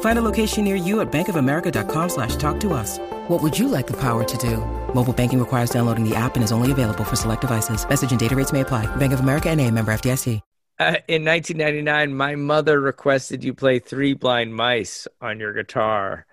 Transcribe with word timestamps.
Find 0.00 0.18
a 0.18 0.22
location 0.22 0.64
near 0.64 0.74
you 0.74 1.00
at 1.00 1.12
bankofamerica.com 1.12 2.08
slash 2.08 2.34
talk 2.36 2.58
to 2.60 2.72
us. 2.72 2.98
What 3.28 3.40
would 3.42 3.56
you 3.56 3.68
like 3.68 3.86
the 3.86 3.96
power 4.00 4.24
to 4.24 4.36
do? 4.38 4.56
Mobile 4.92 5.12
banking 5.12 5.38
requires 5.38 5.70
downloading 5.70 6.02
the 6.08 6.16
app 6.16 6.34
and 6.34 6.42
is 6.42 6.50
only 6.50 6.72
available 6.72 7.04
for 7.04 7.14
select 7.14 7.42
devices. 7.42 7.88
Message 7.88 8.10
and 8.10 8.18
data 8.18 8.34
rates 8.34 8.52
may 8.52 8.62
apply. 8.62 8.86
Bank 8.96 9.12
of 9.12 9.20
America 9.20 9.48
and 9.48 9.60
a 9.60 9.70
member 9.70 9.92
FDIC. 9.92 10.40
Uh, 10.80 10.94
in 11.08 11.24
1999, 11.24 12.14
my 12.14 12.36
mother 12.36 12.80
requested 12.80 13.42
you 13.42 13.52
play 13.52 13.80
Three 13.80 14.14
Blind 14.14 14.54
Mice 14.54 15.08
on 15.20 15.40
your 15.40 15.52
guitar 15.52 16.24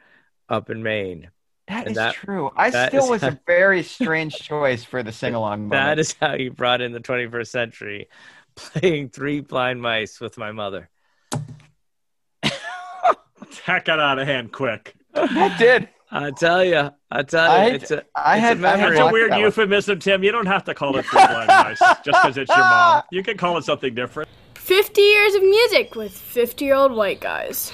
up 0.50 0.70
in 0.70 0.84
Maine. 0.84 1.32
That 1.68 1.88
And 1.88 1.92
is 1.92 1.96
that- 1.96 2.14
true. 2.14 2.52
I 2.56 2.70
that 2.70 2.90
still 2.90 3.10
was 3.10 3.24
how- 3.24 3.30
a 3.30 3.40
very 3.48 3.82
strange 3.82 4.36
choice 4.36 4.84
for 4.84 5.02
the 5.02 5.12
sing-along 5.12 5.68
That 5.70 5.80
moment. 5.80 6.00
is 6.00 6.16
how 6.22 6.36
you 6.36 6.52
brought 6.52 6.82
in 6.82 6.92
the 6.92 7.00
21st 7.00 7.48
century, 7.48 8.08
playing 8.56 9.10
Three 9.10 9.40
Blind 9.42 9.82
Mice 9.82 10.20
with 10.22 10.38
my 10.38 10.52
mother. 10.52 10.92
That 13.68 13.86
got 13.86 14.00
out 14.00 14.20
of 14.20 14.28
hand 14.28 14.52
quick. 14.52 14.96
That 15.14 15.58
did. 15.60 15.90
I 16.12 16.32
tell 16.32 16.64
you, 16.64 16.92
I 17.12 17.24
tell 17.24 17.52
I- 17.52 17.68
you, 17.68 17.74
it's 17.76 17.92
a, 17.92 18.04
I 18.16 18.36
it's 18.38 18.42
had- 18.42 18.58
a 18.58 18.60
I 18.60 18.62
memory. 18.78 18.80
had 18.80 18.92
That's 18.98 19.10
a 19.10 19.12
weird 19.14 19.32
that 19.32 19.40
euphemism, 19.40 20.00
Tim. 20.00 20.24
You 20.24 20.32
don't 20.32 20.46
have 20.46 20.64
to 20.66 20.74
call 20.74 20.96
it 20.98 21.06
three 21.06 21.26
blind 21.26 21.48
mice 21.48 21.80
just 21.80 22.06
because 22.06 22.38
it's 22.38 22.50
your 22.50 22.60
mom. 22.60 23.04
You 23.12 23.24
can 23.24 23.38
call 23.38 23.58
it 23.58 23.64
something 23.64 23.94
different. 23.96 24.30
50 24.56 25.02
years 25.02 25.36
of 25.36 25.44
music 25.44 25.96
with 25.96 26.12
50 26.14 26.66
year 26.66 26.76
old 26.76 26.92
white 26.94 27.20
guys. 27.22 27.74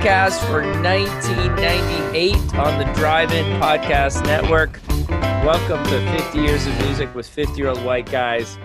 Podcast 0.00 0.38
for 0.46 0.62
1998 0.82 2.34
on 2.56 2.78
the 2.78 2.84
Drive 2.94 3.32
In 3.32 3.44
Podcast 3.60 4.24
Network. 4.26 4.78
Welcome 5.08 5.82
to 5.84 6.18
50 6.22 6.38
Years 6.40 6.66
of 6.66 6.78
Music 6.84 7.14
with 7.14 7.26
50 7.26 7.54
year 7.56 7.68
old 7.68 7.82
white 7.84 8.10
guys. 8.10 8.58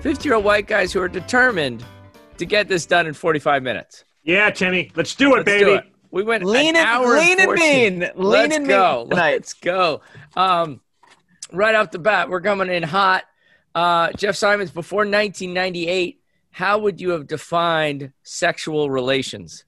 50 0.00 0.28
year 0.28 0.34
old 0.36 0.44
white 0.44 0.66
guys 0.66 0.92
who 0.92 1.00
are 1.00 1.08
determined 1.08 1.84
to 2.36 2.44
get 2.44 2.66
this 2.68 2.84
done 2.86 3.06
in 3.06 3.14
45 3.14 3.62
minutes. 3.62 4.04
Yeah, 4.24 4.50
Timmy, 4.50 4.90
let's 4.96 5.14
do 5.14 5.34
it, 5.34 5.38
Let's 5.38 5.44
baby. 5.46 5.64
do 5.64 5.74
it. 5.76 5.84
We 6.10 6.24
went 6.24 6.44
Lean 6.44 6.70
an 6.70 6.76
and- 6.76 6.86
hour 6.86 7.16
lean 7.16 7.40
and 7.40 7.52
mean. 7.52 8.00
Lean 8.00 8.10
Let's 8.16 8.56
and 8.56 8.66
go. 8.66 9.06
mean. 9.08 9.16
Let's 9.18 9.52
go. 9.54 10.00
Um, 10.36 10.80
right 11.52 11.74
off 11.74 11.90
the 11.92 11.98
bat, 12.00 12.28
we're 12.28 12.40
coming 12.40 12.68
in 12.68 12.82
hot. 12.82 13.24
Uh, 13.74 14.10
Jeff 14.12 14.34
Simons, 14.36 14.70
before 14.70 15.00
1998, 15.00 16.20
how 16.50 16.78
would 16.78 17.00
you 17.00 17.10
have 17.10 17.26
defined 17.28 18.12
sexual 18.24 18.90
relations? 18.90 19.64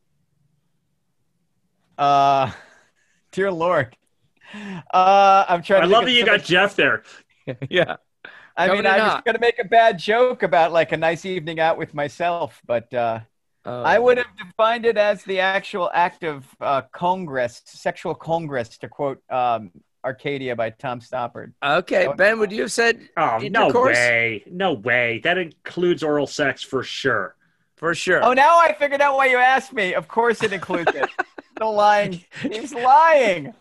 Uh, 1.98 2.50
dear 3.32 3.50
Lord. 3.52 3.96
Uh, 4.92 5.44
I'm 5.48 5.62
trying. 5.62 5.82
I 5.82 5.86
to 5.86 5.90
love 5.92 6.04
think 6.04 6.06
that 6.06 6.20
you 6.20 6.24
got 6.26 6.40
something- 6.40 6.46
Jeff 6.46 6.76
there. 6.76 7.02
yeah. 7.70 7.96
I 8.56 8.68
coming 8.68 8.84
mean, 8.84 8.92
I 8.92 8.96
in 8.98 9.02
was 9.02 9.12
hot. 9.14 9.24
going 9.24 9.34
to 9.34 9.40
make 9.40 9.58
a 9.58 9.64
bad 9.64 9.98
joke 9.98 10.44
about 10.44 10.72
like 10.72 10.92
a 10.92 10.96
nice 10.96 11.24
evening 11.24 11.58
out 11.58 11.76
with 11.76 11.92
myself, 11.94 12.60
but 12.66 12.92
uh, 12.94 13.20
Oh. 13.66 13.82
I 13.82 13.98
would 13.98 14.18
have 14.18 14.26
defined 14.36 14.84
it 14.84 14.98
as 14.98 15.24
the 15.24 15.40
actual 15.40 15.90
act 15.94 16.22
of 16.22 16.44
uh, 16.60 16.82
congress, 16.92 17.62
sexual 17.64 18.14
congress, 18.14 18.76
to 18.76 18.88
quote 18.90 19.22
um, 19.30 19.70
Arcadia 20.04 20.54
by 20.54 20.68
Tom 20.68 21.00
Stoppard. 21.00 21.54
Okay, 21.64 22.12
Ben, 22.14 22.38
would 22.38 22.52
you 22.52 22.60
have 22.60 22.72
said 22.72 23.08
Oh, 23.16 23.38
no 23.50 23.68
way. 23.70 24.42
No 24.50 24.74
way. 24.74 25.20
That 25.24 25.38
includes 25.38 26.02
oral 26.02 26.26
sex 26.26 26.62
for 26.62 26.82
sure. 26.82 27.36
For 27.76 27.94
sure. 27.94 28.22
Oh, 28.22 28.34
now 28.34 28.58
I 28.58 28.74
figured 28.78 29.00
out 29.00 29.16
why 29.16 29.26
you 29.28 29.38
asked 29.38 29.72
me. 29.72 29.94
Of 29.94 30.08
course, 30.08 30.42
it 30.42 30.52
includes 30.52 30.92
it. 30.94 31.08
the 31.56 31.64
lying. 31.66 32.24
He's 32.42 32.72
lying. 32.92 33.54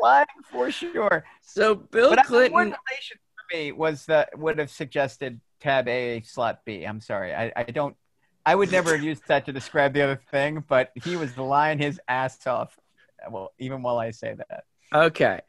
lying 0.00 0.26
for 0.50 0.70
sure. 0.70 1.24
so 1.42 1.74
Bill 1.74 2.10
But 2.10 2.18
I- 2.20 2.22
the 2.22 2.28
Clinton. 2.28 2.56
relation 2.58 3.18
for 3.36 3.56
me 3.56 3.72
was 3.72 4.06
that 4.06 4.36
would 4.38 4.58
have 4.58 4.70
suggested 4.70 5.40
tab 5.60 5.88
A 5.88 6.20
slot 6.22 6.60
B. 6.64 6.84
I'm 6.84 7.00
sorry. 7.00 7.34
I, 7.34 7.52
I 7.56 7.64
don't. 7.64 7.96
I 8.46 8.54
would 8.54 8.70
never 8.70 8.94
use 8.94 9.20
that 9.28 9.46
to 9.46 9.52
describe 9.52 9.94
the 9.94 10.02
other 10.02 10.20
thing, 10.30 10.62
but 10.68 10.90
he 11.02 11.16
was 11.16 11.36
lying 11.38 11.78
his 11.78 11.98
ass 12.08 12.46
off. 12.46 12.78
Well, 13.30 13.52
even 13.58 13.80
while 13.82 13.98
I 13.98 14.10
say 14.10 14.34
that. 14.36 14.64
Okay. 14.94 15.40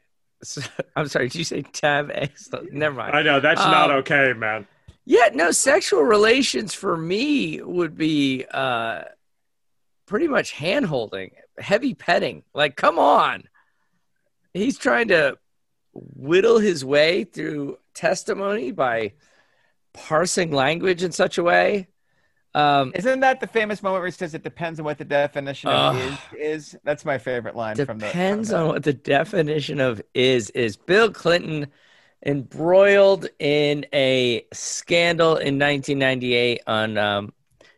So, 0.42 0.62
I'm 0.96 1.06
sorry. 1.08 1.28
Did 1.28 1.38
you 1.38 1.44
say 1.44 1.60
tab 1.62 2.10
A? 2.10 2.30
Slot? 2.36 2.72
Never 2.72 2.94
mind. 2.96 3.14
I 3.14 3.20
know. 3.22 3.38
That's 3.40 3.60
not 3.60 3.90
Um, 3.90 3.96
okay, 3.98 4.32
man. 4.34 4.66
Yeah, 5.04 5.28
no, 5.34 5.50
sexual 5.50 6.02
relations 6.02 6.72
for 6.74 6.96
me 6.96 7.60
would 7.62 7.96
be 7.96 8.44
uh 8.50 9.02
pretty 10.06 10.28
much 10.28 10.52
hand 10.52 10.86
holding, 10.86 11.32
heavy 11.58 11.94
petting. 11.94 12.44
Like, 12.54 12.76
come 12.76 12.98
on. 12.98 13.44
He's 14.54 14.78
trying 14.78 15.08
to 15.08 15.36
whittle 15.92 16.58
his 16.58 16.84
way 16.84 17.24
through 17.24 17.78
testimony 17.94 18.70
by 18.70 19.12
parsing 19.92 20.52
language 20.52 21.02
in 21.02 21.12
such 21.12 21.38
a 21.38 21.42
way. 21.42 21.88
Um 22.54 22.92
Isn't 22.94 23.20
that 23.20 23.40
the 23.40 23.46
famous 23.46 23.82
moment 23.82 24.00
where 24.00 24.06
he 24.06 24.12
says 24.12 24.34
it 24.34 24.42
depends 24.42 24.78
on 24.78 24.84
what 24.84 24.98
the 24.98 25.04
definition 25.04 25.68
of 25.68 25.96
Ugh. 25.96 26.18
is 26.38 26.72
is? 26.72 26.78
That's 26.84 27.04
my 27.04 27.18
favorite 27.18 27.54
line 27.54 27.76
from 27.76 27.98
the 27.98 28.06
depends 28.06 28.52
on 28.52 28.68
what 28.68 28.82
the 28.82 28.94
definition 28.94 29.80
of 29.80 30.00
is 30.14 30.50
is 30.50 30.76
Bill 30.76 31.10
Clinton 31.10 31.66
embroiled 32.24 33.28
in 33.38 33.86
a 33.92 34.46
scandal 34.52 35.36
in 35.36 35.58
1998 35.58 36.62
on 36.66 36.98
um, 36.98 37.32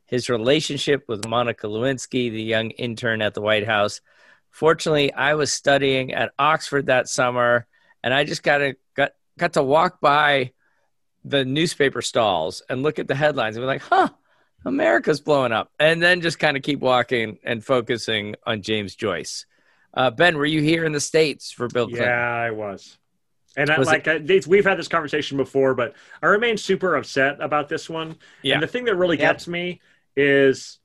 his 0.09 0.29
relationship 0.29 1.05
with 1.07 1.29
Monica 1.29 1.67
Lewinsky, 1.69 2.31
the 2.31 2.43
young 2.43 2.71
intern 2.71 3.23
at 3.23 3.35
the 3.35 3.41
White 3.41 3.67
House. 3.67 4.01
Fortunately, 4.51 5.13
I 5.13 5.35
was 5.35 5.53
studying 5.53 6.13
at 6.15 6.33
Oxford 6.39 6.87
that 6.87 7.09
summer, 7.09 7.67
and 8.03 8.13
I 8.13 8.25
just 8.25 8.43
got 8.43 8.59
to 8.59 8.75
got 8.97 9.13
got 9.39 9.53
to 9.53 9.63
walk 9.63 10.01
by 10.01 10.53
the 11.25 11.45
newspaper 11.45 12.01
stalls 12.03 12.63
and 12.69 12.83
look 12.83 12.99
at 12.99 13.07
the 13.07 13.15
headlines 13.15 13.57
and 13.57 13.63
be 13.63 13.67
like, 13.67 13.83
"Huh, 13.83 14.09
America's 14.65 15.21
blowing 15.21 15.53
up," 15.53 15.71
and 15.79 16.03
then 16.03 16.21
just 16.23 16.39
kind 16.39 16.57
of 16.57 16.63
keep 16.63 16.81
walking 16.81 17.39
and 17.45 17.65
focusing 17.65 18.35
on 18.47 18.63
James 18.63 18.95
Joyce. 18.95 19.47
Uh, 19.95 20.11
ben, 20.11 20.37
were 20.37 20.47
you 20.47 20.61
here 20.63 20.85
in 20.85 20.93
the 20.93 21.01
states 21.01 21.53
for 21.53 21.69
Bill 21.69 21.87
Clinton? 21.87 22.09
Yeah, 22.09 22.35
I 22.35 22.51
was. 22.51 22.97
And 23.57 23.71
I, 23.71 23.79
Was 23.79 23.89
it- 23.89 23.91
like 23.91 24.09
I, 24.09 24.19
they, 24.19 24.41
we've 24.47 24.65
had 24.65 24.79
this 24.79 24.87
conversation 24.89 25.37
before, 25.37 25.75
but 25.75 25.95
I 26.23 26.27
remain 26.27 26.57
super 26.57 26.95
upset 26.97 27.41
about 27.41 27.69
this 27.69 27.91
one. 27.91 28.17
Yeah. 28.43 28.55
And 28.55 28.63
the 28.63 28.67
thing 28.69 28.85
that 28.85 28.95
really 28.97 29.19
Yep. 29.19 29.33
gets 29.33 29.49
me 29.49 29.81
is, 30.19 30.79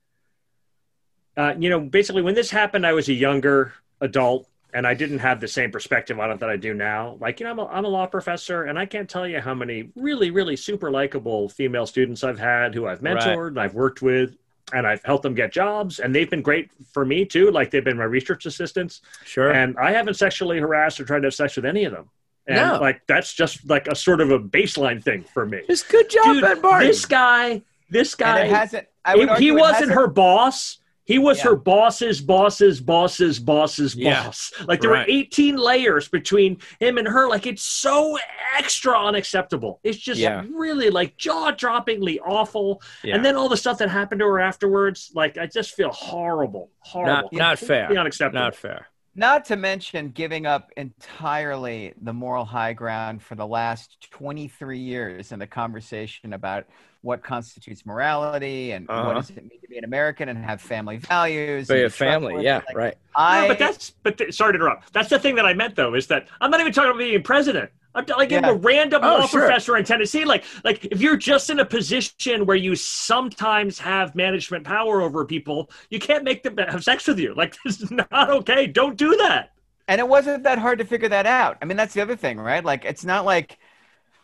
uh, 1.35 1.55
you 1.57 1.69
know, 1.69 1.79
basically 1.79 2.21
when 2.21 2.35
this 2.35 2.51
happened, 2.51 2.85
I 2.85 2.93
was 2.93 3.09
a 3.09 3.13
younger 3.13 3.73
adult 3.99 4.47
and 4.73 4.85
I 4.87 4.93
didn't 4.93 5.19
have 5.19 5.39
the 5.39 5.47
same 5.47 5.71
perspective 5.71 6.19
on 6.19 6.31
it 6.31 6.39
that 6.39 6.49
I 6.49 6.57
do 6.57 6.73
now. 6.73 7.17
Like, 7.19 7.39
you 7.39 7.45
know, 7.45 7.51
I'm 7.51 7.59
a, 7.59 7.65
I'm 7.67 7.85
a 7.85 7.87
law 7.87 8.05
professor 8.05 8.63
and 8.63 8.77
I 8.77 8.85
can't 8.85 9.09
tell 9.09 9.27
you 9.27 9.39
how 9.39 9.53
many 9.53 9.89
really, 9.95 10.29
really 10.31 10.55
super 10.55 10.91
likable 10.91 11.49
female 11.49 11.85
students 11.87 12.23
I've 12.23 12.39
had 12.39 12.73
who 12.75 12.85
I've 12.87 13.01
Right. 13.01 13.17
mentored 13.17 13.47
and 13.49 13.59
I've 13.59 13.73
worked 13.73 14.01
with 14.01 14.35
and 14.71 14.85
I've 14.87 15.03
helped 15.03 15.23
them 15.23 15.33
get 15.35 15.51
jobs 15.51 15.99
and 15.99 16.13
they've 16.13 16.29
been 16.29 16.41
great 16.41 16.69
for 16.93 17.05
me 17.05 17.25
too. 17.25 17.49
Like 17.51 17.71
they've 17.71 17.83
been 17.83 17.97
my 17.97 18.03
research 18.03 18.45
assistants. 18.45 19.01
Sure. 19.25 19.51
And 19.51 19.75
I 19.77 19.91
haven't 19.91 20.15
sexually 20.15 20.59
harassed 20.59 20.99
or 20.99 21.05
tried 21.05 21.19
to 21.19 21.27
have 21.27 21.33
sex 21.33 21.55
with 21.55 21.65
any 21.65 21.85
of 21.85 21.91
them. 21.93 22.09
And 22.47 22.57
No. 22.57 22.79
like 22.79 23.01
that's 23.07 23.33
just 23.33 23.67
like 23.69 23.87
a 23.87 23.95
sort 23.95 24.21
of 24.21 24.29
a 24.31 24.39
baseline 24.39 25.03
thing 25.03 25.23
for 25.33 25.45
me. 25.45 25.61
Just 25.67 25.89
good 25.89 26.09
job, 26.09 26.25
Dude, 26.25 26.61
this 26.81 27.05
guy, 27.05 27.61
this 27.93 28.13
And 28.15 28.19
guy, 28.19 28.39
it 28.45 28.49
hasn't. 28.51 28.87
I 29.05 29.13
he, 29.13 29.19
would 29.19 29.27
he 29.29 29.31
argue 29.33 29.53
it 29.57 29.59
wasn't 29.61 29.75
hasn't- 29.79 29.91
her 29.99 30.07
boss. 30.07 30.79
He 31.05 31.19
was 31.19 31.39
Yeah. 31.39 31.49
her 31.49 31.55
boss's 31.57 32.21
boss's 32.21 32.79
boss's 32.79 33.37
boss's 33.37 33.93
Yeah. 33.93 34.23
boss. 34.23 34.53
Like 34.65 34.79
there 34.79 34.89
Right. 34.91 35.05
were 35.05 35.13
18 35.13 35.57
layers 35.57 36.07
between 36.07 36.59
him 36.79 36.97
and 36.97 37.05
her. 37.05 37.27
Like 37.27 37.45
it's 37.45 37.61
so 37.63 38.17
extra 38.57 38.97
unacceptable. 38.97 39.81
It's 39.83 39.97
just 39.97 40.21
Yeah. 40.21 40.43
really 40.49 40.89
like 40.89 41.17
jaw 41.17 41.51
droppingly 41.51 42.19
awful. 42.25 42.81
Yeah. 43.03 43.15
And 43.15 43.25
then 43.25 43.35
all 43.35 43.49
the 43.49 43.57
stuff 43.57 43.79
that 43.79 43.89
happened 43.89 44.19
to 44.19 44.25
her 44.27 44.39
afterwards, 44.39 45.11
like 45.13 45.37
I 45.37 45.45
just 45.45 45.71
feel 45.75 45.91
horrible. 45.91 46.71
Horrible. 46.79 47.29
not 47.33 47.33
not 47.33 47.59
fair. 47.59 47.89
Unacceptable. 47.91 48.39
Not 48.41 48.55
fair. 48.55 48.87
Not 49.13 49.43
to 49.45 49.57
mention 49.57 50.07
giving 50.09 50.45
up 50.45 50.71
entirely 50.77 51.93
the 52.01 52.13
moral 52.13 52.45
high 52.45 52.73
ground 52.73 53.21
for 53.21 53.35
the 53.35 53.45
last 53.45 53.97
23 54.11 54.79
years 54.79 55.31
in 55.31 55.39
the 55.39 55.47
conversation 55.47 56.31
about 56.33 56.65
what 57.03 57.21
constitutes 57.23 57.85
morality 57.85 58.71
and 58.71 58.87
what 58.87 58.97
Uh-huh. 58.97 59.13
does 59.13 59.29
it 59.29 59.37
mean 59.37 59.61
to 59.61 59.67
be 59.67 59.77
an 59.77 59.83
American 59.83 60.29
and 60.29 60.43
have 60.43 60.61
family 60.61 60.97
values. 60.97 61.67
But 61.67 61.75
and 61.75 61.81
your 61.81 61.89
family, 61.91 62.43
yeah, 62.43 62.61
Like, 62.67 62.75
right. 62.75 62.95
I, 63.15 63.41
No, 63.41 63.47
but 63.49 63.59
that's 63.59 63.91
but 64.03 64.17
th- 64.17 64.33
sorry 64.33 64.53
to 64.53 64.55
interrupt. 64.57 64.91
That's 64.93 65.09
the 65.09 65.19
thing 65.19 65.35
that 65.35 65.45
I 65.45 65.53
meant 65.53 65.75
though 65.75 65.93
is 65.93 66.07
that 66.07 66.27
I'm 66.41 66.49
not 66.49 66.59
even 66.61 66.73
talking 66.73 66.89
about 66.91 66.99
being 66.99 67.21
president. 67.21 67.69
I'm 67.95 68.05
t- 68.05 68.13
like 68.13 68.31
Yeah. 68.31 68.49
a 68.49 68.53
random 68.55 69.01
Oh, 69.03 69.19
law 69.19 69.27
sure. 69.27 69.41
professor 69.41 69.77
in 69.77 69.83
Tennessee. 69.85 70.25
Like 70.25 70.43
like 70.63 70.85
if 70.85 71.01
you're 71.01 71.17
just 71.17 71.49
in 71.51 71.59
a 71.59 71.65
position 71.65 72.45
where 72.45 72.57
you 72.57 72.73
sometimes 72.75 73.77
have 73.79 74.15
management 74.15 74.63
power 74.63 75.01
over 75.01 75.25
people, 75.25 75.69
you 75.91 75.99
can't 75.99 76.23
make 76.23 76.41
them 76.43 76.57
have 76.57 76.83
sex 76.83 77.07
with 77.07 77.19
you. 77.19 77.35
Like 77.35 77.55
this 77.65 77.81
is 77.81 77.91
not 77.91 78.29
okay. 78.29 78.65
Don't 78.65 78.97
do 78.97 79.15
that. 79.17 79.51
and 79.89 79.99
it 79.99 80.07
wasn't 80.07 80.43
that 80.43 80.57
hard 80.57 80.79
to 80.79 80.85
figure 80.85 81.09
that 81.09 81.25
out. 81.25 81.57
I 81.61 81.65
mean, 81.65 81.75
that's 81.77 81.93
the 81.93 82.01
other 82.01 82.15
thing, 82.15 82.39
right? 82.39 82.63
Like, 82.63 82.85
it's 82.85 83.03
not 83.03 83.25
like. 83.25 83.59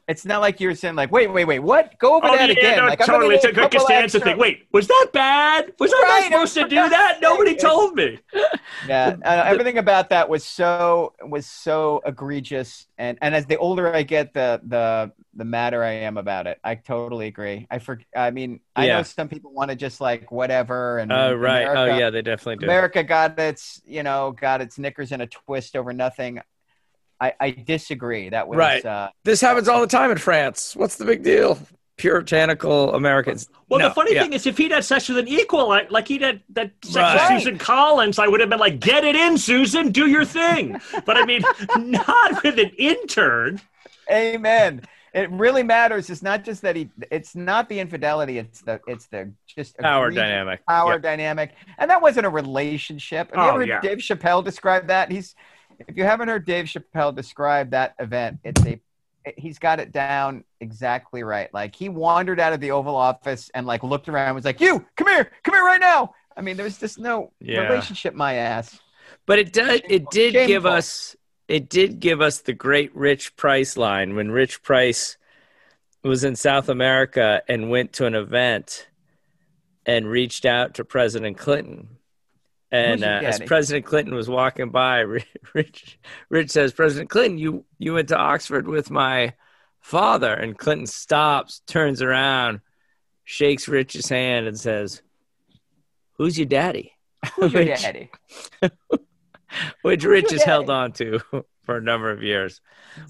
It's 0.10 0.26
not 0.26 0.42
like 0.42 0.60
you're 0.60 0.76
saying 0.76 0.96
like, 0.96 1.12
wait, 1.12 1.28
wait, 1.32 1.46
wait, 1.46 1.60
what? 1.60 1.98
Go 2.00 2.16
over 2.18 2.30
Oh 2.30 2.32
that 2.32 2.50
yeah, 2.50 2.52
again. 2.52 2.76
no, 2.76 2.90
like, 2.90 3.00
totally. 3.00 3.36
It's 3.36 3.46
a 3.46 3.52
good 3.52 3.72
Costanza 3.72 4.20
thing. 4.20 4.38
Wait, 4.38 4.68
was 4.74 4.88
that 4.88 5.10
bad? 5.14 5.74
Was 5.80 5.94
I 5.94 6.04
Right, 6.04 6.08
not 6.08 6.24
supposed 6.24 6.54
to 6.56 6.66
do 6.66 6.90
that? 6.90 7.20
Nobody 7.22 7.56
told 7.56 7.96
me. 7.96 8.20
Yeah, 8.82 9.16
uh, 9.26 9.44
everything 9.46 9.78
about 9.78 10.10
that 10.12 10.30
was 10.30 10.46
so 10.46 11.14
was 11.22 11.46
so 11.46 12.02
egregious, 12.06 12.88
and 12.98 13.18
and 13.22 13.36
as 13.36 13.46
the 13.46 13.58
older 13.58 13.94
I 13.94 14.04
get, 14.04 14.34
the 14.34 14.62
the 14.66 15.12
the 15.34 15.44
madder 15.44 15.84
I 15.84 15.92
am 15.92 16.16
about 16.18 16.48
it. 16.48 16.60
I 16.64 16.76
totally 16.76 17.28
agree. 17.28 17.68
I 17.70 17.80
for, 17.80 18.00
I 18.16 18.32
mean, 18.32 18.62
I 18.78 18.88
Yeah. 18.88 18.88
know 18.88 19.04
some 19.04 19.28
people 19.28 19.52
want 19.52 19.70
to 19.72 19.76
just 19.76 20.00
like 20.00 20.32
whatever, 20.32 21.00
and 21.00 21.12
Oh 21.12 21.34
right. 21.36 21.70
Oh 21.74 21.86
yeah, 21.86 22.10
they 22.10 22.22
definitely 22.22 22.68
do. 22.68 22.78
America 22.78 23.04
got 23.04 23.40
its 23.40 23.82
you 23.86 24.04
know 24.04 24.32
got 24.34 24.62
its 24.62 24.78
knickers 24.80 25.12
in 25.12 25.22
a 25.22 25.28
twist 25.28 25.76
over 25.76 25.94
nothing. 25.94 26.40
I 27.21 27.33
I 27.39 27.51
disagree. 27.51 28.30
That 28.30 28.48
was 28.48 28.57
Right. 28.57 28.86
Uh, 28.86 29.10
This 29.24 29.42
happens 29.42 29.68
all 29.68 29.81
the 29.81 29.88
time 29.88 30.12
in 30.12 30.18
France. 30.18 30.75
What's 30.75 30.95
the 30.98 31.06
big 31.06 31.24
deal? 31.24 31.60
Puritanical 31.98 32.95
Americans. 32.95 33.50
Well, 33.68 33.80
No, 33.80 33.89
the 33.89 33.94
funny 33.94 34.13
yeah. 34.16 34.24
thing 34.24 34.33
is, 34.33 34.48
if 34.48 34.57
he'd 34.57 34.71
had 34.71 34.83
sex 34.86 35.10
with 35.10 35.18
an 35.18 35.27
equal, 35.27 35.68
like, 35.68 35.92
like 35.92 36.07
he 36.07 36.18
did 36.18 36.42
that 36.54 36.71
sex 36.83 36.95
Right. 36.95 37.33
with 37.33 37.44
Susan 37.44 37.57
Collins, 37.60 38.18
I 38.19 38.27
would 38.27 38.39
have 38.39 38.50
been 38.50 38.60
like, 38.60 38.80
"Get 38.80 39.04
it 39.04 39.16
in, 39.16 39.38
Susan, 39.38 39.92
do 39.92 40.07
your 40.07 40.24
thing." 40.25 40.80
But 41.06 41.18
I 41.18 41.25
mean, 41.25 41.42
not 41.77 42.42
with 42.44 42.57
an 42.57 42.71
intern. 42.77 43.60
Amen. 44.12 44.81
It 45.13 45.30
really 45.31 45.63
matters. 45.63 46.10
It's 46.10 46.22
not 46.22 46.44
just 46.44 46.62
that 46.62 46.75
he. 46.75 46.89
It's 47.12 47.36
not 47.36 47.68
the 47.68 47.80
infidelity. 47.80 48.38
It's 48.38 48.62
the. 48.62 48.80
It's 48.88 49.07
the 49.07 49.31
just 49.48 49.77
Power 49.80 50.12
dynamic. 50.12 50.65
power 50.68 50.94
Yep. 50.94 51.01
dynamic, 51.01 51.51
and 51.80 51.89
that 51.89 52.01
wasn't 52.01 52.25
a 52.27 52.30
relationship. 52.30 53.31
Have 53.31 53.38
you 53.38 53.44
Oh, 53.44 53.50
ever 53.50 53.60
heard 53.60 53.68
yeah. 53.69 53.81
Dave 53.81 53.98
Chappelle 53.98 54.44
described 54.44 54.88
that? 54.88 55.12
He's. 55.12 55.36
If 55.88 55.98
you 55.98 56.04
haven't 56.04 56.28
heard 56.28 56.46
Dave 56.46 56.66
Chappelle 56.66 57.16
describe 57.16 57.72
that 57.72 57.96
event, 58.00 58.40
it's 58.44 58.66
a. 58.66 58.80
He's 59.38 59.60
got 59.60 59.80
it 59.80 59.92
down 59.92 60.44
exactly 60.60 61.24
right. 61.24 61.54
Like 61.54 61.76
he 61.76 61.90
wandered 61.90 62.40
out 62.40 62.54
of 62.54 62.62
the 62.62 62.72
Oval 62.72 62.96
Office 62.96 63.52
and 63.54 63.68
like 63.68 63.84
looked 63.84 64.08
around, 64.10 64.28
and 64.28 64.36
was 64.36 64.46
like, 64.46 64.62
"You 64.62 64.86
come 64.96 65.08
here, 65.08 65.31
come 65.44 65.54
here 65.56 65.64
right 65.64 65.80
now." 65.80 66.14
I 66.36 66.42
mean, 66.42 66.56
there 66.58 66.64
was 66.64 66.78
just 66.78 66.98
no 66.98 67.31
Yeah. 67.40 67.62
relationship. 67.62 68.14
My 68.14 68.36
ass. 68.36 68.80
But 69.26 69.40
it 69.40 69.54
did 69.54 69.86
it 69.90 70.10
did 70.10 70.34
Shameful. 70.34 70.48
give 70.48 70.66
us 70.66 71.16
it 71.48 71.70
did 71.70 72.00
give 72.00 72.22
us 72.22 72.40
the 72.40 72.54
great 72.54 72.96
Rich 72.96 73.36
Price 73.36 73.75
line 73.75 74.16
when 74.16 74.32
Rich 74.32 74.64
Price 74.64 75.18
was 76.04 76.24
in 76.24 76.36
South 76.36 76.70
America 76.70 77.42
and 77.48 77.70
went 77.70 77.92
to 77.94 78.06
an 78.06 78.16
event 78.16 78.88
and 79.86 80.08
reached 80.08 80.46
out 80.46 80.75
to 80.75 80.86
President 80.86 81.38
Clinton. 81.38 81.98
And 82.71 83.04
uh, 83.04 83.21
as? 83.24 83.39
President 83.42 83.86
Clinton 83.86 84.13
was 84.13 84.30
walking 84.30 84.69
by, 84.69 85.00
Rich 85.54 86.00
Rich 86.30 86.51
says, 86.51 86.74
"President 86.74 87.10
Clinton, 87.10 87.38
you 87.38 87.66
you 87.77 87.94
went 87.95 88.10
to 88.10 88.18
Oxford 88.18 88.68
with 88.68 88.92
my 88.92 89.33
father." 89.80 90.33
And 90.33 90.57
Clinton 90.57 90.86
stops, 90.86 91.62
turns 91.66 92.01
around, 92.01 92.62
shakes 93.24 93.68
Rich's 93.68 94.10
hand, 94.10 94.48
and 94.48 94.60
says, 94.60 95.01
"Who's 96.13 96.38
your 96.38 96.45
daddy?" 96.48 96.94
Who's 97.36 97.54
your 97.54 97.66
Which- 97.66 97.81
daddy? 97.81 98.12
which 99.81 100.04
Who's 100.04 100.12
Rich 100.12 100.31
has 100.31 100.44
held 100.44 100.69
on 100.69 100.92
to 100.94 101.19
for 101.63 101.77
a 101.77 101.81
number 101.81 102.12
of 102.12 102.24
years. 102.24 102.62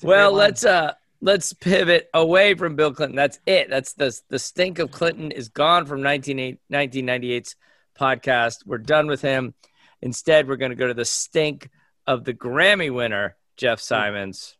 Well, 0.02 0.32
let's 0.32 0.66
uh 0.66 0.94
let's 1.22 1.54
pivot 1.54 2.10
away 2.14 2.54
from 2.56 2.76
Bill 2.76 2.94
Clinton. 2.94 3.16
That's 3.16 3.40
it. 3.46 3.70
That's 3.70 3.94
the 3.94 4.18
the 4.30 4.40
stink 4.40 4.80
of 4.80 4.92
Clinton 4.92 5.32
is 5.32 5.50
gone 5.50 5.86
from 5.86 6.02
1998 6.02 6.60
1998's 6.72 7.56
podcast. 8.00 8.66
We're 8.66 8.78
done 8.78 9.08
with 9.08 9.22
him. 9.22 9.54
Instead, 10.02 10.48
we're 10.48 10.56
going 10.56 10.72
to 10.72 10.76
go 10.76 10.88
to 10.88 10.94
the 10.94 11.06
stink 11.06 11.70
of 12.08 12.24
the 12.24 12.34
Grammy 12.34 12.94
winner, 12.94 13.36
Jeff 13.58 13.80
Simons. 13.80 14.56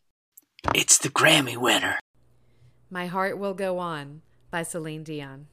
It's 0.76 0.98
the 0.98 1.10
Grammy 1.10 1.56
winner. 1.56 2.00
My 2.90 3.08
Heart 3.08 3.38
Will 3.38 3.54
Go 3.54 3.80
On 3.80 4.22
by 4.52 4.64
Celine 4.64 5.04
Dion. 5.04 5.48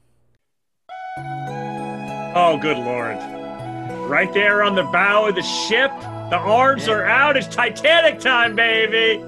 Oh, 1.19 2.57
good 2.61 2.77
lord! 2.77 3.17
Right 4.09 4.31
there 4.33 4.63
on 4.63 4.75
the 4.75 4.83
bow 4.83 5.27
of 5.27 5.35
the 5.35 5.41
ship, 5.41 5.91
the 6.29 6.37
arms 6.37 6.87
are 6.87 7.03
out. 7.05 7.35
It's 7.37 7.47
Titanic 7.47 8.19
time, 8.19 8.55
baby. 8.55 9.23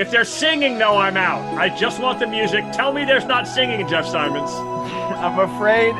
If 0.00 0.10
they're 0.10 0.24
singing, 0.24 0.78
though, 0.78 0.96
I'm 0.96 1.16
out. 1.16 1.42
I 1.58 1.68
just 1.68 2.00
want 2.00 2.18
the 2.18 2.26
music. 2.26 2.64
Tell 2.72 2.92
me 2.92 3.04
there's 3.04 3.26
not 3.26 3.46
singing, 3.46 3.86
Jeff 3.86 4.06
Simons. 4.06 4.50
I'm 4.54 5.38
afraid 5.38 5.94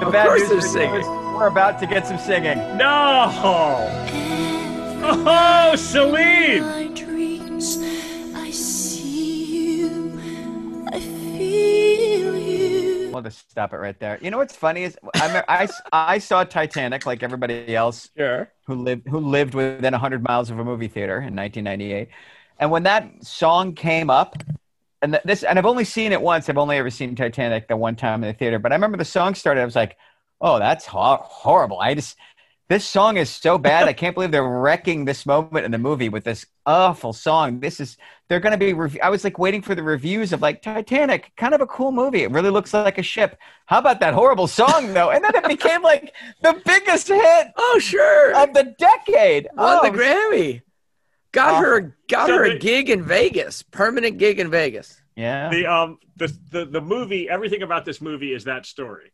the 0.00 0.06
Of 0.06 0.12
bad 0.12 0.26
course 0.26 0.40
news 0.40 0.50
they're 0.50 0.60
for 0.60 0.96
you 0.96 1.02
singing. 1.02 1.17
Is 1.38 1.40
we're 1.40 1.46
about 1.48 1.78
to 1.80 1.86
get 1.86 2.06
some 2.06 2.18
singing. 2.18 2.58
No. 2.76 3.30
Oh, 5.00 5.74
Celine. 5.76 6.62
my 6.62 6.88
dreams, 6.88 7.78
I 8.34 8.50
see 8.50 9.78
you, 9.78 10.20
I 10.92 11.00
feel 11.00 12.36
you. 12.36 13.10
We'll 13.12 13.22
just 13.22 13.48
stop 13.50 13.72
it 13.72 13.76
right 13.76 13.98
there. 14.00 14.18
You 14.20 14.30
know 14.30 14.38
what's 14.38 14.56
funny 14.56 14.82
is 14.82 14.98
I, 15.14 15.44
I, 15.48 15.68
I 15.92 16.18
saw 16.18 16.44
Titanic 16.44 17.06
like 17.06 17.22
everybody 17.22 17.74
else 17.76 18.10
Sure. 18.16 18.50
who 18.66 18.74
lived 18.74 19.06
who 19.08 19.20
lived 19.20 19.54
within 19.54 19.92
100 19.92 20.22
miles 20.24 20.50
of 20.50 20.58
a 20.58 20.64
movie 20.64 20.88
theater 20.88 21.16
in 21.18 21.34
1998. 21.36 22.08
And 22.58 22.70
when 22.72 22.82
that 22.82 23.24
song 23.24 23.74
came 23.74 24.10
up, 24.10 24.42
and 25.00 25.18
this, 25.24 25.44
and 25.44 25.60
I've 25.60 25.66
only 25.66 25.84
seen 25.84 26.10
it 26.10 26.20
once. 26.20 26.48
I've 26.48 26.58
only 26.58 26.76
ever 26.76 26.90
seen 26.90 27.14
Titanic 27.14 27.68
the 27.68 27.76
one 27.76 27.94
time 27.94 28.24
in 28.24 28.28
the 28.32 28.36
theater. 28.36 28.58
But 28.58 28.72
I 28.72 28.74
remember 28.74 28.96
the 28.98 29.04
song 29.04 29.34
started. 29.36 29.60
I 29.60 29.64
was 29.64 29.76
like, 29.76 29.96
"Oh, 30.40 30.58
that's 30.58 30.86
ho- 30.86 31.20
horrible." 31.22 31.80
I 31.80 31.94
just 31.94 32.16
this 32.68 32.84
song 32.84 33.16
is 33.16 33.30
so 33.30 33.56
bad. 33.56 33.88
I 33.88 33.94
can't 33.94 34.14
believe 34.14 34.30
they're 34.30 34.44
wrecking 34.46 35.06
this 35.06 35.24
moment 35.24 35.64
in 35.64 35.70
the 35.70 35.78
movie 35.78 36.10
with 36.10 36.24
this 36.24 36.44
awful 36.66 37.14
song. 37.14 37.60
This 37.60 37.80
is 37.80 37.96
they're 38.28 38.40
going 38.40 38.52
to 38.52 38.58
be. 38.58 38.74
Rev- 38.74 38.98
I 39.02 39.08
was 39.08 39.24
like 39.24 39.38
waiting 39.38 39.62
for 39.62 39.74
the 39.74 39.82
reviews 39.82 40.34
of 40.34 40.42
like 40.42 40.60
Titanic, 40.60 41.32
kind 41.38 41.54
of 41.54 41.62
a 41.62 41.66
cool 41.66 41.92
movie. 41.92 42.24
It 42.24 42.30
really 42.30 42.50
looks 42.50 42.74
like 42.74 42.98
a 42.98 43.02
ship. 43.02 43.38
How 43.66 43.78
about 43.78 44.00
that 44.00 44.12
horrible 44.12 44.46
song 44.46 44.92
though? 44.92 45.10
And 45.10 45.24
then 45.24 45.34
it 45.34 45.48
became 45.48 45.82
like 45.82 46.12
the 46.42 46.60
biggest 46.66 47.08
hit 47.08 47.46
Oh, 47.56 47.78
sure. 47.80 48.34
of 48.36 48.52
the 48.52 48.74
decade. 48.78 49.48
Won 49.56 49.78
Oh, 49.80 49.90
the 49.90 49.96
Grammy. 49.98 50.60
Got 51.32 51.62
her 51.62 51.96
got 52.08 52.26
So 52.28 52.36
her 52.38 52.48
the- 52.50 52.56
a 52.56 52.58
gig 52.58 52.90
in 52.90 53.02
Vegas. 53.02 53.62
Permanent 53.62 54.18
gig 54.18 54.38
in 54.40 54.50
Vegas. 54.50 55.00
Yeah. 55.16 55.48
The 55.48 55.66
um 55.66 55.98
the, 56.16 56.26
the 56.50 56.64
the 56.66 56.80
movie. 56.82 57.28
Everything 57.30 57.62
about 57.62 57.84
this 57.86 58.00
movie 58.02 58.32
is 58.34 58.44
that 58.44 58.66
story. 58.66 59.10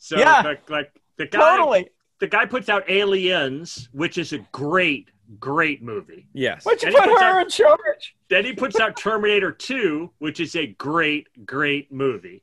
So 0.00 0.18
Yeah. 0.18 0.42
the, 0.42 0.58
like 0.72 0.92
the 1.16 1.26
guy 1.26 1.56
Totally. 1.56 1.90
the 2.18 2.26
guy 2.26 2.46
puts 2.46 2.68
out 2.68 2.90
Aliens, 2.90 3.88
which 3.92 4.18
is 4.18 4.32
a 4.32 4.38
great 4.50 5.10
great 5.38 5.80
movie. 5.80 6.26
Yes. 6.32 6.64
Why'd 6.64 6.82
you 6.82 6.88
And 6.88 6.96
he 6.96 7.00
put 7.02 7.08
puts 7.10 7.22
her 7.22 7.28
out- 7.38 7.42
in 7.42 7.48
charge? 7.50 8.16
Then 8.28 8.44
he 8.44 8.52
puts 8.52 8.80
out 8.80 8.96
Terminator 8.96 9.52
2, 9.52 10.10
which 10.18 10.40
is 10.40 10.56
a 10.56 10.66
great, 10.66 11.28
great 11.46 11.92
movie. 11.92 12.42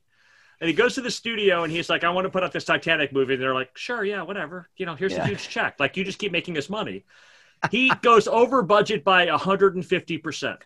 And 0.60 0.68
he 0.68 0.74
goes 0.74 0.94
to 0.94 1.02
the 1.02 1.10
studio 1.10 1.64
and 1.64 1.70
he's 1.72 1.90
like, 1.90 2.02
I 2.02 2.08
want 2.08 2.24
to 2.24 2.30
put 2.30 2.42
out 2.42 2.50
this 2.50 2.64
Titanic 2.64 3.12
movie. 3.12 3.34
And 3.34 3.42
they're 3.42 3.52
like, 3.54 3.76
sure, 3.76 4.04
yeah, 4.06 4.22
whatever. 4.22 4.70
You 4.78 4.86
know, 4.86 4.94
here's 4.94 5.12
Yeah. 5.12 5.24
a 5.24 5.26
huge 5.26 5.50
check. 5.50 5.78
Like, 5.78 5.98
you 5.98 6.04
just 6.04 6.18
keep 6.18 6.32
making 6.32 6.56
us 6.56 6.70
money. 6.70 7.04
He 7.70 7.92
goes 8.00 8.26
over 8.26 8.62
budget 8.62 9.04
by 9.04 9.26
150%. 9.26 10.56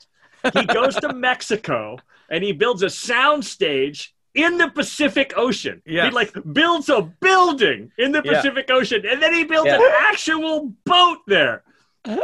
He 0.54 0.64
goes 0.66 0.94
to 0.96 1.12
Mexico 1.12 1.99
and 2.30 2.42
he 2.44 2.52
builds 2.52 2.82
a 2.82 2.90
sound 2.90 3.44
stage 3.44 4.14
in 4.34 4.56
the 4.58 4.68
Pacific 4.68 5.32
Ocean. 5.36 5.82
Yes. 5.84 6.06
He 6.08 6.10
like 6.14 6.32
builds 6.52 6.88
a 6.88 7.02
building 7.02 7.92
in 7.98 8.12
the 8.12 8.22
Yeah. 8.24 8.32
Pacific 8.34 8.70
Ocean. 8.70 9.04
And 9.06 9.20
then 9.22 9.34
he 9.34 9.44
builds 9.44 9.66
Yeah. 9.66 9.76
an 9.76 9.92
actual 10.10 10.72
boat 10.84 11.18
there. 11.26 11.62
and 12.04 12.18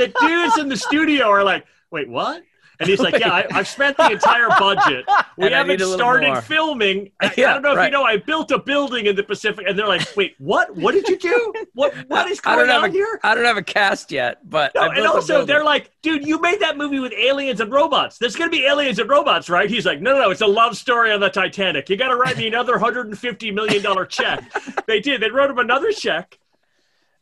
the 0.00 0.12
dudes 0.20 0.58
in 0.58 0.68
the 0.68 0.76
studio 0.76 1.26
are 1.28 1.42
like, 1.42 1.64
wait, 1.90 2.08
what? 2.08 2.42
And 2.78 2.88
he's 2.88 3.00
like, 3.00 3.18
"Yeah, 3.18 3.32
I, 3.32 3.46
I've 3.52 3.68
spent 3.68 3.96
the 3.96 4.10
entire 4.10 4.48
budget. 4.48 5.04
We 5.38 5.50
haven't 5.50 5.68
need 5.68 5.82
a 5.82 5.84
little 5.84 5.98
started 5.98 6.40
filming. 6.44 7.10
I, 7.20 7.26
I 7.26 7.34
don't 7.34 7.60
know 7.60 7.72
if 7.72 7.76
right. 7.76 7.84
you 7.86 7.90
know. 7.90 8.04
I 8.04 8.16
built 8.16 8.50
a 8.52 8.58
building 8.58 9.04
in 9.06 9.16
the 9.16 9.22
Pacific." 9.22 9.66
And 9.68 9.78
they're 9.78 9.86
like, 9.86 10.16
"Wait, 10.16 10.34
what? 10.38 10.74
What 10.74 10.92
did 10.92 11.08
you 11.08 11.18
do? 11.18 11.52
What? 11.74 11.94
What 12.08 12.30
is 12.30 12.40
I 12.44 12.56
going 12.56 12.68
have 12.68 12.84
on 12.84 12.90
a, 12.90 12.92
here?" 12.92 13.20
I 13.22 13.34
don't 13.34 13.44
have 13.44 13.58
a 13.58 13.62
cast 13.62 14.10
yet, 14.10 14.48
but 14.48 14.74
No, 14.74 14.82
I 14.82 14.94
and 14.96 15.06
also 15.06 15.44
they're 15.44 15.64
like, 15.64 15.90
dude, 16.02 16.26
you 16.26 16.40
made 16.40 16.60
that 16.60 16.78
movie 16.78 17.00
with 17.00 17.12
aliens 17.12 17.60
and 17.60 17.70
robots. 17.70 18.16
There's 18.18 18.34
gonna 18.34 18.50
be 18.50 18.64
aliens 18.64 18.98
and 18.98 19.10
robots, 19.10 19.50
right? 19.50 19.68
He's 19.68 19.84
like, 19.84 20.00
no, 20.00 20.14
no, 20.14 20.22
no, 20.22 20.30
it's 20.30 20.40
a 20.40 20.46
love 20.46 20.76
story 20.76 21.12
on 21.12 21.20
the 21.20 21.28
Titanic. 21.28 21.90
You 21.90 21.96
got 21.96 22.08
to 22.08 22.16
write 22.16 22.38
me 22.38 22.46
another 22.46 22.78
hundred 22.78 23.06
and 23.08 23.18
fifty 23.18 23.50
million 23.50 23.82
dollar 23.82 24.06
check. 24.06 24.42
they 24.86 25.00
did. 25.00 25.20
They 25.20 25.30
wrote 25.30 25.50
him 25.50 25.58
another 25.58 25.92
check. 25.92 26.38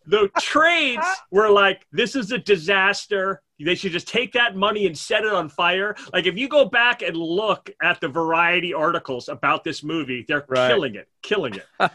The 0.06 0.30
trades 0.38 1.06
were 1.30 1.50
like, 1.50 1.86
this 1.90 2.14
is 2.14 2.30
a 2.30 2.38
disaster. 2.38 3.40
They 3.58 3.76
should 3.76 3.92
just 3.92 4.08
take 4.08 4.32
that 4.32 4.56
money 4.56 4.86
and 4.86 4.98
set 4.98 5.22
it 5.24 5.32
on 5.32 5.48
fire. 5.48 5.94
Like, 6.12 6.26
if 6.26 6.36
you 6.36 6.48
go 6.48 6.64
back 6.64 7.02
and 7.02 7.16
look 7.16 7.70
at 7.80 8.00
the 8.00 8.08
variety 8.08 8.74
articles 8.74 9.28
about 9.28 9.62
this 9.62 9.84
movie, 9.84 10.24
they're 10.26 10.44
Right. 10.48 10.68
killing 10.68 10.96
it, 10.96 11.08
killing 11.22 11.54
it. 11.54 11.66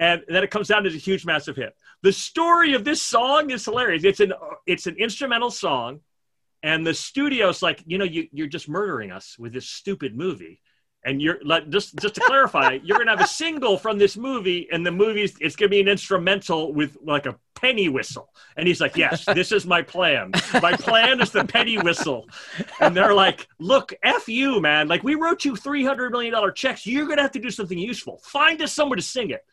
and 0.00 0.22
then 0.28 0.42
it 0.42 0.50
comes 0.50 0.68
down 0.68 0.84
to 0.84 0.88
a 0.88 0.92
huge, 0.92 1.26
massive 1.26 1.56
hit. 1.56 1.76
The 2.02 2.12
story 2.12 2.72
of 2.72 2.84
this 2.84 3.02
song 3.02 3.50
is 3.50 3.64
hilarious. 3.64 4.04
It's 4.04 4.20
an 4.20 4.32
it's 4.66 4.86
an 4.86 4.96
instrumental 4.98 5.50
song, 5.50 6.00
and 6.62 6.86
the 6.86 6.94
studio's 6.94 7.62
like, 7.62 7.82
you 7.86 7.98
know, 7.98 8.04
you 8.04 8.28
you're 8.32 8.46
just 8.46 8.68
murdering 8.68 9.10
us 9.10 9.38
with 9.38 9.52
this 9.52 9.68
stupid 9.68 10.16
movie. 10.16 10.60
And 11.06 11.20
you're 11.20 11.38
like 11.44 11.68
just 11.68 11.96
just 11.96 12.14
to 12.14 12.22
clarify, 12.22 12.78
you're 12.82 12.96
gonna 12.96 13.10
have 13.10 13.20
a 13.20 13.26
single 13.26 13.76
from 13.76 13.98
this 13.98 14.16
movie, 14.16 14.68
and 14.72 14.86
the 14.86 14.90
movie's 14.90 15.36
it's 15.38 15.54
gonna 15.54 15.68
be 15.68 15.80
an 15.80 15.88
instrumental 15.88 16.72
with 16.72 16.96
like 17.02 17.26
a 17.26 17.36
penny 17.54 17.88
whistle. 17.88 18.30
And 18.56 18.66
he's 18.66 18.80
like, 18.80 18.96
Yes, 18.96 19.24
this 19.24 19.52
is 19.52 19.66
my 19.66 19.82
plan. 19.82 20.32
My 20.62 20.72
plan 20.76 21.20
is 21.20 21.30
the 21.30 21.44
penny 21.44 21.78
whistle. 21.78 22.28
And 22.80 22.96
they're 22.96 23.14
like, 23.14 23.48
Look, 23.58 23.94
F 24.02 24.28
you, 24.28 24.60
man. 24.60 24.88
Like 24.88 25.02
we 25.02 25.14
wrote 25.14 25.44
you 25.44 25.56
three 25.56 25.84
hundred 25.84 26.12
million 26.12 26.32
dollar 26.32 26.50
checks. 26.50 26.86
You're 26.86 27.06
gonna 27.06 27.22
have 27.22 27.32
to 27.32 27.40
do 27.40 27.50
something 27.50 27.78
useful. 27.78 28.20
Find 28.24 28.60
us 28.62 28.72
someone 28.72 28.98
to 28.98 29.02
sing 29.02 29.30
it. 29.30 29.44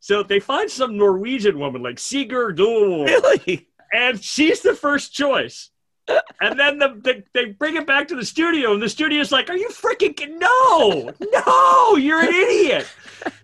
So 0.00 0.22
they 0.22 0.40
find 0.40 0.70
some 0.70 0.96
Norwegian 0.96 1.58
woman 1.58 1.82
like 1.82 1.98
Sigurd 1.98 2.58
really. 2.58 3.68
and 3.92 4.22
she's 4.22 4.60
the 4.60 4.74
first 4.74 5.12
choice. 5.12 5.70
And 6.40 6.58
then 6.58 6.78
the, 6.78 6.88
the, 7.00 7.22
they 7.32 7.46
bring 7.46 7.76
it 7.76 7.86
back 7.86 8.08
to 8.08 8.16
the 8.16 8.24
studio, 8.24 8.72
and 8.72 8.82
the 8.82 8.88
studio's 8.88 9.30
like, 9.30 9.48
"Are 9.48 9.56
you 9.56 9.68
freaking 9.68 10.30
no, 10.38 11.12
no? 11.20 11.96
You're 11.96 12.20
an 12.20 12.34
idiot." 12.34 12.88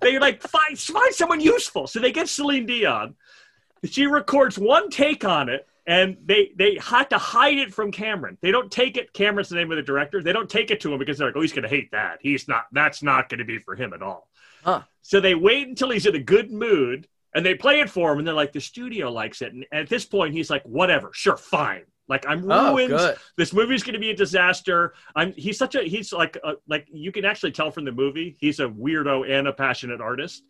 They're 0.01 0.19
like 0.21 0.43
find 0.43 0.77
find 0.77 1.15
someone 1.15 1.41
useful, 1.41 1.87
so 1.87 2.01
they 2.01 2.11
get 2.11 2.29
Celine 2.29 2.67
Dion. 2.67 3.15
She 3.85 4.07
records 4.07 4.59
one 4.59 4.91
take 4.91 5.25
on 5.25 5.49
it, 5.49 5.67
and 5.87 6.17
they 6.25 6.51
they 6.57 6.79
had 6.81 7.11
to 7.11 7.19
hide 7.19 7.59
it 7.59 7.73
from 7.73 7.93
Cameron. 7.93 8.39
They 8.41 8.51
don't 8.51 8.71
take 8.71 8.97
it. 8.97 9.13
Cameron's 9.13 9.49
the 9.49 9.57
name 9.57 9.71
of 9.71 9.77
the 9.77 9.83
director. 9.83 10.23
They 10.23 10.33
don't 10.33 10.51
take 10.51 10.71
it 10.71 10.81
to 10.81 10.93
him 10.93 10.99
because 10.99 11.19
they're 11.19 11.29
like, 11.29 11.37
"Oh, 11.37 11.41
he's 11.41 11.53
going 11.53 11.63
to 11.63 11.69
hate 11.69 11.91
that. 11.93 12.19
He's 12.21 12.49
not. 12.49 12.65
That's 12.73 13.03
not 13.03 13.29
going 13.29 13.39
to 13.39 13.45
be 13.45 13.59
for 13.59 13.75
him 13.77 13.93
at 13.93 14.03
all." 14.03 14.29
Huh. 14.65 14.83
So 15.03 15.21
they 15.21 15.35
wait 15.35 15.69
until 15.69 15.91
he's 15.91 16.07
in 16.07 16.15
a 16.17 16.21
good 16.21 16.51
mood 16.51 17.07
and 17.35 17.45
they 17.47 17.55
play 17.55 17.81
it 17.81 17.89
for 17.91 18.11
him, 18.13 18.19
and 18.19 18.27
they're 18.27 18.35
like, 18.35 18.53
the 18.53 18.61
studio 18.61 19.11
likes 19.13 19.43
it. 19.43 19.53
And 19.53 19.65
at 19.71 19.89
this 19.89 20.05
point, 20.05 20.33
he's 20.35 20.49
like, 20.51 20.63
whatever, 20.65 21.11
sure, 21.13 21.37
fine. 21.37 21.83
Like 22.09 22.27
I'm 22.27 22.51
Oh, 22.51 22.75
ruined. 22.75 22.89
good. 22.91 23.17
this 23.37 23.53
movie's 23.53 23.83
going 23.83 23.93
to 23.95 24.01
be 24.01 24.11
a 24.11 24.17
disaster. 24.17 24.95
I'm. 25.15 25.33
He's 25.35 25.59
such 25.59 25.75
a. 25.75 25.83
He's 25.83 26.13
like 26.13 26.37
a, 26.43 26.55
like 26.67 26.87
you 26.91 27.13
can 27.13 27.25
actually 27.27 27.53
tell 27.53 27.71
from 27.71 27.85
the 27.85 27.93
movie. 27.93 28.37
He's 28.41 28.61
a 28.61 28.67
weirdo 28.69 29.29
and 29.31 29.47
a 29.47 29.53
passionate 29.53 30.01
artist. 30.01 30.43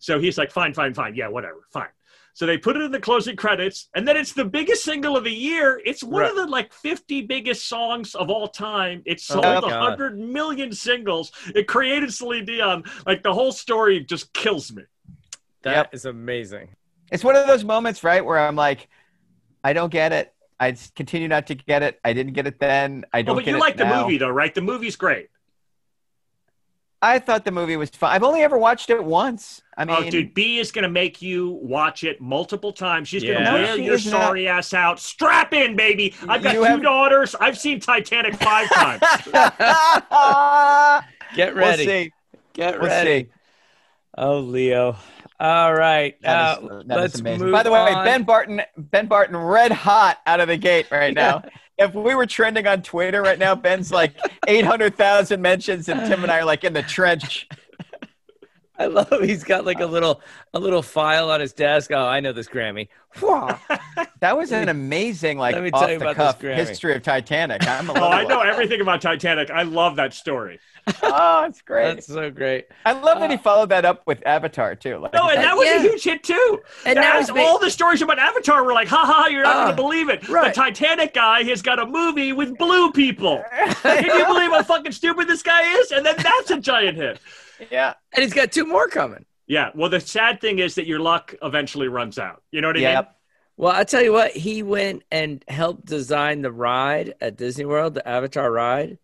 So 0.00 0.18
he's 0.18 0.36
like, 0.36 0.50
fine, 0.50 0.74
fine, 0.74 0.92
fine. 0.92 1.14
Yeah, 1.14 1.28
whatever, 1.28 1.60
fine. 1.72 1.88
So 2.34 2.46
they 2.46 2.58
put 2.58 2.76
it 2.76 2.82
in 2.82 2.92
the 2.92 3.00
closing 3.00 3.36
credits, 3.36 3.88
and 3.94 4.06
then 4.08 4.16
it's 4.16 4.32
the 4.34 4.44
biggest 4.44 4.84
single 4.84 5.16
of 5.16 5.24
the 5.24 5.32
year. 5.32 5.80
It's 5.84 6.04
one 6.04 6.26
of 6.26 6.36
the 6.36 6.46
like 6.46 6.72
50 6.72 7.22
biggest 7.22 7.68
songs 7.68 8.14
of 8.14 8.30
all 8.30 8.48
time. 8.48 9.02
It 9.06 9.20
Oh 9.28 9.42
sold 9.42 9.42
my 9.42 9.62
a 9.64 9.68
100 9.68 10.18
million 10.18 10.72
singles. 10.72 11.32
It 11.54 11.68
created 11.68 12.12
Celine 12.12 12.44
Dion. 12.46 12.84
Like 13.06 13.22
the 13.22 13.34
whole 13.34 13.52
story 13.52 14.00
just 14.04 14.32
kills 14.34 14.72
me. 14.72 14.82
That 15.62 15.88
is 15.92 16.04
Yep. 16.04 16.04
amazing. 16.04 16.74
It's 17.10 17.24
one 17.24 17.36
of 17.36 17.46
those 17.46 17.64
moments, 17.64 18.02
right, 18.04 18.24
where 18.24 18.38
I'm 18.38 18.56
like, 18.56 18.88
I 19.64 19.74
don't 19.74 19.90
get 19.92 20.12
it. 20.12 20.34
I 20.60 20.76
continue 20.96 21.28
not 21.28 21.48
to 21.48 21.56
get 21.56 21.82
it. 21.82 22.00
I 22.04 22.12
didn't 22.14 22.34
get 22.34 22.46
it 22.46 22.60
then. 22.60 23.04
I 23.12 23.22
Oh, 23.26 23.34
don't 23.34 23.34
but 23.34 23.44
get 23.44 23.54
you 23.54 23.56
it 23.56 23.58
like 23.58 23.76
the 23.76 23.84
now. 23.84 23.86
movie 23.86 24.18
though, 24.18 24.28
right? 24.28 24.54
The 24.54 24.60
movie's 24.60 24.96
great. 24.96 25.28
I 27.04 27.18
thought 27.18 27.44
the 27.44 27.50
movie 27.50 27.76
was 27.76 27.90
fun. 27.90 28.10
I've 28.12 28.22
only 28.22 28.42
ever 28.42 28.56
watched 28.56 28.88
it 28.90 29.02
once. 29.04 29.60
I 29.76 29.84
mean, 29.84 29.96
oh, 29.98 30.08
dude, 30.10 30.32
B 30.34 30.58
is 30.58 30.72
gonna 30.72 30.88
make 30.88 31.20
you 31.20 31.58
watch 31.62 32.02
it 32.04 32.20
multiple 32.20 32.72
times. 32.72 33.08
She's 33.08 33.22
Yeah. 33.22 33.34
gonna 33.34 33.44
No, 33.44 33.52
wear 33.54 33.76
she 33.76 33.84
your 33.84 33.94
is 33.94 34.06
not. 34.06 34.22
sorry 34.22 34.48
ass 34.48 34.72
out. 34.72 34.98
Strap 35.00 35.52
in, 35.52 35.76
baby. 35.76 36.14
I've 36.28 36.42
got 36.42 36.54
You 36.54 36.60
two 36.60 36.64
have- 36.64 36.82
daughters. 36.82 37.34
I've 37.34 37.58
seen 37.58 37.80
Titanic 37.80 38.34
five 38.36 38.68
times. 38.72 39.02
Get 41.36 41.54
we'll 41.54 41.64
ready. 41.64 41.84
see. 41.84 42.12
Get 42.52 42.78
We'll 42.80 42.88
ready. 42.88 43.24
see. 43.24 43.30
Oh, 44.16 44.38
Leo. 44.38 44.96
All 45.40 45.74
right. 45.74 46.14
That 46.22 46.58
is- 46.62 46.64
uh, 46.70 46.82
that 46.86 46.96
is 46.98 47.02
let's 47.02 47.20
amazing. 47.20 47.44
move 47.46 47.52
By 47.52 47.62
the 47.64 47.72
way, 47.72 47.80
on. 47.80 48.04
Ben 48.04 48.22
Barton, 48.22 48.62
Ben 48.76 49.06
Barton, 49.06 49.36
red 49.36 49.72
hot 49.72 50.18
out 50.26 50.38
of 50.40 50.46
the 50.48 50.56
gate 50.56 50.86
right 50.90 51.12
now. 51.12 51.42
If 51.76 51.94
we 51.94 52.14
were 52.14 52.26
trending 52.26 52.66
on 52.66 52.82
Twitter 52.82 53.22
right 53.22 53.38
now, 53.38 53.54
Ben's 53.54 53.90
like 53.90 54.14
eight 54.46 54.64
hundred 54.64 54.96
thousand 54.96 55.42
mentions, 55.42 55.88
and 55.88 56.06
Tim 56.06 56.22
and 56.22 56.30
I 56.30 56.38
are 56.38 56.44
like 56.44 56.64
in 56.64 56.72
the 56.72 56.82
trench. 56.82 57.48
I 58.76 58.86
love 58.86 59.08
he's 59.22 59.44
got 59.44 59.64
like 59.64 59.80
a 59.80 59.86
little 59.86 60.20
a 60.52 60.58
little 60.58 60.82
file 60.82 61.30
on 61.30 61.40
his 61.40 61.52
desk. 61.52 61.90
Oh, 61.92 62.04
I 62.06 62.20
know 62.20 62.32
this 62.32 62.48
Grammy. 62.48 62.88
Whew. 63.18 63.48
That 64.20 64.38
was 64.38 64.52
an 64.52 64.70
amazing, 64.70 65.36
like 65.36 65.54
Let 65.54 65.62
me 65.62 65.70
tell 65.70 65.84
off 65.84 65.90
you 65.90 65.98
the 65.98 66.04
about 66.06 66.16
cuff 66.16 66.38
this 66.38 66.50
Grammy. 66.50 66.66
history 66.68 66.94
of 66.94 67.02
Titanic. 67.02 67.66
I'm 67.68 67.90
a 67.90 67.92
oh, 67.96 68.08
I 68.08 68.24
know 68.24 68.40
everything 68.40 68.80
about 68.80 69.02
Titanic. 69.02 69.50
I 69.50 69.62
love 69.62 69.96
that 69.96 70.14
story. 70.14 70.58
Oh, 71.02 71.44
it's 71.48 71.62
great. 71.62 71.94
That's 71.94 72.06
so 72.08 72.30
great. 72.30 72.66
I 72.84 72.92
love 72.92 73.18
that 73.20 73.30
he 73.30 73.36
followed 73.38 73.68
that 73.70 73.84
up 73.86 74.02
with 74.06 74.22
Avatar 74.26 74.74
too. 74.74 74.98
Like, 74.98 75.12
No, 75.14 75.28
and 75.28 75.42
that 75.42 75.56
was 75.56 75.66
Yeah. 75.66 75.76
a 75.78 75.80
huge 75.80 76.04
hit 76.04 76.22
too. 76.22 76.60
And 76.84 76.96
That 76.98 77.00
now 77.02 77.18
was 77.18 77.30
all 77.30 77.58
the 77.58 77.70
stories 77.70 78.02
about 78.02 78.18
Avatar 78.18 78.64
were 78.64 78.72
like, 78.74 78.88
ha 78.88 78.98
ha, 79.04 79.12
ha, 79.24 79.26
you're 79.28 79.42
not 79.44 79.56
Ah, 79.56 79.64
gonna 79.64 79.76
believe 79.76 80.08
it. 80.10 80.26
right. 80.28 80.52
The 80.54 80.60
Titanic 80.60 81.14
guy 81.14 81.42
has 81.44 81.62
got 81.62 81.78
a 81.78 81.86
movie 81.86 82.32
with 82.32 82.56
blue 82.58 82.92
people. 82.92 83.42
Can 83.82 84.04
you 84.04 84.26
believe 84.26 84.50
how 84.50 84.62
fucking 84.62 84.92
stupid 84.92 85.26
this 85.28 85.42
guy 85.42 85.62
is? 85.78 85.90
And 85.90 86.04
then 86.04 86.16
that's 86.18 86.50
a 86.50 86.58
giant 86.60 86.96
hit. 86.98 87.18
Yeah, 87.70 87.94
And 88.14 88.22
he's 88.22 88.32
got 88.34 88.52
two 88.52 88.64
more 88.66 88.88
coming. 88.88 89.24
Yeah. 89.46 89.70
Well, 89.74 89.90
the 89.90 90.00
sad 90.00 90.40
thing 90.40 90.58
is 90.58 90.74
that 90.76 90.86
your 90.86 91.00
luck 91.00 91.34
eventually 91.42 91.88
runs 91.88 92.18
out. 92.18 92.42
You 92.50 92.60
know 92.60 92.68
what 92.68 92.76
I 92.76 92.80
mean? 92.80 92.82
yep. 92.88 93.16
Well, 93.56 93.72
I 93.72 93.84
tell 93.84 94.02
you 94.02 94.12
what, 94.12 94.32
he 94.32 94.62
went 94.62 95.04
and 95.12 95.44
helped 95.46 95.84
design 95.86 96.42
the 96.42 96.50
ride 96.50 97.14
at 97.20 97.36
Disney 97.36 97.64
World, 97.64 97.94
the 97.94 98.06
Avatar 98.08 98.50
ride. 98.50 98.98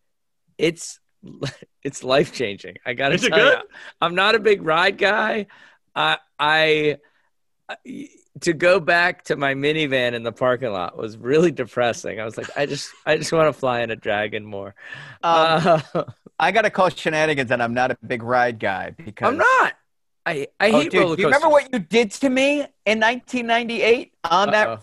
It's 0.59 0.99
it's 1.85 2.03
life 2.03 2.33
changing. 2.33 2.77
I 2.85 2.95
got 2.95 3.11
to 3.11 3.15
Is 3.15 3.25
it 3.25 3.29
tell 3.31 3.39
good? 3.39 3.59
you, 3.59 3.65
I'm 4.01 4.15
not 4.15 4.35
a 4.35 4.39
big 4.41 4.63
ride 4.63 4.99
guy. 4.99 5.47
I, 5.95 6.19
I 6.39 6.99
I- 7.69 8.09
to 8.43 8.53
go 8.55 8.81
back 8.81 9.25
to 9.25 9.37
my 9.37 9.55
minivan 9.55 10.15
in 10.15 10.23
the 10.23 10.33
parking 10.33 10.71
lot 10.73 10.97
was 10.97 11.17
really 11.19 11.51
depressing. 11.53 12.21
I 12.21 12.25
was 12.25 12.39
like, 12.39 12.49
I 12.57 12.65
just 12.65 12.91
I 13.05 13.17
just 13.19 13.33
want 13.33 13.53
to 13.53 13.53
fly 13.53 13.81
in 13.83 13.91
a 13.91 13.97
dragon 13.97 14.45
more. 14.47 14.75
Um, 15.23 15.83
Uh, 15.95 16.05
I 16.41 16.51
got 16.53 16.63
to 16.63 16.71
call 16.71 16.89
shenanigans, 16.89 17.51
and 17.51 17.63
I'm 17.63 17.75
not 17.75 17.91
a 17.91 17.99
big 18.07 18.23
ride 18.23 18.59
guy 18.59 18.91
because 18.97 19.29
I'm 19.29 19.39
not. 19.39 19.75
I 20.27 20.49
I 20.59 20.71
Oh, 20.71 20.83
hate 20.83 20.91
dude, 20.91 21.01
roller 21.03 21.17
do 21.17 21.23
you 21.23 21.29
remember 21.29 21.49
what 21.49 21.73
you 21.73 21.79
did 21.79 22.11
to 22.13 22.31
me 22.31 22.67
in 22.87 22.99
1998 23.01 24.13
on 24.25 24.51
that 24.51 24.69
Uh-oh. 24.69 24.79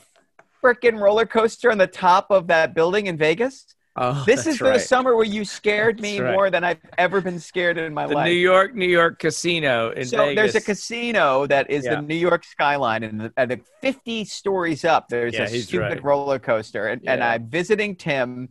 freaking 0.63 0.99
roller 0.99 1.25
coaster 1.25 1.71
on 1.71 1.77
the 1.77 1.87
top 1.87 2.27
of 2.31 2.47
that 2.47 2.73
building 2.73 3.07
in 3.07 3.17
Vegas? 3.17 3.65
Oh, 3.99 4.23
This 4.25 4.45
is 4.45 4.59
the 4.59 4.77
summer 4.79 5.15
where 5.15 5.25
you 5.25 5.43
scared 5.45 5.99
me 5.99 6.19
right. 6.19 6.33
more 6.33 6.49
than 6.51 6.63
I've 6.63 6.79
ever 6.97 7.21
been 7.21 7.39
scared 7.39 7.77
in 7.79 7.93
my 7.93 8.05
the 8.05 8.13
life. 8.13 8.25
New 8.25 8.31
York 8.35 8.75
New 8.75 8.87
York 8.87 9.17
casino 9.19 9.91
in 9.91 10.05
so 10.05 10.17
Vegas. 10.17 10.53
there's 10.53 10.55
a 10.55 10.61
casino 10.61 11.47
that 11.47 11.69
is 11.71 11.85
Yeah. 11.85 11.95
the 11.95 12.01
New 12.03 12.15
York 12.15 12.43
skyline, 12.45 13.03
and 13.03 13.19
the, 13.21 13.33
and 13.37 13.49
the 13.51 13.61
50 13.81 14.25
stories 14.25 14.85
up, 14.85 15.09
there's 15.09 15.33
Yeah, 15.33 15.43
a 15.45 15.47
stupid 15.47 15.95
right. 15.95 16.03
roller 16.03 16.39
coaster. 16.39 16.87
And, 16.87 17.01
and 17.07 17.23
I'm 17.23 17.49
visiting 17.49 17.95
Tim, 17.95 18.49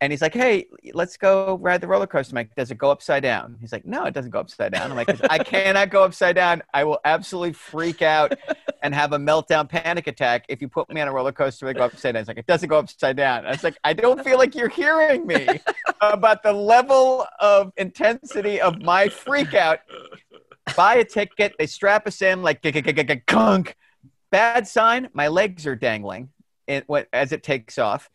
and 0.00 0.12
he's 0.12 0.20
like, 0.20 0.34
"Hey, 0.34 0.66
let's 0.92 1.16
go 1.16 1.58
ride 1.58 1.80
the 1.80 1.86
roller 1.86 2.06
coaster." 2.06 2.32
I'm 2.32 2.36
like, 2.36 2.54
"Does 2.54 2.70
it 2.70 2.78
go 2.78 2.90
upside 2.90 3.22
down?" 3.22 3.56
He's 3.60 3.72
like, 3.72 3.84
"No, 3.86 4.04
it 4.04 4.14
doesn't 4.14 4.30
go 4.30 4.40
upside 4.40 4.72
down." 4.72 4.90
I'm 4.90 4.96
like, 4.96 5.08
"I 5.30 5.38
cannot 5.38 5.90
go 5.90 6.04
upside 6.04 6.36
down. 6.36 6.62
I 6.74 6.84
will 6.84 7.00
absolutely 7.04 7.54
freak 7.54 8.02
out 8.02 8.34
and 8.82 8.94
have 8.94 9.12
a 9.12 9.18
meltdown, 9.18 9.68
panic 9.68 10.06
attack 10.06 10.44
if 10.48 10.60
you 10.60 10.68
put 10.68 10.90
me 10.90 11.00
on 11.00 11.08
a 11.08 11.12
roller 11.12 11.32
coaster 11.32 11.66
that 11.66 11.74
go 11.74 11.84
upside 11.84 12.14
down." 12.14 12.20
It's 12.20 12.28
like, 12.28 12.38
"It 12.38 12.46
doesn't 12.46 12.68
go 12.68 12.78
upside 12.78 13.16
down." 13.16 13.46
I 13.46 13.50
was 13.50 13.64
like, 13.64 13.78
"I 13.84 13.92
don't 13.94 14.22
feel 14.22 14.38
like 14.38 14.54
you're 14.54 14.68
hearing 14.68 15.26
me 15.26 15.46
about 16.00 16.42
the 16.42 16.52
level 16.52 17.26
of 17.40 17.72
intensity 17.76 18.60
of 18.60 18.82
my 18.82 19.08
freak 19.08 19.54
out." 19.54 19.80
Buy 20.76 20.96
a 20.96 21.04
ticket. 21.04 21.54
They 21.58 21.66
strap 21.66 22.06
us 22.06 22.20
in 22.20 22.42
like 22.42 22.60
gunk. 23.26 23.76
Bad 24.30 24.66
sign. 24.66 25.08
My 25.12 25.28
legs 25.28 25.66
are 25.66 25.76
dangling 25.76 26.30
it, 26.66 26.86
as 27.12 27.32
it 27.32 27.42
takes 27.42 27.78
off. 27.78 28.10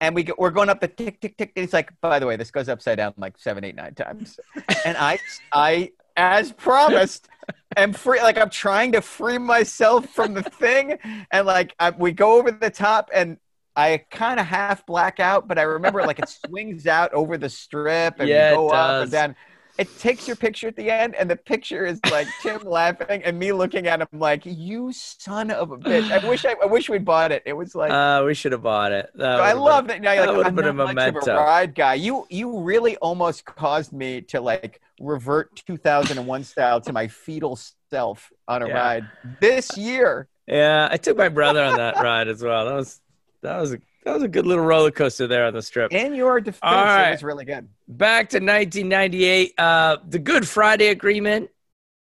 And 0.00 0.14
we 0.14 0.24
go, 0.24 0.34
we're 0.38 0.50
going 0.50 0.68
up 0.68 0.80
the 0.80 0.88
tick, 0.88 1.20
tick, 1.20 1.36
tick. 1.36 1.52
And 1.56 1.64
it's 1.64 1.72
like, 1.72 1.90
by 2.00 2.18
the 2.18 2.26
way, 2.26 2.36
this 2.36 2.50
goes 2.50 2.68
upside 2.68 2.98
down 2.98 3.14
like 3.16 3.38
seven, 3.38 3.64
eight, 3.64 3.74
nine 3.74 3.94
times. 3.94 4.38
And 4.84 4.96
I, 4.96 5.18
I, 5.52 5.92
as 6.16 6.52
promised, 6.52 7.28
am 7.76 7.92
free. 7.92 8.20
Like 8.20 8.38
I'm 8.38 8.50
trying 8.50 8.92
to 8.92 9.00
free 9.00 9.38
myself 9.38 10.08
from 10.10 10.34
the 10.34 10.42
thing. 10.42 10.98
And 11.30 11.46
like 11.46 11.74
I, 11.78 11.90
we 11.90 12.12
go 12.12 12.38
over 12.38 12.50
the 12.50 12.70
top 12.70 13.10
and 13.14 13.38
I 13.74 14.04
kind 14.10 14.40
of 14.40 14.46
half 14.46 14.86
black 14.86 15.20
out, 15.20 15.46
but 15.46 15.58
I 15.58 15.62
remember 15.62 16.02
like 16.02 16.18
it 16.18 16.28
swings 16.28 16.86
out 16.86 17.12
over 17.12 17.36
the 17.36 17.48
strip 17.50 18.18
and 18.18 18.28
Yeah, 18.28 18.54
go 18.54 18.70
up 18.70 19.02
and 19.02 19.12
down. 19.12 19.36
It 19.78 19.94
takes 19.98 20.26
your 20.26 20.36
picture 20.36 20.68
at 20.68 20.76
the 20.76 20.90
end, 20.90 21.14
and 21.16 21.30
the 21.30 21.36
picture 21.36 21.84
is 21.84 22.00
like 22.10 22.26
Tim 22.42 22.60
laughing 22.64 23.22
and 23.24 23.38
me 23.38 23.52
looking 23.52 23.86
at 23.86 24.00
him 24.00 24.08
like, 24.12 24.42
"You 24.46 24.90
son 24.92 25.50
of 25.50 25.70
a 25.70 25.76
bitch!" 25.76 26.10
I 26.10 26.26
wish 26.26 26.44
I, 26.46 26.54
I 26.62 26.66
wish 26.66 26.88
we 26.88 26.98
bought 26.98 27.30
it. 27.30 27.42
It 27.44 27.52
was 27.52 27.74
like 27.74 27.92
Uh, 27.92 28.22
we 28.24 28.32
should 28.32 28.52
have 28.52 28.62
bought 28.62 28.92
it. 28.92 29.10
That 29.16 29.40
I 29.40 29.52
love 29.52 29.88
that. 29.88 30.00
Now 30.00 30.12
you're 30.12 30.26
like, 30.38 30.46
I'm 30.46 30.58
a 30.58 30.62
much 30.62 30.66
of 30.66 30.78
a 30.78 30.94
memento. 30.94 31.34
ride 31.36 31.74
guy. 31.74 31.94
You 31.94 32.26
you 32.30 32.60
really 32.60 32.96
almost 32.96 33.44
caused 33.44 33.92
me 33.92 34.22
to 34.22 34.40
like 34.40 34.80
revert 34.98 35.54
2001 35.66 36.44
style 36.44 36.80
to 36.80 36.92
my 36.92 37.06
fetal 37.08 37.58
self 37.90 38.32
on 38.48 38.62
a 38.62 38.68
Yeah. 38.68 38.78
ride 38.78 39.06
this 39.40 39.76
year. 39.76 40.28
Yeah, 40.46 40.88
I 40.90 40.96
took 40.96 41.18
my 41.18 41.28
brother 41.28 41.62
on 41.62 41.76
that 41.76 41.96
ride 42.02 42.28
as 42.28 42.42
well. 42.42 42.64
That 42.64 42.74
was 42.76 43.00
that 43.42 43.60
was 43.60 43.72
a 43.74 43.78
that 44.06 44.14
was 44.14 44.22
a 44.22 44.28
good 44.28 44.46
little 44.46 44.64
roller 44.64 44.92
coaster 44.92 45.26
there 45.26 45.46
on 45.46 45.52
the 45.52 45.60
strip. 45.60 45.92
In 45.92 46.14
your 46.14 46.40
defense, 46.40 46.60
All 46.62 46.84
right. 46.84 47.08
it 47.08 47.10
was 47.10 47.24
really 47.24 47.44
good. 47.44 47.68
Back 47.88 48.28
to 48.30 48.36
1998, 48.36 49.54
uh, 49.58 49.96
the 50.08 50.20
Good 50.20 50.46
Friday 50.48 50.86
Agreement. 50.86 51.50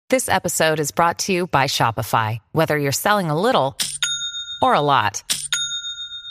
This 0.09 0.29
episode 0.29 0.79
is 0.79 0.91
brought 0.91 1.17
to 1.19 1.33
you 1.33 1.47
by 1.47 1.65
Shopify. 1.65 2.39
Whether 2.51 2.77
you're 2.77 2.91
selling 2.91 3.31
a 3.31 3.39
little 3.39 3.75
or 4.61 4.75
a 4.75 4.81
lot, 4.81 5.23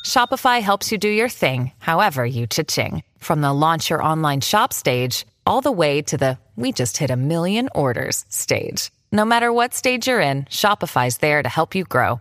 Shopify 0.06 0.62
helps 0.62 0.92
you 0.92 0.98
do 0.98 1.08
your 1.08 1.28
thing, 1.28 1.72
however 1.78 2.24
you 2.24 2.46
cha-ching. 2.46 3.02
From 3.18 3.40
the 3.40 3.52
launch 3.52 3.90
your 3.90 4.02
online 4.02 4.40
shop 4.40 4.72
stage, 4.72 5.26
all 5.44 5.60
the 5.60 5.72
way 5.72 6.02
to 6.02 6.16
the 6.16 6.38
we 6.54 6.70
just 6.70 6.96
hit 6.96 7.10
a 7.10 7.16
million 7.16 7.68
orders 7.74 8.24
stage. 8.28 8.92
No 9.10 9.24
matter 9.24 9.52
what 9.52 9.74
stage 9.74 10.06
you're 10.06 10.20
in, 10.20 10.44
Shopify's 10.44 11.16
there 11.18 11.42
to 11.42 11.48
help 11.48 11.74
you 11.74 11.82
grow. 11.82 12.20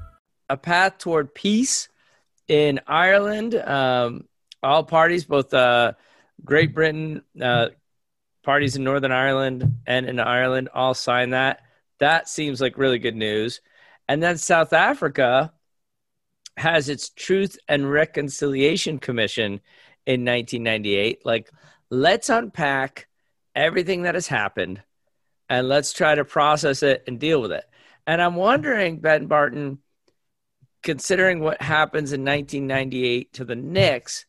A 0.51 0.57
path 0.57 0.97
toward 0.97 1.33
peace 1.33 1.87
in 2.49 2.81
Ireland. 2.85 3.55
Um, 3.55 4.25
all 4.61 4.83
parties, 4.83 5.23
both 5.23 5.53
uh, 5.53 5.93
Great 6.43 6.75
Britain, 6.75 7.21
uh, 7.41 7.69
parties 8.43 8.75
in 8.75 8.83
Northern 8.83 9.13
Ireland 9.13 9.79
and 9.87 10.05
in 10.05 10.19
Ireland, 10.19 10.67
all 10.73 10.93
signed 10.93 11.31
that. 11.31 11.61
That 11.99 12.27
seems 12.27 12.59
like 12.59 12.77
really 12.77 12.99
good 12.99 13.15
news. 13.15 13.61
And 14.09 14.21
then 14.21 14.37
South 14.37 14.73
Africa 14.73 15.53
has 16.57 16.89
its 16.89 17.09
Truth 17.09 17.57
and 17.69 17.89
Reconciliation 17.89 18.99
Commission 18.99 19.61
in 20.05 20.25
1998. 20.25 21.25
Like, 21.25 21.49
let's 21.89 22.27
unpack 22.27 23.07
everything 23.55 24.01
that 24.01 24.15
has 24.15 24.27
happened 24.27 24.81
and 25.47 25.69
let's 25.69 25.93
try 25.93 26.13
to 26.13 26.25
process 26.25 26.83
it 26.83 27.05
and 27.07 27.21
deal 27.21 27.41
with 27.41 27.53
it. 27.53 27.63
And 28.05 28.21
I'm 28.21 28.35
wondering, 28.35 28.99
Ben 28.99 29.27
Barton, 29.27 29.79
considering 30.83 31.39
what 31.39 31.61
happens 31.61 32.11
in 32.13 32.21
1998 32.25 33.33
to 33.33 33.45
the 33.45 33.55
Knicks, 33.55 34.25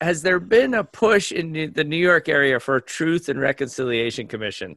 has 0.00 0.22
there 0.22 0.40
been 0.40 0.74
a 0.74 0.84
push 0.84 1.32
in 1.32 1.52
the- 1.72 1.84
New 1.84 1.96
York 1.96 2.28
area 2.28 2.60
for 2.60 2.76
a 2.76 2.82
Truth 2.82 3.28
and 3.28 3.40
Reconciliation 3.40 4.26
Commission? 4.28 4.76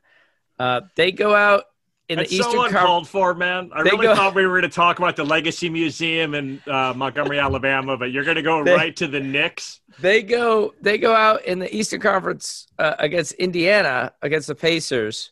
Uh, 0.57 0.81
they 0.95 1.11
go 1.11 1.33
out 1.35 1.65
in 2.09 2.19
It's 2.19 2.31
the 2.31 2.37
so 2.37 2.47
Eastern 2.49 2.65
uncalled 2.65 2.71
Conference. 3.05 3.09
for, 3.09 3.33
man. 3.35 3.69
I 3.73 3.81
really 3.81 4.07
go- 4.07 4.15
thought 4.15 4.33
we 4.33 4.45
were 4.47 4.59
going 4.59 4.69
to 4.69 4.75
talk 4.75 4.97
about 4.99 5.15
the 5.15 5.23
Legacy 5.23 5.69
Museum 5.69 6.33
in 6.33 6.61
uh, 6.67 6.93
Montgomery, 6.95 7.37
Alabama, 7.47 7.97
but 7.97 8.11
you're 8.11 8.23
going 8.23 8.35
to 8.35 8.41
go 8.41 8.63
They- 8.63 8.73
right 8.73 8.95
to 8.97 9.07
the 9.07 9.19
Knicks. 9.19 9.81
They 9.99 10.23
go. 10.23 10.73
They 10.81 10.97
go 10.97 11.13
out 11.13 11.45
in 11.45 11.59
the 11.59 11.73
Eastern 11.75 11.99
Conference 12.01 12.67
uh, 12.79 12.95
against 12.99 13.33
Indiana 13.33 14.13
against 14.21 14.47
the 14.47 14.55
Pacers. 14.55 15.31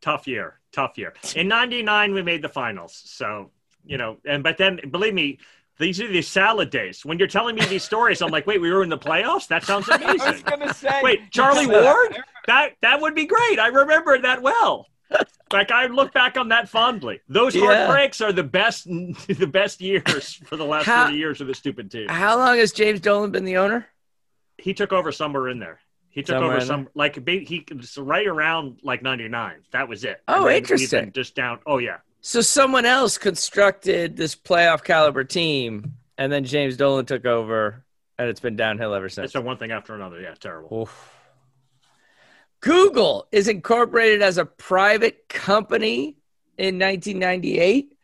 Tough 0.00 0.26
year, 0.26 0.60
tough 0.72 0.96
year. 0.96 1.14
In 1.34 1.48
'99, 1.48 2.14
we 2.14 2.22
made 2.22 2.40
the 2.42 2.48
finals, 2.48 3.00
so 3.04 3.50
you 3.84 3.98
know. 3.98 4.18
And 4.26 4.42
but 4.42 4.56
then, 4.58 4.80
believe 4.90 5.14
me, 5.14 5.38
these 5.78 6.00
are 6.00 6.06
the 6.08 6.22
salad 6.22 6.70
days. 6.70 7.04
When 7.04 7.18
you're 7.18 7.28
telling 7.28 7.56
me 7.56 7.64
these 7.66 7.82
stories, 7.84 8.22
I'm 8.22 8.30
like, 8.30 8.46
wait, 8.46 8.60
we 8.60 8.70
were 8.70 8.82
in 8.82 8.88
the 8.88 8.98
playoffs. 8.98 9.48
That 9.48 9.64
sounds 9.64 9.88
amazing. 9.88 10.20
I 10.20 10.30
was 10.32 10.42
gonna 10.42 10.74
say, 10.74 11.00
Wait, 11.02 11.30
Charlie 11.30 11.66
Ward? 11.68 12.16
That 12.46 12.72
that 12.82 13.00
would 13.00 13.14
be 13.14 13.26
great. 13.26 13.58
I 13.58 13.68
remember 13.68 14.18
that 14.20 14.42
well. 14.42 14.86
Like 15.52 15.70
I 15.70 15.86
look 15.86 16.12
back 16.12 16.36
on 16.36 16.48
that 16.48 16.68
fondly. 16.68 17.20
Those 17.28 17.54
Yeah. 17.54 17.86
heartbreaks 17.86 18.20
are 18.20 18.32
the 18.32 18.42
best, 18.42 18.84
the 19.28 19.48
best 19.50 19.80
years 19.80 20.34
for 20.46 20.56
the 20.56 20.64
last 20.64 20.86
How- 20.86 21.04
thirty 21.06 21.18
years 21.18 21.40
of 21.40 21.46
the 21.46 21.54
stupid 21.54 21.90
team. 21.90 22.08
How 22.08 22.36
long 22.36 22.56
has 22.58 22.72
James 22.72 23.00
Dolan 23.00 23.30
been 23.30 23.44
the 23.44 23.56
owner? 23.58 23.86
He 24.58 24.74
took 24.74 24.92
over 24.92 25.12
somewhere 25.12 25.48
in 25.48 25.58
there. 25.58 25.80
He 26.08 26.22
took 26.22 26.34
Somewhere 26.34 26.52
over 26.52 26.60
in 26.60 26.66
some 26.66 26.88
like 26.94 27.24
ba- 27.24 27.40
he 27.44 27.66
was 27.76 27.98
right 27.98 28.26
around 28.26 28.78
like 28.84 29.02
ninety 29.02 29.28
nine. 29.28 29.62
That 29.72 29.88
was 29.88 30.04
it. 30.04 30.22
Oh, 30.28 30.46
And 30.46 30.56
interesting. 30.56 31.10
Just 31.12 31.34
down. 31.34 31.58
Oh 31.66 31.78
yeah. 31.78 31.98
So 32.26 32.40
someone 32.40 32.86
else 32.86 33.18
constructed 33.18 34.16
this 34.16 34.34
playoff 34.34 34.82
caliber 34.82 35.24
team, 35.24 35.96
and 36.16 36.32
then 36.32 36.44
James 36.44 36.78
Dolan 36.78 37.04
took 37.04 37.26
over, 37.26 37.84
and 38.18 38.30
it's 38.30 38.40
been 38.40 38.56
downhill 38.56 38.94
ever 38.94 39.10
since. 39.10 39.26
It's 39.26 39.34
a 39.34 39.42
one 39.42 39.58
thing 39.58 39.72
after 39.72 39.94
another. 39.94 40.18
Yeah, 40.22 40.32
terrible. 40.40 40.74
Oof. 40.74 41.12
Google 42.60 43.28
is 43.30 43.46
incorporated 43.46 44.22
as 44.22 44.38
a 44.38 44.46
private 44.46 45.28
company 45.28 46.16
in 46.56 46.78
1998. 46.78 47.94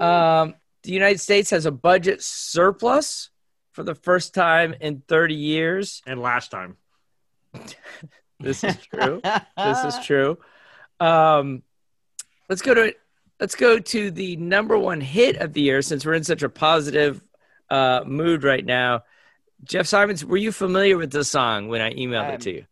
Um, 0.00 0.54
the 0.84 0.92
United 0.92 1.18
States 1.18 1.50
has 1.50 1.66
a 1.66 1.72
budget 1.72 2.22
surplus 2.22 3.30
for 3.72 3.82
the 3.82 3.96
first 3.96 4.34
time 4.34 4.76
in 4.80 5.02
30 5.08 5.34
years. 5.34 6.00
And 6.06 6.22
last 6.22 6.52
time, 6.52 6.76
This 8.38 8.62
is 8.62 8.76
true. 8.76 9.20
this 9.56 9.84
is 9.84 9.98
true. 10.06 10.38
Um, 11.00 11.64
let's 12.48 12.62
go 12.62 12.72
to 12.74 12.94
let's 13.40 13.54
go 13.54 13.78
to 13.78 14.10
the 14.10 14.36
number 14.36 14.78
one 14.78 15.00
hit 15.00 15.36
of 15.36 15.52
the 15.52 15.60
year 15.60 15.82
since 15.82 16.04
we're 16.06 16.14
in 16.14 16.24
such 16.24 16.42
a 16.42 16.48
positive 16.48 17.22
uh, 17.70 18.02
mood 18.06 18.44
right 18.44 18.64
now. 18.64 19.02
Jeff 19.64 19.86
Simons, 19.86 20.24
were 20.24 20.36
you 20.36 20.52
familiar 20.52 20.96
with 20.98 21.10
this 21.10 21.30
song 21.30 21.68
when 21.68 21.80
I 21.80 21.92
emailed 21.94 22.28
Um, 22.28 22.34
it 22.34 22.40
to 22.42 22.52
you? 22.52 22.66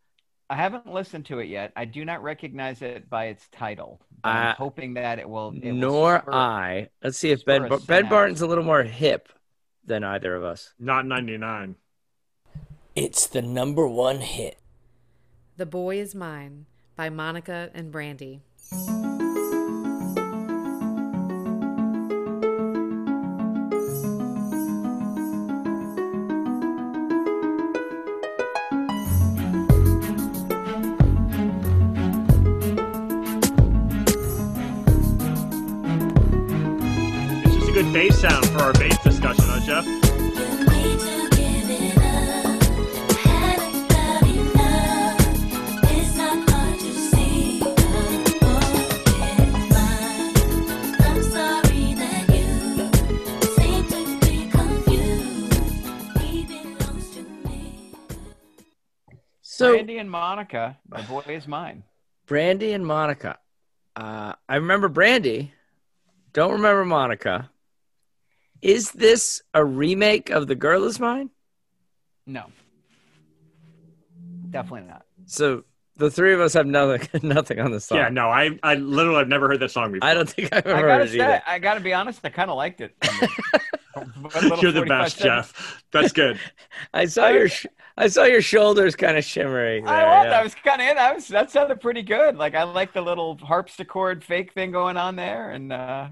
I 0.51 0.57
haven't 0.57 0.87
listened 0.93 1.25
to 1.27 1.39
it 1.39 1.47
yet. 1.49 1.73
I 1.77 1.87
do 1.87 2.05
not 2.05 2.23
recognize 2.23 2.83
it 2.83 3.09
by 3.09 3.27
its 3.27 3.49
title. 3.53 4.01
Uh, 4.23 4.29
I'm 4.29 4.57
hoping 4.57 4.95
that 4.95 5.19
it 5.19 5.27
will. 5.29 5.55
It 5.63 5.73
will 5.73 5.79
Nor 5.79 6.21
spur- 6.21 6.33
I. 6.35 6.89
Let's 7.03 7.17
see 7.17 7.31
if 7.31 7.45
Ben 7.47 7.65
a 7.65 7.79
Ben. 7.79 8.09
Barton's 8.09 8.43
a 8.43 8.47
little 8.47 8.63
more 8.65 8.83
hip 8.83 9.31
than 9.87 10.05
either 10.05 10.35
of 10.37 10.45
us. 10.45 10.75
not 10.79 11.07
ninety 11.07 11.39
nine. 11.39 11.77
It's 12.95 13.27
the 13.27 13.41
number 13.41 13.89
one 13.89 14.19
hit. 14.21 14.59
The 15.57 15.65
Boy 15.65 15.99
Is 15.99 16.15
Mine 16.15 16.67
by 16.97 17.09
Monica 17.09 17.71
and 17.73 17.91
Brandy. 17.91 18.43
Good 37.83 37.93
bass 37.93 38.21
sound 38.21 38.47
for 38.51 38.61
our 38.61 38.73
bass 38.75 38.97
discussion, 39.03 39.45
huh, 39.47 39.61
Jeff? 39.67 39.85
So 59.45 59.75
Randy 59.75 59.99
and 59.99 60.11
Monica, 60.11 60.77
my 60.89 61.03
boy 61.03 61.23
is 61.29 61.47
mine. 61.47 61.85
Brandy 62.27 62.73
and 62.73 62.85
Monica. 62.85 63.39
Uh, 63.95 64.33
I 64.49 64.57
remember 64.57 64.89
Brandy. 64.89 65.53
Don't 66.33 66.53
remember 66.53 66.85
Monica. 66.85 67.52
Is 68.63 68.93
this 68.93 69.43
a 69.55 69.65
remake 69.65 70.31
of 70.31 70.47
The 70.47 70.55
Girl 70.55 70.85
Is 70.85 70.99
Mine? 71.01 71.31
No, 72.27 72.53
definitely 74.51 74.89
not. 74.89 75.05
So 75.27 75.65
The 75.97 76.11
three 76.11 76.33
of 76.35 76.41
us 76.41 76.55
have 76.55 76.67
nothing, 76.67 77.09
nothing 77.29 77.61
on 77.61 77.71
this 77.73 77.87
song. 77.87 77.99
Yeah, 77.99 78.09
no, 78.09 78.29
I, 78.29 78.59
I 78.63 78.75
literally 78.77 79.19
have 79.19 79.29
never 79.29 79.49
heard 79.49 79.61
that 79.61 79.71
song 79.71 79.93
before. 79.93 80.09
I 80.09 80.15
don't 80.15 80.29
think 80.29 80.53
I've 80.53 80.67
ever 80.67 80.77
I 80.77 80.81
heard 80.81 80.89
gotta 80.89 81.05
it 81.05 81.09
say, 81.09 81.21
either. 81.21 81.43
I 81.47 81.59
gotta 81.59 81.81
be 81.81 81.93
honest. 81.93 82.21
I 82.25 82.31
kind 82.31 82.51
of 82.51 82.57
liked 82.57 82.81
it. 82.81 82.95
You're 84.61 84.73
the 84.73 84.85
best, 84.87 85.19
Jeff. 85.19 85.83
That's 85.93 86.13
good. 86.13 86.39
I 86.95 87.07
saw 87.07 87.29
your, 87.29 87.49
sh- 87.49 87.67
I 87.97 88.09
saw 88.09 88.25
your 88.25 88.43
shoulders 88.43 88.97
kind 88.97 89.17
of 89.19 89.25
shimmering. 89.25 89.87
I 89.87 90.05
was. 90.05 90.27
yeah. 90.27 90.41
I 90.41 90.43
was 90.43 90.55
kind 90.55 90.81
of 90.81 90.89
in. 90.89 90.99
I 90.99 91.13
was. 91.13 91.29
That 91.29 91.51
sounded 91.51 91.81
pretty 91.81 92.03
good. 92.03 92.37
Like 92.37 92.55
I 92.55 92.63
like 92.65 92.93
the 92.93 93.03
little 93.03 93.37
harpsichord 93.39 94.25
fake 94.25 94.53
thing 94.55 94.71
going 94.73 94.97
on 94.97 95.17
there. 95.17 95.51
And 95.51 95.73
uh 95.73 96.09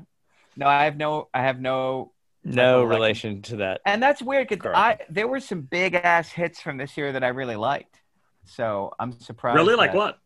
no, 0.57 0.67
I 0.67 0.85
have 0.85 0.97
no. 0.97 1.29
I 1.33 1.43
have 1.43 1.61
no. 1.61 2.13
No 2.45 2.83
recollection. 2.85 2.89
relation 2.89 3.43
to 3.43 3.57
that. 3.57 3.81
And 3.85 4.03
that's 4.03 4.23
weird 4.23 4.49
because 4.49 4.73
I 4.75 4.99
there 5.11 5.29
were 5.29 5.41
some 5.41 5.61
big 5.63 5.95
ass 5.95 6.31
hits 6.31 6.61
from 6.61 6.77
this 6.79 6.97
year 6.97 7.13
that 7.13 7.23
I 7.25 7.29
really 7.29 7.57
liked. 7.57 8.01
So 8.47 8.93
I'm 8.99 9.13
surprised. 9.21 9.57
Really? 9.57 9.75
Like 9.75 9.93
that- 9.93 9.99
what? 9.99 10.19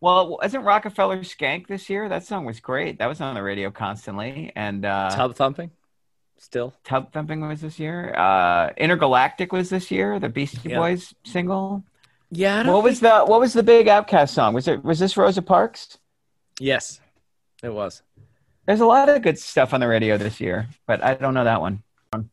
Well, 0.00 0.38
wasn't 0.40 0.64
Rockefeller 0.64 1.18
Skank 1.18 1.66
this 1.66 1.90
year? 1.90 2.08
That 2.08 2.24
song 2.24 2.44
was 2.44 2.60
great. 2.60 3.00
That 3.00 3.06
was 3.08 3.20
on 3.20 3.34
the 3.34 3.42
radio 3.42 3.70
constantly. 3.72 4.52
And 4.54 4.84
uh, 4.84 5.10
Tub 5.10 5.34
thumping, 5.34 5.72
still. 6.38 6.72
Tub 6.84 7.12
Thumping 7.12 7.40
was 7.46 7.60
this 7.60 7.80
year. 7.80 8.14
Uh, 8.16 8.70
Intergalactic 8.76 9.52
was 9.52 9.70
this 9.70 9.90
year. 9.90 10.20
The 10.20 10.28
Beastie 10.28 10.68
Yeah. 10.70 10.78
Boys 10.78 11.12
single. 11.24 11.82
Yeah. 12.30 12.60
I 12.60 12.62
don't 12.62 12.72
What 12.74 12.84
was 12.84 13.00
the 13.00 13.24
What 13.24 13.40
was 13.40 13.54
the 13.54 13.64
big 13.64 13.88
Outkast 13.88 14.30
song? 14.30 14.54
Was 14.54 14.68
it 14.68 14.84
Was 14.84 15.00
this 15.00 15.16
Rosa 15.16 15.42
Parks? 15.42 15.98
Yes, 16.60 17.00
it 17.62 17.70
was. 17.72 18.02
There's 18.68 18.80
a 18.80 18.86
lot 18.86 19.08
of 19.08 19.22
good 19.22 19.38
stuff 19.38 19.72
on 19.72 19.80
the 19.80 19.88
radio 19.88 20.18
this 20.18 20.40
year, 20.42 20.68
but 20.86 21.02
I 21.02 21.14
don't 21.14 21.32
know 21.32 21.44
that 21.44 21.62
one. 21.62 21.82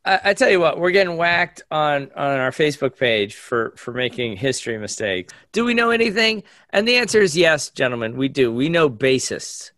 I, 0.03 0.19
I 0.25 0.33
tell 0.33 0.49
you 0.49 0.59
what, 0.59 0.77
we're 0.77 0.91
getting 0.91 1.15
whacked 1.15 1.63
on 1.71 2.11
on 2.13 2.39
our 2.39 2.51
Facebook 2.51 2.97
page 2.99 3.35
for 3.35 3.73
for 3.77 3.93
making 3.93 4.35
history 4.35 4.77
mistakes. 4.77 5.33
Do 5.53 5.63
we 5.63 5.73
know 5.73 5.91
anything? 5.91 6.43
And 6.71 6.85
the 6.85 6.97
answer 6.97 7.21
is 7.21 7.37
yes, 7.37 7.69
gentlemen. 7.69 8.17
We 8.17 8.27
do. 8.27 8.51
We 8.51 8.67
know 8.67 8.89
bassists. 8.89 9.71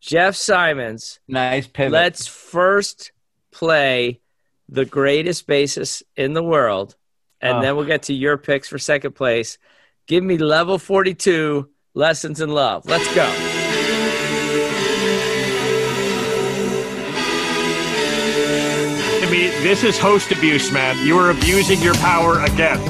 Jeff 0.00 0.34
Simons. 0.34 1.20
Nice 1.28 1.66
pivot. 1.66 1.92
Let's 1.92 2.26
first 2.26 3.12
play 3.50 4.20
the 4.70 4.86
greatest 4.86 5.46
bassist 5.46 6.02
in 6.16 6.32
the 6.32 6.42
world, 6.42 6.96
and 7.42 7.58
Oh. 7.58 7.60
then 7.60 7.76
we'll 7.76 7.84
get 7.84 8.04
to 8.04 8.14
your 8.14 8.38
picks 8.38 8.66
for 8.66 8.78
second 8.78 9.12
place. 9.12 9.58
Give 10.06 10.24
me 10.24 10.38
level 10.38 10.78
forty 10.78 11.12
two 11.12 11.68
lessons 11.92 12.40
in 12.40 12.48
love. 12.48 12.86
Let's 12.86 13.14
go. 13.14 13.51
This 19.62 19.84
is 19.84 19.96
host 19.96 20.32
abuse, 20.32 20.72
man. 20.72 21.06
You 21.06 21.16
are 21.18 21.30
abusing 21.30 21.80
your 21.80 21.94
power 21.94 22.40
again. 22.40 22.80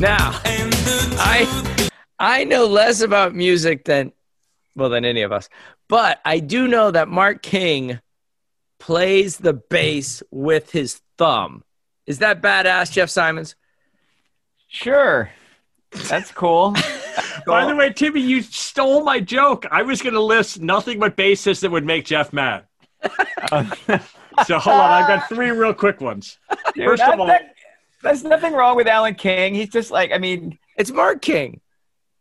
Now, 0.00 0.40
I 0.44 1.72
I 2.20 2.44
know 2.44 2.66
less 2.66 3.00
about 3.00 3.34
music 3.34 3.84
than 3.86 4.12
well 4.76 4.88
than 4.88 5.04
any 5.04 5.22
of 5.22 5.32
us, 5.32 5.48
but 5.88 6.20
I 6.24 6.38
do 6.38 6.68
know 6.68 6.92
that 6.92 7.08
Mark 7.08 7.42
King 7.42 7.98
plays 8.78 9.36
the 9.38 9.52
bass 9.52 10.22
with 10.30 10.70
his 10.70 11.00
thumb. 11.16 11.64
Is 12.06 12.18
that 12.18 12.40
badass, 12.42 12.92
Jeff 12.92 13.10
Simons? 13.10 13.54
Sure, 14.68 15.30
that's 16.08 16.30
cool. 16.32 16.74
By 17.46 17.64
the 17.66 17.74
way, 17.76 17.92
Timmy, 17.92 18.20
you 18.20 18.42
stole 18.42 19.02
my 19.04 19.20
joke. 19.20 19.64
I 19.70 19.82
was 19.82 20.02
going 20.02 20.14
to 20.14 20.20
list 20.22 20.60
nothing 20.60 20.98
but 20.98 21.16
bassists 21.16 21.60
that 21.60 21.70
would 21.70 21.84
make 21.86 22.04
Jeff 22.04 22.32
mad. 22.32 22.64
so 24.46 24.58
hold 24.58 24.76
on, 24.80 24.90
I've 24.90 25.08
got 25.08 25.28
three 25.28 25.50
real 25.50 25.72
quick 25.74 26.00
ones. 26.00 26.38
Dude, 26.74 26.84
First 26.84 27.00
that- 27.00 27.14
of 27.14 27.20
all, 27.20 27.26
that- 27.26 27.54
there's 28.02 28.22
nothing 28.22 28.52
wrong 28.52 28.76
with 28.76 28.86
Alan 28.86 29.16
King. 29.16 29.54
He's 29.54 29.70
just 29.70 29.90
like, 29.90 30.12
I 30.12 30.18
mean, 30.18 30.56
It's 30.76 30.90
Mark 30.92 31.20
King. 31.20 31.60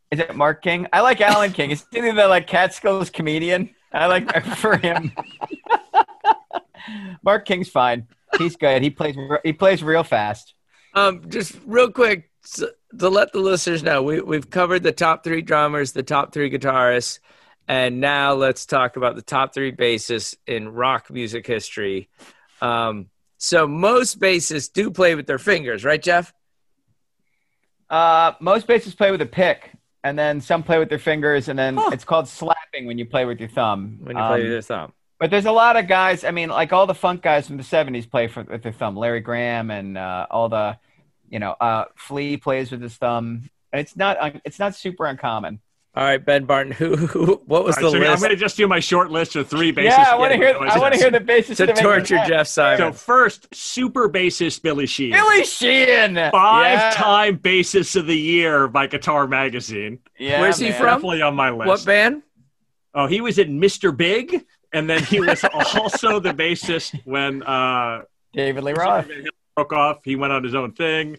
is 0.10 0.20
it 0.20 0.36
Mark 0.36 0.64
King? 0.64 0.88
I 0.92 1.02
like 1.02 1.22
Alan 1.22 1.52
King. 1.54 1.70
Is 1.70 1.86
he 1.92 2.02
the 2.02 2.28
like 2.28 2.48
Catskills 2.48 3.12
comedian? 3.12 3.70
I 3.94 4.08
like 4.08 4.36
I 4.36 4.40
prefer 4.40 4.78
him. 4.78 5.12
Mark 7.24 7.46
King's 7.46 7.70
fine. 7.70 8.08
He's 8.38 8.56
good. 8.56 8.82
He 8.82 8.90
plays. 8.90 9.16
He 9.44 9.54
plays 9.54 9.82
real 9.84 10.04
fast. 10.04 10.54
Um, 10.94 11.30
just 11.30 11.58
real 11.66 11.92
quick 11.92 12.32
s- 12.44 12.64
to 13.00 13.10
let 13.10 13.32
the 13.34 13.40
listeners 13.40 13.84
know, 13.84 14.02
we 14.04 14.22
we've 14.22 14.50
covered 14.50 14.84
the 14.84 14.92
top 14.92 15.24
three 15.24 15.42
drummers, 15.42 15.92
the 15.92 16.04
top 16.04 16.34
three 16.34 16.50
guitarists, 16.50 17.20
and 17.68 18.00
now 18.02 18.34
let's 18.34 18.66
talk 18.66 18.96
about 18.98 19.16
the 19.16 19.22
top 19.22 19.54
three 19.54 19.72
bassists 19.72 20.36
in 20.48 20.70
rock 20.70 21.10
music 21.12 21.46
history. 21.46 22.10
Um, 22.62 23.08
so 23.38 23.68
most 23.68 24.20
bassists 24.20 24.72
do 24.74 24.90
play 24.90 25.14
with 25.16 25.28
their 25.28 25.38
fingers, 25.38 25.86
right, 25.86 26.02
Jeff? 26.02 26.34
Uh, 27.90 28.34
most 28.42 28.68
bassists 28.68 28.98
play 28.98 29.12
with 29.12 29.22
a 29.22 29.26
pick, 29.26 29.72
and 30.04 30.18
then 30.20 30.42
some 30.42 30.64
play 30.64 30.80
with 30.80 30.90
their 30.90 31.00
fingers, 31.00 31.48
and 31.48 31.58
then 31.58 31.78
it's 31.94 32.04
called 32.04 32.28
slapping 32.28 32.86
when 32.86 32.98
you 32.98 33.06
play 33.06 33.26
with 33.26 33.40
your 33.40 33.50
thumb. 33.50 34.00
When 34.02 34.18
you 34.18 34.24
play 34.24 34.36
Um, 34.38 34.42
with 34.44 34.52
your 34.52 34.62
thumb. 34.62 34.94
But 35.20 35.32
there's 35.32 35.46
a 35.46 35.52
lot 35.52 35.78
of 35.78 35.88
guys. 35.88 36.24
I 36.24 36.32
mean, 36.32 36.50
like 36.50 36.74
all 36.74 36.86
the 36.88 36.94
funk 36.96 37.22
guys 37.24 37.48
from 37.48 37.58
the 37.58 37.64
'70s 37.64 38.10
play 38.10 38.28
for, 38.28 38.44
with 38.44 38.62
their 38.64 38.72
thumb. 38.72 38.96
Larry 38.96 39.20
Graham 39.22 39.72
and 39.72 39.98
uh, 39.98 40.28
all 40.30 40.48
the, 40.50 40.78
you 41.30 41.40
know, 41.40 41.52
uh, 41.60 41.86
Flea 41.96 42.38
plays 42.38 42.72
with 42.72 42.82
his 42.82 42.96
thumb. 42.96 43.50
And 43.74 43.80
it's 43.80 43.96
not. 43.96 44.18
un- 44.20 44.42
It's 44.46 44.60
not 44.60 44.76
super 44.76 45.06
uncommon. 45.08 45.60
All 45.96 46.04
right, 46.04 46.24
Ben 46.24 46.46
Barton, 46.46 46.72
who, 46.74 46.96
who 46.96 47.42
what 47.48 47.64
was 47.66 47.76
All 47.78 47.86
right, 47.86 48.00
the 48.00 48.06
so 48.06 48.12
I'm 48.14 48.20
going 48.20 48.30
to 48.30 48.36
just 48.36 48.56
do 48.56 48.68
my 48.68 48.80
short 48.80 49.10
list 49.10 49.36
of 49.36 49.48
three 49.48 49.74
bassists. 49.74 49.86
yeah, 49.86 50.06
I 50.12 50.16
want 50.16 50.32
to 50.32 50.38
hear. 50.38 50.56
I 50.56 50.78
want 50.78 50.94
to 50.94 51.00
hear 51.00 51.10
the 51.10 51.20
bassist 51.20 51.56
to 51.56 51.66
that 51.66 51.76
torture 51.78 52.14
me 52.14 52.20
mad. 52.20 52.28
Jeff 52.28 52.48
So 52.48 52.78
Simons? 52.78 53.02
first, 53.02 53.48
super 53.56 54.08
bassist 54.08 54.62
Billy 54.62 54.86
Sheehan. 54.86 55.20
Billy 55.20 55.44
Sheehan, 55.44 56.14
Yeah. 56.16 56.30
Five-time 56.30 57.40
bassist 57.40 57.96
of 57.96 58.06
the 58.06 58.16
year 58.16 58.68
by 58.68 58.86
Guitar 58.86 59.26
Magazine. 59.26 59.98
Yeah, 60.20 60.40
Where's 60.40 60.60
he 60.60 60.72
from? 60.72 60.86
Definitely 60.86 61.24
on 61.24 61.34
my 61.36 61.50
list. 61.50 61.68
what 61.68 61.86
band? 61.86 62.22
Oh, 62.94 63.08
he 63.08 63.20
was 63.20 63.40
in 63.40 63.60
Mr. 63.60 63.96
Big, 63.96 64.46
and 64.74 64.90
then 64.90 65.04
he 65.04 65.20
was 65.20 65.44
also 65.44 66.20
the 66.20 66.34
bassist 66.34 67.00
when 67.06 67.44
uh, 67.44 68.04
David 68.34 68.64
Lee 68.64 68.74
Roth. 68.74 69.10
Broke 69.56 69.74
off. 69.74 70.00
He 70.04 70.16
went 70.16 70.34
on 70.34 70.44
his 70.44 70.54
own 70.54 70.74
thing. 70.74 71.18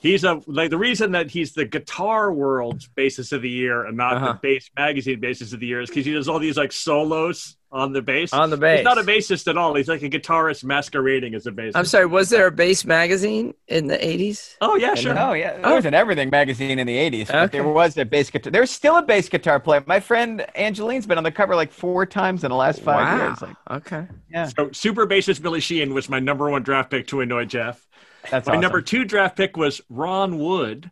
He's 0.00 0.22
a 0.22 0.40
like 0.46 0.70
the 0.70 0.78
reason 0.78 1.12
that 1.12 1.30
he's 1.30 1.52
the 1.54 1.64
guitar 1.64 2.32
world's 2.32 2.88
bassist 2.96 3.32
of 3.32 3.42
the 3.42 3.50
year 3.50 3.84
and 3.84 3.96
not 3.96 4.16
Uh-huh. 4.16 4.32
the 4.34 4.38
bass 4.40 4.70
magazine 4.76 5.20
bassist 5.20 5.52
of 5.52 5.60
the 5.60 5.66
year 5.66 5.80
is 5.80 5.88
because 5.90 6.06
he 6.06 6.12
does 6.12 6.28
all 6.28 6.38
these 6.38 6.56
like 6.56 6.70
solos 6.72 7.56
on 7.70 7.92
the 7.92 8.00
bass. 8.00 8.32
On 8.32 8.48
the 8.48 8.56
bass. 8.56 8.78
He's 8.78 8.84
not 8.84 8.96
a 8.96 9.02
bassist 9.02 9.46
at 9.48 9.58
all. 9.58 9.74
He's 9.74 9.88
like 9.88 10.02
a 10.02 10.08
guitarist 10.08 10.62
masquerading 10.64 11.34
as 11.34 11.46
a 11.46 11.50
bassist. 11.50 11.72
I'm 11.74 11.84
sorry, 11.84 12.06
was 12.06 12.30
there 12.30 12.46
a 12.46 12.50
bass 12.52 12.84
magazine 12.84 13.54
in 13.66 13.88
the 13.88 13.98
80s? 13.98 14.54
Oh 14.60 14.76
yeah, 14.76 14.94
sure. 14.94 15.18
Oh 15.18 15.32
yeah, 15.32 15.58
there 15.58 15.74
was 15.74 15.84
an 15.84 15.94
Everything 15.94 16.30
magazine 16.30 16.78
in 16.78 16.86
the 16.86 16.96
'80s. 16.96 17.26
But 17.26 17.34
Okay. 17.48 17.58
there 17.58 17.66
was 17.68 17.98
a 17.98 18.04
bass 18.04 18.30
guitar. 18.30 18.52
There's 18.52 18.70
still 18.70 18.96
a 18.96 19.02
bass 19.02 19.28
guitar 19.28 19.58
player. 19.58 19.82
My 19.86 19.98
friend 20.00 20.46
Angeline's 20.56 21.06
been 21.06 21.18
on 21.18 21.24
the 21.24 21.32
cover 21.32 21.56
like 21.56 21.72
four 21.72 22.06
times 22.06 22.44
in 22.44 22.50
the 22.50 22.56
last 22.56 22.80
five 22.82 23.18
wow. 23.18 23.26
years. 23.26 23.42
Like, 23.42 23.56
okay. 23.70 24.06
yeah, 24.30 24.46
So 24.46 24.70
super 24.72 25.06
bassist 25.08 25.42
Billy 25.42 25.60
Sheehan 25.60 25.92
was 25.92 26.08
my 26.08 26.20
number 26.20 26.48
one 26.48 26.62
draft 26.62 26.90
pick 26.92 27.08
to 27.08 27.20
annoy 27.20 27.46
Jeff. 27.46 27.84
That's 28.30 28.46
My 28.46 28.52
awesome. 28.54 28.60
number 28.60 28.82
two 28.82 29.04
draft 29.04 29.36
pick 29.36 29.56
was 29.56 29.80
Ron 29.88 30.38
Wood. 30.38 30.90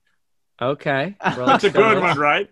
Okay. 0.61 1.17
That's 1.23 1.65
a 1.65 1.71
good 1.71 2.01
one, 2.01 2.19
right? 2.19 2.51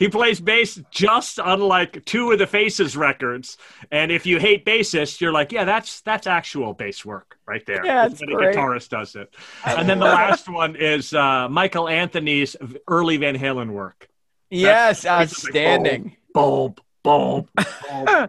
He 0.00 0.08
plays 0.08 0.40
bass 0.40 0.80
just 0.90 1.38
unlike 1.38 2.04
two 2.04 2.32
of 2.32 2.40
the 2.40 2.46
Faces 2.48 2.96
records. 2.96 3.56
And 3.92 4.10
if 4.10 4.26
you 4.26 4.40
hate 4.40 4.64
bassists, 4.66 5.20
you're 5.20 5.30
like, 5.32 5.52
yeah, 5.52 5.62
that's 5.64 6.00
that's 6.00 6.26
actual 6.26 6.72
bass 6.74 7.04
work 7.04 7.38
right 7.46 7.64
there. 7.66 7.86
Yeah, 7.86 8.02
That's 8.08 8.14
it's 8.14 8.22
when 8.22 8.30
a 8.30 8.34
great. 8.34 8.56
guitarist 8.56 8.88
does 8.88 9.14
it. 9.14 9.32
And 9.64 9.88
then 9.88 10.00
the 10.00 10.06
last 10.06 10.48
one 10.48 10.74
is 10.74 11.14
uh, 11.14 11.48
Michael 11.48 11.88
Anthony's 11.88 12.56
early 12.88 13.16
Van 13.18 13.38
Halen 13.38 13.70
work. 13.70 14.08
yes, 14.50 15.02
That's- 15.02 15.30
it's 15.30 15.44
like, 15.44 15.50
outstanding. 15.54 16.16
Boom, 16.34 16.74
boom, 17.04 17.48
boom. 17.54 18.28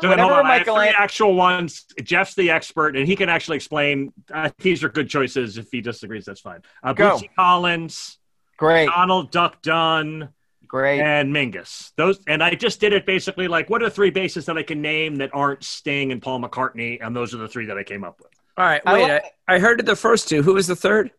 So 0.00 0.08
then, 0.08 0.10
Whenever 0.18 0.34
hold 0.34 0.38
on, 0.40 0.46
I 0.46 0.54
have 0.54 0.60
Michael 0.60 0.76
three 0.76 0.88
An- 0.88 0.94
actual 0.98 1.34
ones. 1.34 1.84
Jeff's 2.02 2.34
the 2.34 2.50
expert, 2.50 2.96
and 2.96 3.06
he 3.06 3.16
can 3.16 3.28
actually 3.28 3.56
explain. 3.56 4.12
Uh, 4.32 4.50
these 4.58 4.82
are 4.84 4.88
good 4.88 5.08
choices. 5.08 5.58
If 5.58 5.70
he 5.70 5.80
disagrees, 5.80 6.24
that's 6.24 6.40
fine. 6.40 6.62
Uh, 6.82 6.92
Go. 6.92 7.16
Bootsy 7.16 7.28
Collins, 7.36 8.18
Great, 8.56 8.86
Donald 8.86 9.30
Duck 9.30 9.60
Dunn, 9.62 10.30
great. 10.66 11.00
and 11.00 11.34
Mingus. 11.34 11.92
Those, 11.96 12.18
and 12.26 12.42
I 12.42 12.54
just 12.54 12.80
did 12.80 12.92
it 12.92 13.04
basically 13.06 13.48
like, 13.48 13.68
what 13.68 13.82
are 13.82 13.90
three 13.90 14.10
bases 14.10 14.46
that 14.46 14.56
I 14.56 14.62
can 14.62 14.80
name 14.80 15.16
that 15.16 15.30
aren't 15.34 15.64
Sting 15.64 16.12
and 16.12 16.22
Paul 16.22 16.40
McCartney? 16.40 16.98
And 17.04 17.14
those 17.14 17.34
are 17.34 17.38
the 17.38 17.48
three 17.48 17.66
that 17.66 17.76
I 17.76 17.82
came 17.84 18.04
up 18.04 18.18
with. 18.20 18.30
All 18.56 18.64
right, 18.64 18.82
I 18.86 18.92
wait. 18.94 19.02
like- 19.02 19.24
I, 19.48 19.54
I 19.54 19.58
heard 19.58 19.80
of 19.80 19.86
the 19.86 19.96
first 19.96 20.28
two. 20.28 20.42
Who 20.42 20.54
was 20.54 20.66
the 20.66 20.76
third? 20.76 21.10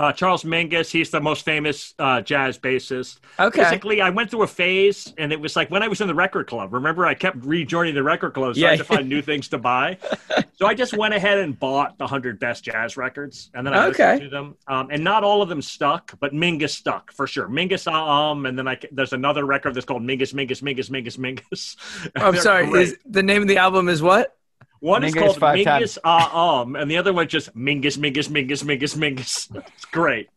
Uh, 0.00 0.10
Charles 0.10 0.44
Mingus, 0.44 0.90
he's 0.90 1.10
the 1.10 1.20
most 1.20 1.44
famous 1.44 1.92
uh, 1.98 2.22
jazz 2.22 2.58
bassist. 2.58 3.18
Okay. 3.38 3.60
Basically, 3.60 4.00
I 4.00 4.08
went 4.08 4.30
through 4.30 4.44
a 4.44 4.46
phase, 4.46 5.12
and 5.18 5.30
it 5.30 5.38
was 5.38 5.56
like 5.56 5.70
when 5.70 5.82
I 5.82 5.88
was 5.88 6.00
in 6.00 6.08
the 6.08 6.14
record 6.14 6.46
club. 6.46 6.72
Remember, 6.72 7.04
I 7.04 7.12
kept 7.12 7.44
rejoining 7.44 7.94
the 7.94 8.02
record 8.02 8.32
club, 8.32 8.56
so 8.56 8.66
I 8.66 8.70
had 8.70 8.78
to 8.78 8.84
find 8.84 9.10
new 9.10 9.20
things 9.20 9.48
to 9.48 9.58
buy. 9.58 9.98
so 10.54 10.66
I 10.66 10.72
just 10.72 10.94
went 10.94 11.12
ahead 11.12 11.36
and 11.36 11.58
bought 11.58 11.98
the 11.98 12.06
hundred 12.06 12.40
best 12.40 12.64
jazz 12.64 12.96
records, 12.96 13.50
and 13.52 13.66
then 13.66 13.74
I 13.74 13.88
Okay. 13.88 14.12
listened 14.12 14.30
to 14.30 14.34
them. 14.34 14.56
Um, 14.66 14.88
and 14.90 15.04
not 15.04 15.22
all 15.22 15.42
of 15.42 15.50
them 15.50 15.60
stuck, 15.60 16.18
but 16.18 16.32
Mingus 16.32 16.70
stuck 16.70 17.12
for 17.12 17.26
sure. 17.26 17.46
Mingus, 17.46 17.86
um, 17.86 18.46
and 18.46 18.58
then 18.58 18.66
I 18.66 18.78
there's 18.92 19.12
another 19.12 19.44
record 19.44 19.74
that's 19.74 19.84
called 19.84 20.02
Mingus, 20.02 20.32
Mingus, 20.32 20.62
Mingus, 20.62 20.88
Mingus, 20.88 21.18
Mingus. 21.18 21.76
I'm 22.16 22.36
sorry. 22.36 22.70
Is 22.80 22.96
the 23.04 23.22
name 23.22 23.42
of 23.42 23.48
the 23.48 23.58
album 23.58 23.90
is 23.90 24.00
what? 24.00 24.34
One 24.80 25.04
is 25.04 25.14
called 25.14 25.38
five 25.38 25.58
Mingus 25.58 25.64
times. 25.64 25.98
Ah 26.04 26.60
Um, 26.60 26.74
and 26.74 26.90
the 26.90 26.96
other 26.96 27.12
one 27.12 27.28
just 27.28 27.54
Mingus 27.56 27.98
Mingus 27.98 28.28
Mingus 28.28 28.64
Mingus 28.64 28.96
Mingus. 28.96 29.54
It's 29.74 29.84
great. 29.84 30.28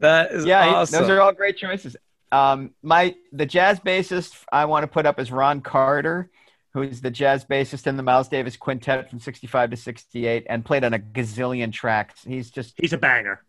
That 0.00 0.32
is 0.32 0.44
yeah, 0.44 0.66
awesome. 0.66 1.00
those 1.00 1.10
are 1.10 1.20
all 1.20 1.32
great 1.32 1.56
choices. 1.56 1.96
Um, 2.32 2.70
my 2.82 3.14
the 3.32 3.46
jazz 3.46 3.80
bassist 3.80 4.44
I 4.52 4.64
want 4.64 4.84
to 4.84 4.86
put 4.86 5.06
up 5.06 5.18
is 5.20 5.30
Ron 5.30 5.60
Carter, 5.60 6.30
who's 6.72 7.00
the 7.00 7.10
jazz 7.10 7.44
bassist 7.44 7.86
in 7.86 7.96
the 7.96 8.02
Miles 8.02 8.28
Davis 8.28 8.56
Quintet 8.56 9.10
from 9.10 9.20
'65 9.20 9.70
to 9.70 9.76
'68, 9.76 10.46
and 10.48 10.64
played 10.64 10.84
on 10.84 10.94
a 10.94 10.98
gazillion 10.98 11.72
tracks. 11.72 12.24
He's 12.24 12.50
just 12.50 12.74
He's 12.76 12.92
a 12.92 12.98
banger. 12.98 13.42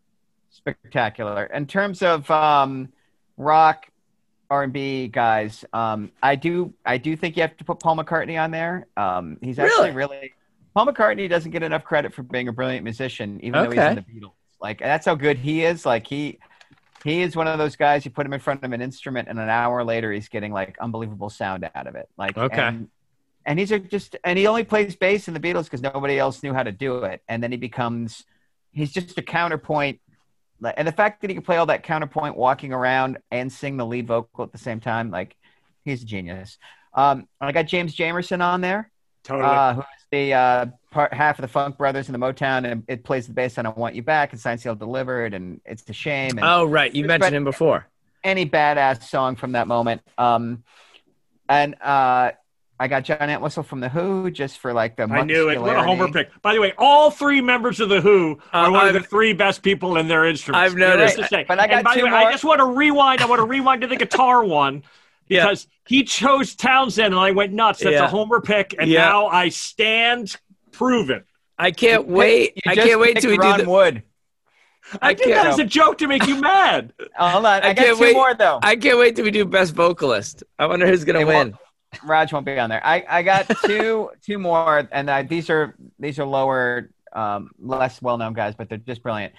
spectacular. 0.49 1.45
In 1.45 1.67
terms 1.67 2.01
of 2.01 2.29
um, 2.29 2.91
rock 3.37 3.87
R 4.51 4.63
and 4.63 4.73
B 4.73 5.07
guys, 5.07 5.63
um, 5.71 6.11
I 6.21 6.35
do 6.35 6.73
I 6.85 6.97
do 6.97 7.15
think 7.15 7.37
you 7.37 7.41
have 7.41 7.55
to 7.57 7.63
put 7.63 7.79
Paul 7.79 7.95
McCartney 7.95 8.39
on 8.39 8.51
there. 8.51 8.85
Um, 8.97 9.37
he's 9.41 9.57
actually 9.57 9.91
really 9.91 10.33
Paul 10.75 10.85
McCartney 10.87 11.29
doesn't 11.29 11.51
get 11.51 11.63
enough 11.63 11.85
credit 11.85 12.13
for 12.13 12.21
being 12.21 12.49
a 12.49 12.51
brilliant 12.53 12.83
musician, 12.83 13.39
even 13.41 13.63
though 13.63 13.71
he's 13.71 13.79
in 13.81 13.95
the 13.95 14.01
Beatles. 14.01 14.33
Like 14.61 14.79
that's 14.79 15.05
how 15.05 15.15
good 15.15 15.37
he 15.37 15.63
is. 15.63 15.85
Like 15.85 16.05
he 16.05 16.37
he 17.05 17.21
is 17.21 17.35
one 17.35 17.47
of 17.47 17.57
those 17.57 17.77
guys 17.77 18.03
you 18.03 18.11
put 18.11 18.25
him 18.25 18.33
in 18.33 18.41
front 18.41 18.63
of 18.63 18.71
an 18.73 18.81
instrument 18.81 19.29
and 19.29 19.39
an 19.39 19.49
hour 19.49 19.83
later 19.85 20.11
he's 20.11 20.27
getting 20.27 20.51
like 20.51 20.77
unbelievable 20.79 21.29
sound 21.29 21.67
out 21.73 21.87
of 21.87 21.95
it. 21.95 22.09
Like 22.17 22.37
Okay. 22.37 22.61
and, 22.61 22.89
and 23.45 23.57
he's 23.57 23.71
a 23.71 23.79
just 23.79 24.17
and 24.25 24.37
he 24.37 24.47
only 24.47 24.65
plays 24.65 24.97
bass 24.97 25.29
in 25.29 25.33
the 25.33 25.39
Beatles 25.39 25.63
because 25.63 25.81
nobody 25.81 26.19
else 26.19 26.43
knew 26.43 26.53
how 26.53 26.63
to 26.63 26.73
do 26.73 27.03
it. 27.05 27.23
And 27.29 27.41
then 27.41 27.51
he 27.51 27.57
becomes 27.57 28.25
he's 28.73 28.91
just 28.91 29.17
a 29.17 29.21
counterpoint. 29.21 30.01
And 30.63 30.87
the 30.87 30.91
fact 30.91 31.21
that 31.21 31.29
he 31.29 31.33
can 31.33 31.43
play 31.43 31.57
all 31.57 31.65
that 31.67 31.83
counterpoint 31.83 32.35
walking 32.35 32.73
around 32.73 33.17
and 33.31 33.51
sing 33.51 33.77
the 33.77 33.85
lead 33.85 34.07
vocal 34.07 34.43
at 34.43 34.51
the 34.51 34.57
same 34.57 34.79
time, 34.79 35.11
like 35.11 35.35
he's 35.83 36.03
a 36.03 36.05
genius. 36.05 36.57
Um, 36.93 37.27
I 37.39 37.51
got 37.51 37.67
James 37.67 37.95
Jamerson 37.95 38.43
on 38.43 38.61
there 38.61 38.91
Totally. 39.23 39.49
uh, 39.49 39.73
who's 39.75 39.85
the 40.11 40.33
uh, 40.33 40.65
part 40.91 41.13
half 41.13 41.39
of 41.39 41.43
the 41.43 41.47
Funk 41.47 41.77
Brothers 41.77 42.09
in 42.09 42.13
the 42.13 42.19
Motown, 42.19 42.69
and 42.69 42.83
it 42.87 43.03
plays 43.03 43.27
the 43.27 43.33
bass 43.33 43.57
on 43.57 43.65
"I 43.65 43.69
Want 43.69 43.95
You 43.95 44.03
Back" 44.03 44.31
and 44.31 44.39
"Sign 44.41 44.57
Seal 44.57 44.75
Delivered," 44.75 45.33
and 45.33 45.61
"It's 45.65 45.87
a 45.89 45.93
Shame." 45.93 46.31
And 46.31 46.41
Oh, 46.43 46.65
right. 46.65 46.93
You 46.93 47.05
mentioned 47.05 47.35
him 47.35 47.43
before. 47.43 47.87
Any 48.23 48.47
badass 48.47 49.03
song 49.03 49.35
from 49.35 49.53
that 49.53 49.67
moment. 49.67 50.01
Um, 50.17 50.63
and 51.49 51.75
uh, 51.81 52.31
I 52.81 52.87
got 52.87 53.03
John 53.03 53.29
Entwistle 53.29 53.63
from 53.63 53.79
the 53.79 53.89
Who 53.89 54.31
just 54.31 54.57
for 54.57 54.73
like 54.73 54.95
the. 54.95 55.03
I 55.03 55.21
knew 55.23 55.49
it. 55.49 55.61
What 55.61 55.75
a 55.77 55.83
homer 55.83 56.07
pick. 56.11 56.29
By 56.41 56.53
the 56.55 56.61
way, 56.61 56.73
all 56.77 57.11
three 57.11 57.39
members 57.39 57.79
of 57.79 57.89
the 57.89 58.01
Who 58.01 58.39
are 58.51 58.65
Uh, 58.65 58.71
one 58.71 58.87
of 58.87 58.95
I've- 58.95 58.97
the 58.99 59.03
three 59.07 59.33
best 59.33 59.61
people 59.61 59.97
in 59.97 60.07
their 60.07 60.25
instruments. 60.25 60.71
I've 60.71 60.77
noticed. 60.77 61.15
Needless 61.17 61.29
to 61.29 61.35
say. 61.35 61.45
But 61.47 61.59
I 61.59 61.67
got 61.67 61.75
and 61.77 61.83
by 61.83 61.93
the 61.93 61.99
two 61.99 62.05
way, 62.07 62.11
I 62.11 62.31
just 62.31 62.43
want 62.43 62.59
to 62.59 62.65
rewind. 62.65 63.21
I 63.21 63.25
want 63.27 63.39
to 63.39 63.45
rewind 63.45 63.81
to 63.81 63.87
the 63.87 63.95
guitar 63.97 64.43
one 64.63 64.83
Yeah. 65.27 65.43
because 65.45 65.67
he 65.85 66.03
chose 66.03 66.55
Townshend, 66.55 67.13
and 67.13 67.21
I 67.21 67.31
went 67.31 67.53
nuts. 67.53 67.79
That's 67.81 67.93
Yeah. 67.93 68.05
a 68.05 68.07
homer 68.07 68.41
pick, 68.41 68.73
and 68.79 68.89
Yeah. 68.89 69.05
now 69.05 69.27
I 69.27 69.49
stand 69.49 70.35
proven. 70.71 71.23
I 71.59 71.69
can't 71.69 72.07
wait. 72.07 72.53
You 72.65 72.71
I 72.71 72.75
can't 72.75 72.99
wait 72.99 73.13
picked 73.13 73.21
till 73.21 73.31
we 73.31 73.37
do 73.37 73.43
Ron 73.43 73.59
the. 73.59 73.69
Wood. 73.69 74.03
I, 75.01 75.09
I 75.09 75.13
did 75.13 75.29
that 75.35 75.45
as 75.45 75.59
a 75.59 75.63
joke 75.63 75.99
to 75.99 76.07
make 76.07 76.25
you 76.25 76.41
mad. 76.41 76.93
Hold 77.15 77.45
on, 77.45 77.45
I, 77.45 77.57
I 77.57 77.61
got 77.73 77.77
can't 77.85 77.97
two 77.97 78.03
wait. 78.03 78.13
more 78.15 78.33
though. 78.33 78.59
I 78.63 78.75
can't 78.75 78.97
wait 78.97 79.15
till 79.15 79.23
we 79.25 79.29
do 79.31 79.45
best 79.45 79.75
vocalist. 79.75 80.43
I 80.57 80.65
wonder 80.65 80.87
who's 80.87 81.03
gonna 81.03 81.19
Hey, 81.19 81.25
win. 81.25 81.53
Raj 82.03 82.31
won't 82.33 82.45
be 82.45 82.57
on 82.57 82.69
there. 82.69 82.85
I, 82.85 83.03
I 83.07 83.23
got 83.23 83.51
two 83.65 84.11
two 84.21 84.39
more, 84.39 84.87
and 84.91 85.09
I, 85.09 85.23
these 85.23 85.49
are 85.49 85.75
these 85.99 86.19
are 86.19 86.25
lower, 86.25 86.89
um, 87.13 87.51
less 87.59 88.01
well 88.01 88.17
known 88.17 88.33
guys, 88.33 88.55
but 88.55 88.69
they're 88.69 88.77
just 88.77 89.03
brilliant. 89.03 89.33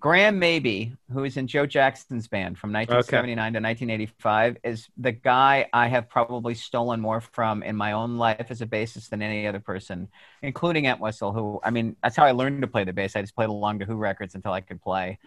Graham 0.00 0.40
Maby, 0.40 0.96
who 1.12 1.24
is 1.24 1.36
in 1.36 1.46
Joe 1.46 1.66
Jackson's 1.66 2.26
band 2.26 2.58
from 2.58 2.72
1979 2.72 3.36
to 3.52 3.60
1985, 3.60 4.56
is 4.64 4.88
the 4.96 5.12
guy 5.12 5.68
I 5.74 5.88
have 5.88 6.08
probably 6.08 6.54
stolen 6.54 7.02
more 7.02 7.20
from 7.20 7.62
in 7.62 7.76
my 7.76 7.92
own 7.92 8.16
life 8.16 8.46
as 8.48 8.62
a 8.62 8.66
bassist 8.66 9.10
than 9.10 9.20
any 9.20 9.46
other 9.46 9.60
person, 9.60 10.08
including 10.40 10.86
Ant 10.86 11.00
Entwistle, 11.00 11.32
who 11.32 11.60
I 11.62 11.70
mean 11.70 11.96
that's 12.02 12.16
how 12.16 12.24
I 12.24 12.32
learned 12.32 12.62
to 12.62 12.66
play 12.66 12.84
the 12.84 12.94
bass. 12.94 13.14
I 13.14 13.20
just 13.20 13.36
played 13.36 13.50
along 13.50 13.80
to 13.80 13.84
Who 13.84 13.96
records 13.96 14.34
until 14.34 14.52
I 14.52 14.62
could 14.62 14.80
play. 14.80 15.18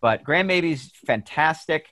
But 0.00 0.24
Graham 0.24 0.46
Maby's 0.46 0.92
fantastic. 1.06 1.88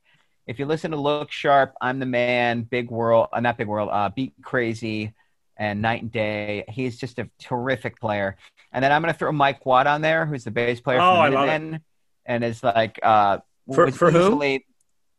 If 0.46 0.58
you 0.58 0.66
listen 0.66 0.92
to 0.92 0.96
Look 0.96 1.32
Sharp, 1.32 1.74
I'm 1.80 1.98
the 1.98 2.06
Man, 2.06 2.62
Big 2.62 2.90
World, 2.90 3.28
uh, 3.32 3.40
not 3.40 3.58
Big 3.58 3.66
World, 3.66 3.88
uh, 3.92 4.10
Beat 4.14 4.34
Crazy, 4.42 5.12
and 5.56 5.82
Night 5.82 6.02
and 6.02 6.12
Day, 6.12 6.64
he's 6.68 6.98
just 6.98 7.18
a 7.18 7.28
terrific 7.38 7.98
player. 8.00 8.36
And 8.72 8.84
then 8.84 8.92
I'm 8.92 9.02
going 9.02 9.12
to 9.12 9.18
throw 9.18 9.32
Mike 9.32 9.64
Watt 9.66 9.86
on 9.86 10.02
there, 10.02 10.26
who's 10.26 10.44
the 10.44 10.50
bass 10.50 10.80
player 10.80 11.00
Oh, 11.00 11.14
for 11.16 11.20
I. 11.20 11.30
Minutemen, 11.30 11.80
and 12.26 12.44
is 12.44 12.62
like 12.62 13.00
uh, 13.02 13.38
For- 13.74 13.86
was 13.86 13.96
for 13.96 14.10
who? 14.10 14.60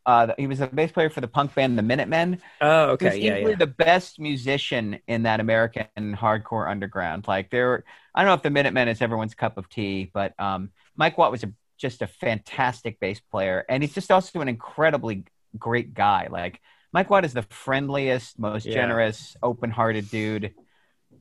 Uh, 0.06 0.34
he 0.38 0.48
was 0.48 0.62
a 0.62 0.68
bass 0.68 0.90
player 0.94 1.10
for 1.10 1.20
the 1.20 1.28
punk 1.28 1.54
band 1.54 1.78
The 1.78 1.82
Minutemen. 1.82 2.42
Oh, 2.62 2.96
He 2.98 3.06
was 3.06 3.14
okay. 3.14 3.18
Yeah, 3.20 3.36
easily 3.40 3.52
yeah. 3.52 3.58
the 3.58 3.68
best 3.68 4.20
musician 4.22 5.00
in 5.06 5.24
that 5.24 5.42
American 5.42 5.86
hardcore 5.98 6.70
underground. 6.70 7.28
Like 7.28 7.50
there, 7.50 7.84
I 8.16 8.22
don't 8.22 8.30
know 8.30 8.36
if 8.36 8.42
the 8.42 8.50
Minutemen 8.50 8.88
is 8.88 9.02
everyone's 9.02 9.34
cup 9.36 9.58
of 9.58 9.68
tea, 9.68 10.10
but 10.14 10.34
um, 10.40 10.70
Mike 10.96 11.18
Watt 11.18 11.30
was 11.32 11.44
a, 11.44 11.52
just 11.78 12.02
a 12.02 12.08
fantastic 12.08 13.00
bass 13.00 13.20
player, 13.20 13.66
and 13.70 13.84
he's 13.84 13.94
just 13.94 14.12
also 14.12 14.42
an 14.42 14.48
incredibly 14.48 15.26
great 15.58 15.94
guy. 15.94 16.28
Like 16.30 16.62
Mike 16.92 17.10
Watt 17.10 17.26
is 17.26 17.34
the 17.34 17.44
friendliest, 17.44 18.40
most 18.40 18.66
Yeah. 18.66 18.74
generous, 18.74 19.36
open-hearted 19.44 20.10
dude 20.10 20.54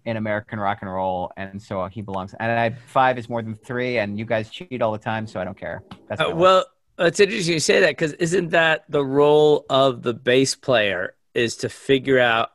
in 0.05 0.17
American 0.17 0.59
rock 0.59 0.79
and 0.83 0.91
roll, 0.91 1.33
and 1.37 1.61
so 1.61 1.85
he 1.87 2.01
belongs. 2.01 2.35
And 2.39 2.51
I, 2.51 2.71
five 2.71 3.19
is 3.19 3.29
more 3.29 3.43
than 3.43 3.55
three, 3.55 3.99
and 3.99 4.19
you 4.19 4.25
guys 4.25 4.51
cheat 4.51 4.81
all 4.81 4.93
the 4.93 4.99
time, 4.99 5.27
so 5.27 5.41
I 5.41 5.45
don't 5.45 5.59
care. 5.59 5.83
That's 6.09 6.21
Uh, 6.21 6.31
well, 6.35 6.65
it's 6.99 7.21
interesting 7.21 7.55
you 7.55 7.61
say 7.61 7.81
that 7.81 7.91
because 7.91 8.13
isn't 8.15 8.51
that 8.51 8.85
the 8.89 9.05
role 9.05 9.67
of 9.69 10.03
the 10.03 10.15
bass 10.15 10.55
player 10.55 11.15
is 11.35 11.57
to 11.57 11.69
figure 11.69 12.19
out 12.19 12.51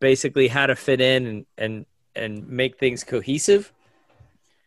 basically 0.00 0.48
how 0.48 0.66
to 0.66 0.76
fit 0.76 1.00
in 1.00 1.26
and 1.26 1.46
and, 1.56 1.86
and 2.14 2.48
make 2.48 2.78
things 2.78 3.04
cohesive? 3.04 3.72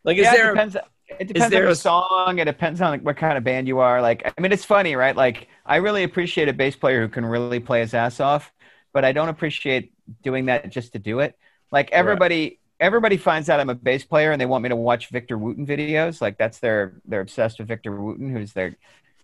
Like, 0.03 0.17
is 0.17 0.23
yeah, 0.23 0.33
there? 0.33 0.53
depends. 0.53 0.77
It 1.19 1.27
depends 1.27 1.51
there 1.51 1.63
on 1.63 1.67
the 1.67 1.71
a- 1.71 1.75
song. 1.75 2.39
It 2.39 2.45
depends 2.45 2.81
on 2.81 2.91
like, 2.91 3.01
what 3.01 3.17
kind 3.17 3.37
of 3.37 3.43
band 3.43 3.67
you 3.67 3.79
are. 3.79 4.01
Like, 4.01 4.23
I 4.37 4.41
mean, 4.41 4.51
it's 4.51 4.65
funny, 4.65 4.95
right? 4.95 5.15
Like, 5.15 5.47
I 5.65 5.77
really 5.77 6.03
appreciate 6.03 6.47
a 6.49 6.53
bass 6.53 6.75
player 6.75 7.01
who 7.01 7.09
can 7.09 7.25
really 7.25 7.59
play 7.59 7.81
his 7.81 7.93
ass 7.93 8.19
off, 8.19 8.51
but 8.93 9.05
I 9.05 9.11
don't 9.11 9.29
appreciate 9.29 9.93
doing 10.23 10.45
that 10.47 10.69
just 10.71 10.93
to 10.93 10.99
do 10.99 11.19
it. 11.19 11.37
Like 11.71 11.91
everybody, 11.91 12.59
everybody 12.79 13.17
finds 13.17 13.49
out 13.49 13.59
I'm 13.59 13.69
a 13.69 13.75
bass 13.75 14.03
player 14.03 14.31
and 14.31 14.41
they 14.41 14.45
want 14.45 14.63
me 14.63 14.69
to 14.69 14.75
watch 14.75 15.09
Victor 15.09 15.37
Wooten 15.37 15.65
videos. 15.65 16.21
Like 16.21 16.37
that's 16.37 16.59
their 16.59 17.01
they're 17.05 17.21
obsessed 17.21 17.59
with 17.59 17.67
Victor 17.67 17.95
Wooten, 17.99 18.29
who's 18.29 18.53
their 18.53 18.75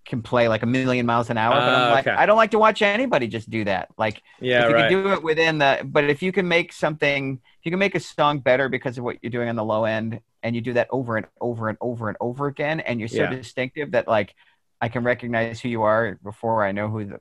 can 0.06 0.22
play 0.22 0.48
like 0.48 0.64
a 0.64 0.66
million 0.66 1.06
miles 1.06 1.30
an 1.30 1.38
hour. 1.38 1.64
but 1.66 1.74
I'm 1.74 1.90
Ah, 1.90 1.92
like, 1.92 2.08
okay. 2.08 2.16
I 2.16 2.26
don't 2.26 2.38
like 2.38 2.52
to 2.52 2.60
watch 2.60 2.82
anybody 2.82 3.28
just 3.28 3.50
do 3.50 3.66
that. 3.66 3.90
Like, 3.98 4.22
Yeah, 4.40 4.64
if 4.64 4.70
you 4.70 4.76
right. 4.76 4.90
can 4.90 5.04
do 5.04 5.12
it 5.14 5.24
within 5.24 5.58
the 5.58 5.82
but 5.86 6.06
if 6.06 6.22
you 6.22 6.32
can 6.32 6.48
make 6.48 6.72
something 6.72 7.42
if 7.60 7.66
you 7.66 7.72
can 7.72 7.80
make 7.80 7.96
a 7.96 8.00
song 8.00 8.40
better 8.40 8.70
because 8.70 8.98
of 8.98 9.04
what 9.04 9.18
you're 9.22 9.32
doing 9.32 9.50
on 9.50 9.56
the 9.58 9.66
low 9.66 9.84
end 9.86 10.22
and 10.48 10.56
you 10.56 10.62
do 10.62 10.74
that 10.74 10.88
over 10.90 11.18
and 11.18 11.28
over 11.42 11.68
and 11.70 11.78
over 11.82 12.08
and 12.08 12.18
over 12.22 12.48
again 12.48 12.80
and 12.80 13.00
you're 13.00 13.10
so 13.10 13.24
Yeah. 13.24 13.30
distinctive 13.36 13.92
that 13.92 14.08
like 14.08 14.34
i 14.82 14.88
can 14.88 15.04
recognize 15.04 15.60
who 15.62 15.68
you 15.70 15.84
are 15.84 16.18
before 16.24 16.64
i 16.64 16.72
know 16.72 16.88
who 16.88 17.06
the, 17.06 17.20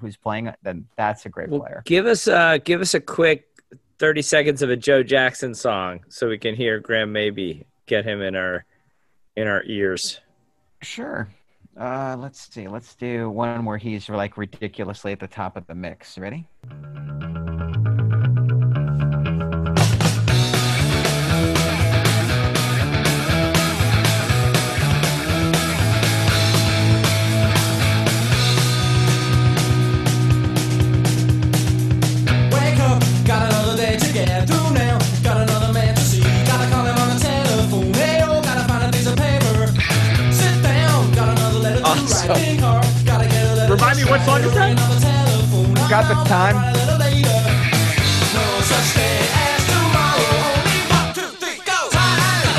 who's 0.00 0.16
playing 0.16 0.46
it 0.46 0.56
then 0.62 0.86
that's 0.96 1.26
a 1.26 1.28
great 1.28 1.48
Well, 1.50 1.60
player. 1.60 1.82
give 1.84 2.06
us 2.06 2.28
uh 2.28 2.58
give 2.64 2.80
us 2.80 2.94
a 2.94 3.00
quick 3.00 3.46
thirty 3.98 4.22
seconds 4.22 4.62
of 4.62 4.70
a 4.70 4.76
Joe 4.76 5.02
Jackson 5.02 5.52
song 5.54 6.00
so 6.08 6.28
we 6.28 6.38
can 6.38 6.54
hear 6.54 6.78
Graham 6.78 7.12
Maby 7.12 7.64
get 7.86 8.04
him 8.06 8.22
in 8.22 8.36
our 8.36 8.64
in 9.36 9.48
our 9.48 9.62
ears. 9.66 10.20
sure. 10.82 11.28
Uh 11.76 12.14
let's 12.18 12.52
see. 12.54 12.68
Let's 12.68 12.94
do 12.94 13.28
one 13.30 13.64
where 13.64 13.78
he's 13.78 14.08
like 14.08 14.36
ridiculously 14.36 15.10
at 15.12 15.20
the 15.20 15.26
top 15.28 15.56
of 15.56 15.66
the 15.66 15.74
mix. 15.74 16.16
Ready 16.16 16.46
Remind 42.28 43.96
me 43.96 44.04
what 44.04 44.20
song 44.20 44.42
is 44.42 44.52
that? 44.52 44.76
Got 45.88 46.08
the 46.08 46.14
time. 46.28 46.56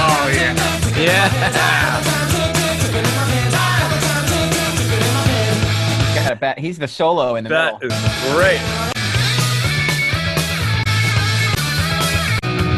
Oh 0.01 0.29
yeah. 0.33 0.55
Yeah. 0.97 1.29
Bat. 6.39 6.59
He's 6.59 6.79
the 6.79 6.87
solo 6.87 7.35
in 7.35 7.43
the 7.43 7.49
that 7.49 7.79
middle. 7.81 7.89
That 7.89 8.05
is 8.25 8.33
great. 8.33 8.61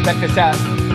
Check 0.03 0.19
this 0.19 0.37
out. 0.37 0.90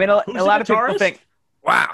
Mean, 0.00 0.10
a, 0.10 0.24
a 0.36 0.44
lot 0.44 0.60
of 0.60 0.66
people 0.66 0.94
guitarist? 0.94 0.98
think. 0.98 1.20
Wow. 1.62 1.88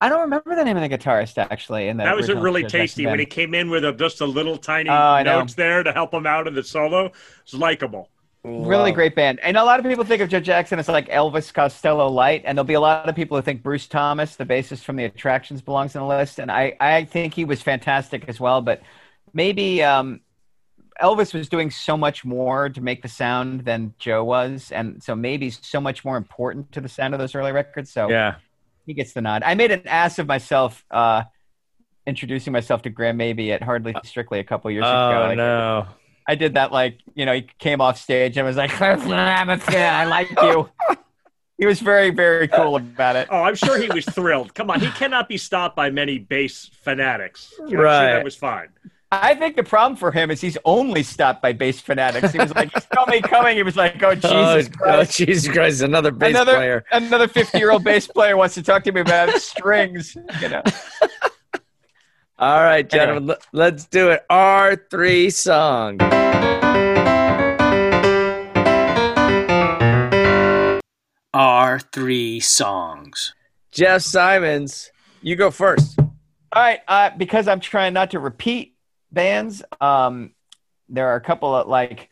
I 0.00 0.08
don't 0.08 0.22
remember 0.22 0.54
the 0.54 0.64
name 0.64 0.76
of 0.78 0.82
the 0.88 0.96
guitarist 0.96 1.36
actually. 1.38 1.88
In 1.88 1.98
the 1.98 2.04
That 2.04 2.16
was 2.16 2.28
original 2.28 2.42
really 2.44 2.64
tasty 2.64 3.06
when 3.06 3.18
he 3.18 3.26
came 3.26 3.54
in 3.54 3.68
with 3.70 3.84
a, 3.84 3.92
just 3.92 4.20
a 4.22 4.26
little 4.26 4.56
tiny 4.56 4.88
Oh, 4.88 5.22
notes 5.22 5.54
there 5.54 5.82
to 5.82 5.92
help 5.92 6.14
him 6.14 6.26
out 6.26 6.46
in 6.46 6.54
the 6.54 6.62
solo. 6.64 7.12
It's 7.42 7.54
likable. 7.54 8.08
Really 8.42 8.92
great 8.92 9.14
band. 9.14 9.38
And 9.40 9.58
a 9.58 9.64
lot 9.64 9.78
of 9.78 9.84
people 9.84 10.02
think 10.04 10.22
of 10.22 10.30
Joe 10.30 10.40
Jackson 10.40 10.78
as 10.78 10.88
like 10.88 11.08
Elvis 11.10 11.52
Costello 11.52 12.08
light, 12.08 12.42
and 12.46 12.56
there'll 12.56 12.64
be 12.64 12.72
a 12.72 12.80
lot 12.80 13.06
of 13.06 13.14
people 13.14 13.36
who 13.36 13.42
think 13.42 13.62
Bruce 13.62 13.86
Thomas, 13.86 14.36
the 14.36 14.46
bassist 14.46 14.84
from 14.84 14.96
the 14.96 15.04
Attractions, 15.04 15.60
belongs 15.60 15.94
on 15.94 16.08
the 16.08 16.08
list. 16.08 16.38
And 16.38 16.50
I, 16.50 16.74
I 16.80 17.04
think 17.04 17.34
he 17.34 17.44
was 17.44 17.60
fantastic 17.60 18.26
as 18.28 18.40
well. 18.40 18.62
But 18.62 18.80
maybe 19.34 19.82
um, 19.82 20.20
Elvis 21.00 21.32
was 21.34 21.48
doing 21.48 21.70
so 21.70 21.96
much 21.96 22.24
more 22.24 22.68
to 22.68 22.80
make 22.80 23.02
the 23.02 23.08
sound 23.08 23.64
than 23.64 23.94
Joe 23.98 24.22
was, 24.24 24.70
and 24.72 25.02
so 25.02 25.14
maybe 25.16 25.50
so 25.50 25.80
much 25.80 26.04
more 26.04 26.16
important 26.16 26.70
to 26.72 26.80
the 26.80 26.88
sound 26.88 27.14
of 27.14 27.20
those 27.20 27.34
early 27.34 27.52
records. 27.52 27.90
So 27.90 28.08
Yeah. 28.10 28.36
he 28.86 28.94
gets 28.94 29.12
the 29.12 29.20
nod. 29.22 29.42
I 29.44 29.54
made 29.54 29.70
an 29.70 29.86
ass 29.88 30.18
of 30.18 30.26
myself 30.26 30.84
uh, 30.90 31.22
introducing 32.06 32.52
myself 32.52 32.82
to 32.82 32.90
Graham 32.90 33.18
Maby 33.18 33.50
at 33.52 33.62
Hardly 33.62 33.94
Strictly 34.04 34.38
a 34.40 34.44
couple 34.44 34.70
years 34.70 34.82
ago. 34.84 35.22
Oh 35.22 35.26
Like, 35.28 35.36
no. 35.36 35.86
I 36.28 36.34
did 36.36 36.54
that 36.54 36.70
like 36.70 36.98
you 37.14 37.26
know 37.26 37.32
he 37.34 37.42
came 37.58 37.80
off 37.80 37.98
stage 37.98 38.36
and 38.36 38.46
was 38.46 38.56
like 38.56 38.70
I 38.80 40.04
like 40.04 40.30
you. 40.42 40.68
He 41.58 41.66
was 41.66 41.80
very 41.80 42.10
very 42.10 42.46
cool 42.48 42.76
about 42.76 43.16
it. 43.16 43.28
Oh, 43.30 43.42
I'm 43.42 43.54
sure 43.56 43.78
he 43.80 43.88
was 43.88 44.04
thrilled. 44.06 44.54
Come 44.54 44.70
on, 44.70 44.80
he 44.80 44.88
cannot 44.92 45.28
be 45.28 45.36
stopped 45.36 45.76
by 45.76 45.90
many 45.90 46.18
bass 46.18 46.70
fanatics. 46.82 47.52
You 47.58 47.64
know, 47.64 47.64
I'm 47.64 47.70
sure 47.70 47.82
Right. 47.84 48.12
that 48.12 48.24
was 48.24 48.36
fine. 48.36 48.68
I 49.12 49.34
think 49.34 49.56
the 49.56 49.64
problem 49.64 49.96
for 49.96 50.12
him 50.12 50.30
is 50.30 50.40
he's 50.40 50.56
only 50.64 51.02
stopped 51.02 51.42
by 51.42 51.52
bass 51.52 51.80
fanatics. 51.80 52.30
He 52.32 52.38
was 52.38 52.54
like, 52.54 52.72
he 52.72 52.80
saw 52.94 53.06
me 53.06 53.20
coming. 53.20 53.56
He 53.56 53.64
was 53.64 53.74
like, 53.76 54.00
oh 54.04 54.14
Jesus 54.14 54.70
oh, 54.82 55.00
oh, 55.00 55.04
Jesus 55.04 55.52
Christ! 55.52 55.82
Another 55.82 56.12
bass 56.12 56.30
another 56.30 56.54
player. 56.54 56.84
another 56.92 57.26
50 57.26 57.58
year 57.58 57.72
old 57.72 57.82
bass 57.82 58.06
player 58.14 58.36
wants 58.36 58.54
to 58.54 58.62
talk 58.62 58.84
to 58.84 58.92
me 58.92 59.00
about 59.00 59.30
strings. 59.40 60.16
You 60.40 60.48
know. 60.50 60.62
All 62.38 62.62
right, 62.62 62.88
gentlemen, 62.88 63.26
let- 63.26 63.46
let's 63.52 63.86
do 63.86 64.10
it. 64.10 64.24
R 64.30 64.76
three 64.90 65.28
song. 65.30 65.98
R3 71.34 72.42
songs. 72.42 73.34
Jeff 73.70 74.02
Simons, 74.02 74.90
you 75.22 75.36
go 75.36 75.50
first. 75.50 75.98
All 75.98 76.08
right, 76.56 76.80
uh, 76.88 77.10
because 77.16 77.46
I'm 77.46 77.60
trying 77.60 77.92
not 77.92 78.10
to 78.12 78.18
repeat 78.18 78.74
bands. 79.12 79.62
Um, 79.80 80.32
there 80.88 81.08
are 81.08 81.16
a 81.16 81.20
couple 81.20 81.54
of 81.54 81.68
like 81.68 82.10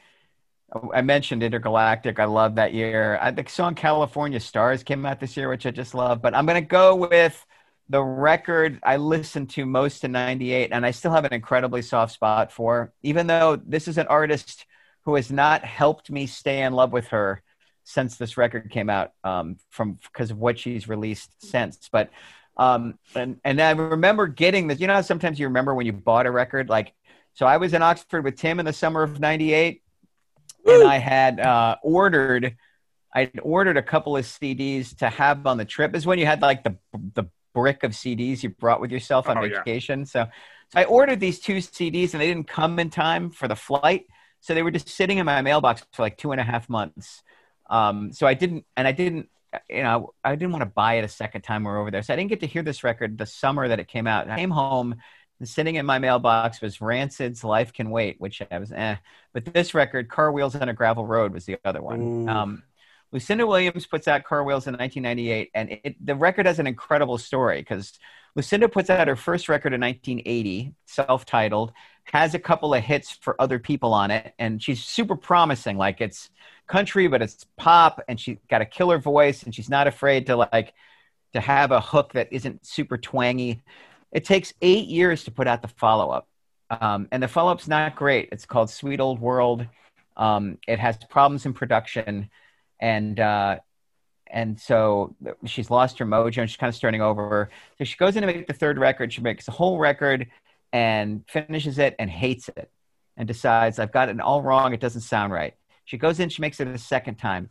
I 0.92 1.00
mentioned 1.00 1.42
Intergalactic. 1.42 2.18
I 2.18 2.26
love 2.26 2.56
that 2.56 2.74
year. 2.74 3.18
I, 3.22 3.30
the 3.30 3.44
song 3.48 3.74
California 3.74 4.38
Stars 4.38 4.82
came 4.82 5.06
out 5.06 5.18
this 5.18 5.36
year, 5.36 5.48
which 5.48 5.64
I 5.64 5.70
just 5.70 5.94
love. 5.94 6.20
But 6.20 6.34
I'm 6.34 6.44
going 6.44 6.62
to 6.62 6.68
go 6.68 6.94
with 6.94 7.44
the 7.88 8.02
record 8.02 8.78
I 8.82 8.96
listened 8.98 9.48
to 9.50 9.64
most 9.64 10.04
in 10.04 10.12
'98, 10.12 10.70
and 10.72 10.84
I 10.84 10.90
still 10.90 11.12
have 11.12 11.24
an 11.24 11.32
incredibly 11.32 11.80
soft 11.80 12.12
spot 12.12 12.52
for. 12.52 12.92
Even 13.02 13.26
though 13.26 13.56
this 13.56 13.88
is 13.88 13.96
an 13.96 14.06
artist 14.08 14.66
who 15.04 15.14
has 15.14 15.32
not 15.32 15.64
helped 15.64 16.10
me 16.10 16.26
stay 16.26 16.62
in 16.62 16.74
love 16.74 16.92
with 16.92 17.08
her 17.08 17.42
since 17.84 18.16
this 18.16 18.36
record 18.36 18.70
came 18.70 18.90
out, 18.90 19.12
um, 19.24 19.56
from 19.70 19.98
because 20.02 20.30
of 20.30 20.36
what 20.36 20.58
she's 20.58 20.86
released 20.86 21.30
since. 21.38 21.88
But 21.90 22.10
um, 22.58 22.98
and 23.14 23.40
and 23.44 23.60
I 23.60 23.70
remember 23.70 24.26
getting 24.26 24.66
this. 24.66 24.80
You 24.80 24.86
know, 24.86 25.00
sometimes 25.02 25.38
you 25.38 25.46
remember 25.46 25.74
when 25.74 25.86
you 25.86 25.92
bought 25.92 26.26
a 26.26 26.30
record, 26.30 26.68
like. 26.68 26.92
So 27.34 27.46
I 27.46 27.58
was 27.58 27.72
in 27.72 27.82
Oxford 27.82 28.24
with 28.24 28.34
Tim 28.36 28.58
in 28.58 28.66
the 28.66 28.72
summer 28.72 29.04
of 29.04 29.20
'98, 29.20 29.80
and 30.66 30.82
I 30.82 30.98
had 30.98 31.38
uh, 31.38 31.76
ordered, 31.84 32.56
I 33.14 33.30
ordered 33.42 33.76
a 33.76 33.82
couple 33.82 34.16
of 34.16 34.24
CDs 34.24 34.96
to 34.98 35.08
have 35.08 35.46
on 35.46 35.56
the 35.56 35.64
trip. 35.64 35.94
Is 35.94 36.04
when 36.04 36.18
you 36.18 36.26
had 36.26 36.42
like 36.42 36.64
the 36.64 36.76
the 37.14 37.24
brick 37.54 37.84
of 37.84 37.92
CDs 37.92 38.42
you 38.42 38.48
brought 38.50 38.80
with 38.80 38.90
yourself 38.90 39.28
on 39.28 39.38
Oh, 39.38 39.44
yeah. 39.44 39.62
vacation. 39.62 40.04
So, 40.04 40.26
so 40.72 40.80
I 40.80 40.84
ordered 40.84 41.20
these 41.20 41.38
two 41.38 41.58
CDs, 41.58 42.12
and 42.12 42.20
they 42.20 42.26
didn't 42.26 42.48
come 42.48 42.78
in 42.80 42.90
time 42.90 43.30
for 43.30 43.46
the 43.46 43.56
flight. 43.56 44.06
So 44.40 44.54
they 44.54 44.62
were 44.62 44.70
just 44.72 44.88
sitting 44.88 45.18
in 45.18 45.26
my 45.26 45.40
mailbox 45.42 45.84
for 45.92 46.02
like 46.02 46.16
two 46.16 46.32
and 46.32 46.40
a 46.40 46.44
half 46.44 46.68
months. 46.68 47.22
Um, 47.70 48.12
so 48.12 48.26
I 48.26 48.34
didn't, 48.34 48.64
and 48.76 48.86
I 48.88 48.92
didn't, 48.92 49.28
you 49.68 49.82
know, 49.82 50.14
I 50.24 50.34
didn't 50.34 50.52
want 50.52 50.62
to 50.62 50.70
buy 50.70 50.94
it 50.94 51.04
a 51.04 51.08
second 51.08 51.42
time 51.42 51.64
we 51.64 51.70
were 51.70 51.78
over 51.78 51.90
there. 51.90 52.02
So 52.02 52.12
I 52.12 52.16
didn't 52.16 52.30
get 52.30 52.40
to 52.40 52.46
hear 52.46 52.62
this 52.62 52.84
record 52.84 53.18
the 53.18 53.26
summer 53.26 53.68
that 53.68 53.80
it 53.80 53.88
came 53.88 54.06
out. 54.06 54.24
And 54.24 54.32
I 54.32 54.36
came 54.36 54.50
home, 54.50 54.96
and 55.40 55.48
sitting 55.48 55.76
in 55.76 55.86
my 55.86 55.98
mailbox 55.98 56.60
was 56.60 56.80
Rancid's 56.80 57.44
"Life 57.44 57.72
Can 57.72 57.90
Wait," 57.90 58.20
which 58.20 58.42
I 58.50 58.58
was 58.58 58.72
eh. 58.72 58.96
But 59.32 59.44
this 59.46 59.74
record, 59.74 60.08
"Car 60.08 60.32
Wheels 60.32 60.54
on 60.56 60.68
a 60.68 60.74
Gravel 60.74 61.06
Road," 61.06 61.32
was 61.32 61.44
the 61.44 61.58
other 61.64 61.82
one. 61.82 62.28
Um, 62.28 62.62
Lucinda 63.12 63.46
Williams 63.46 63.86
puts 63.86 64.06
out 64.06 64.24
Car 64.24 64.44
Wheels 64.44 64.66
in 64.66 64.74
1998, 64.74 65.50
and 65.54 65.70
it, 65.70 66.06
the 66.06 66.14
record 66.14 66.46
has 66.46 66.58
an 66.58 66.66
incredible 66.66 67.16
story 67.16 67.60
because 67.60 67.98
Lucinda 68.34 68.68
puts 68.68 68.90
out 68.90 69.08
her 69.08 69.16
first 69.16 69.48
record 69.48 69.72
in 69.72 69.80
1980, 69.80 70.74
self-titled, 70.84 71.72
has 72.12 72.34
a 72.34 72.38
couple 72.38 72.74
of 72.74 72.82
hits 72.82 73.10
for 73.10 73.40
other 73.40 73.58
people 73.58 73.92
on 73.92 74.10
it, 74.10 74.34
and 74.38 74.62
she's 74.62 74.82
super 74.84 75.16
promising. 75.16 75.76
Like 75.76 76.00
it's 76.00 76.30
country, 76.66 77.06
but 77.08 77.22
it's 77.22 77.46
pop, 77.56 78.02
and 78.08 78.18
she's 78.18 78.38
got 78.48 78.62
a 78.62 78.66
killer 78.66 78.98
voice, 78.98 79.42
and 79.42 79.54
she's 79.54 79.68
not 79.68 79.86
afraid 79.86 80.26
to 80.26 80.36
like 80.36 80.74
to 81.34 81.40
have 81.40 81.70
a 81.70 81.80
hook 81.80 82.12
that 82.14 82.28
isn't 82.32 82.64
super 82.66 82.96
twangy. 82.96 83.62
It 84.12 84.24
takes 84.24 84.54
eight 84.62 84.88
years 84.88 85.24
to 85.24 85.30
put 85.30 85.46
out 85.46 85.60
the 85.60 85.68
follow-up, 85.68 86.26
um, 86.70 87.08
and 87.12 87.22
the 87.22 87.28
follow-up's 87.28 87.68
not 87.68 87.96
great. 87.96 88.30
It's 88.32 88.46
called 88.46 88.70
Sweet 88.70 89.00
Old 89.00 89.20
World. 89.20 89.66
Um, 90.16 90.58
it 90.66 90.78
has 90.78 90.96
problems 91.10 91.46
in 91.46 91.52
production, 91.52 92.30
and 92.80 93.20
uh, 93.20 93.58
and 94.30 94.58
so 94.58 95.14
she's 95.44 95.70
lost 95.70 95.98
her 95.98 96.06
mojo 96.06 96.38
and 96.38 96.50
she's 96.50 96.56
kind 96.56 96.68
of 96.68 96.74
starting 96.74 97.00
over. 97.00 97.50
So 97.78 97.84
she 97.84 97.96
goes 97.96 98.16
in 98.16 98.22
to 98.22 98.26
make 98.26 98.46
the 98.46 98.52
third 98.52 98.78
record. 98.78 99.12
She 99.12 99.20
makes 99.20 99.48
a 99.48 99.52
whole 99.52 99.78
record 99.78 100.26
and 100.72 101.24
finishes 101.28 101.78
it 101.78 101.94
and 101.98 102.10
hates 102.10 102.48
it 102.48 102.70
and 103.16 103.26
decides 103.26 103.78
I've 103.78 103.92
got 103.92 104.08
it 104.08 104.20
all 104.20 104.42
wrong. 104.42 104.72
It 104.72 104.80
doesn't 104.80 105.02
sound 105.02 105.32
right. 105.32 105.54
She 105.84 105.98
goes 105.98 106.20
in, 106.20 106.28
she 106.28 106.42
makes 106.42 106.60
it 106.60 106.68
a 106.68 106.78
second 106.78 107.16
time, 107.16 107.50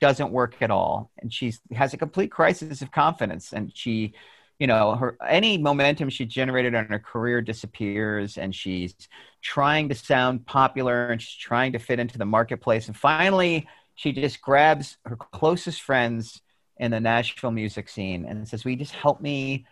doesn't 0.00 0.30
work 0.30 0.60
at 0.60 0.70
all, 0.70 1.10
and 1.18 1.32
she 1.32 1.54
has 1.72 1.94
a 1.94 1.96
complete 1.96 2.30
crisis 2.30 2.82
of 2.82 2.92
confidence. 2.92 3.52
And 3.52 3.74
she, 3.74 4.12
you 4.58 4.66
know, 4.66 4.94
her 4.94 5.16
any 5.26 5.56
momentum 5.58 6.10
she 6.10 6.26
generated 6.26 6.74
on 6.74 6.86
her 6.86 6.98
career 6.98 7.40
disappears, 7.40 8.36
and 8.36 8.54
she's 8.54 8.94
trying 9.40 9.88
to 9.88 9.94
sound 9.94 10.46
popular 10.46 11.10
and 11.10 11.20
she's 11.20 11.36
trying 11.36 11.72
to 11.72 11.78
fit 11.78 11.98
into 11.98 12.18
the 12.18 12.24
marketplace. 12.26 12.86
And 12.86 12.96
finally, 12.96 13.66
she 13.94 14.12
just 14.12 14.40
grabs 14.40 14.98
her 15.04 15.16
closest 15.16 15.80
friends 15.80 16.40
in 16.76 16.90
the 16.90 17.00
Nashville 17.00 17.50
music 17.50 17.88
scene 17.88 18.26
and 18.26 18.46
says, 18.46 18.64
"Will 18.64 18.72
you 18.72 18.78
just 18.78 18.94
help 18.94 19.20
me 19.20 19.66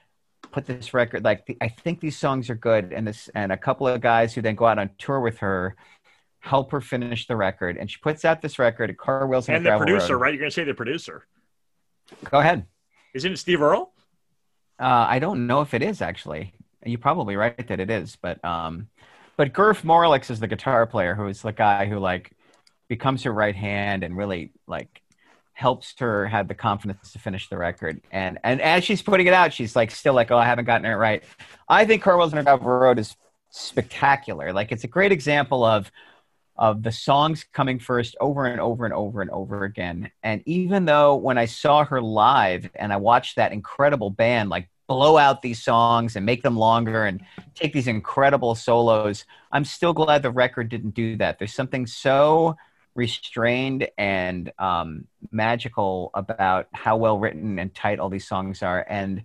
put 0.51 0.67
this 0.67 0.93
record? 0.93 1.25
Like, 1.25 1.57
I 1.61 1.69
think 1.69 2.01
these 2.01 2.19
songs 2.19 2.51
are 2.51 2.55
good." 2.55 2.93
And 2.93 3.07
this, 3.07 3.29
and 3.35 3.53
a 3.53 3.57
couple 3.57 3.87
of 3.87 4.01
guys 4.01 4.35
who 4.35 4.43
then 4.43 4.55
go 4.55 4.67
out 4.67 4.79
on 4.79 4.91
tour 4.99 5.21
with 5.21 5.39
her 5.39 5.77
help 6.41 6.73
her 6.73 6.81
finish 6.81 7.27
the 7.29 7.37
record. 7.37 7.77
And 7.77 7.89
she 7.91 7.99
puts 7.99 8.25
out 8.25 8.43
this 8.43 8.59
record, 8.59 8.97
"Car 8.97 9.27
Wheels 9.27 9.49
on 9.49 9.55
a 9.55 9.57
And 9.59 9.67
the 9.67 9.77
producer, 9.79 10.15
Road. 10.15 10.23
right? 10.23 10.35
You're 10.35 10.41
going 10.41 10.51
to 10.51 10.55
say 10.55 10.65
the 10.65 10.75
producer. 10.75 11.27
Go 12.31 12.41
ahead. 12.41 12.67
Isn't 13.15 13.33
it 13.33 13.37
Steve 13.39 13.63
Earle? 13.63 13.93
Uh, 14.81 15.07
I 15.09 15.19
don't 15.19 15.47
know 15.47 15.61
if 15.61 15.75
it 15.75 15.83
is 15.83 16.03
actually. 16.03 16.55
You're 16.85 16.99
probably 16.99 17.37
right 17.37 17.67
that 17.69 17.79
it 17.79 17.91
is, 17.91 18.17
but 18.17 18.45
um, 18.45 18.89
but 19.37 19.53
Gurf 19.53 19.83
Morlix 19.83 20.31
is 20.31 20.41
the 20.41 20.49
guitar 20.49 20.87
player 20.87 21.15
who 21.15 21.29
is 21.29 21.43
the 21.43 21.53
guy 21.53 21.87
who 21.87 21.99
like 21.99 22.33
becomes 22.89 23.23
her 23.23 23.33
right 23.33 23.55
hand 23.55 24.03
and 24.03 24.17
really 24.17 24.51
like 24.67 25.02
helps 25.53 25.95
her 25.99 26.27
have 26.27 26.49
the 26.49 26.55
confidence 26.55 27.13
to 27.13 27.19
finish 27.19 27.49
the 27.49 27.57
record. 27.57 28.01
And 28.11 28.39
and 28.45 28.61
as 28.61 28.85
she's 28.85 29.03
putting 29.03 29.27
it 29.27 29.35
out, 29.35 29.53
she's 29.53 29.77
like 29.77 29.91
still 29.91 30.15
like, 30.15 30.31
oh, 30.31 30.39
I 30.39 30.45
haven't 30.45 30.65
gotten 30.65 30.87
it 30.87 30.95
right. 30.95 31.23
I 31.69 31.85
think 31.85 32.03
Car 32.03 32.17
Wheels 32.17 32.33
Gravel 32.33 32.59
Road 32.59 32.99
is 32.99 33.17
spectacular. 33.51 34.53
Like 34.53 34.73
it's 34.73 34.85
a 34.85 34.89
great 34.89 35.13
example 35.13 35.65
of 35.65 35.91
of 36.57 36.83
the 36.83 36.93
songs 36.93 37.45
coming 37.53 37.79
first 37.79 38.15
over 38.21 38.45
and 38.45 38.61
over 38.61 38.85
and 38.85 38.93
over 38.95 39.23
and 39.23 39.31
over 39.31 39.65
again. 39.65 40.11
And 40.23 40.43
even 40.47 40.85
though 40.85 41.17
when 41.17 41.39
I 41.39 41.47
saw 41.47 41.85
her 41.85 42.01
live 42.01 42.71
and 42.75 42.93
I 42.93 42.97
watched 42.97 43.37
that 43.37 43.53
incredible 43.53 44.11
band 44.11 44.51
like 44.51 44.69
blow 44.93 45.17
out 45.17 45.41
these 45.41 45.63
songs 45.63 46.17
and 46.17 46.27
make 46.27 46.43
them 46.43 46.57
longer 46.57 47.07
and 47.07 47.23
take 47.55 47.73
these 47.73 47.89
incredible 47.89 48.55
solos. 48.55 49.25
I'm 49.51 49.65
still 49.65 49.95
glad 49.95 50.23
the 50.23 50.31
record 50.31 50.69
didn't 50.69 50.95
do 50.95 51.17
that. 51.17 51.39
There's 51.39 51.55
something 51.55 51.87
so 51.87 52.57
restrained 52.95 53.89
and 53.97 54.53
um, 54.59 55.07
magical 55.31 56.11
about 56.15 56.69
how 56.73 56.97
well 56.97 57.19
written 57.19 57.59
and 57.59 57.75
tight 57.75 57.99
all 57.99 58.09
these 58.09 58.27
songs 58.29 58.63
are. 58.63 58.85
And 58.89 59.25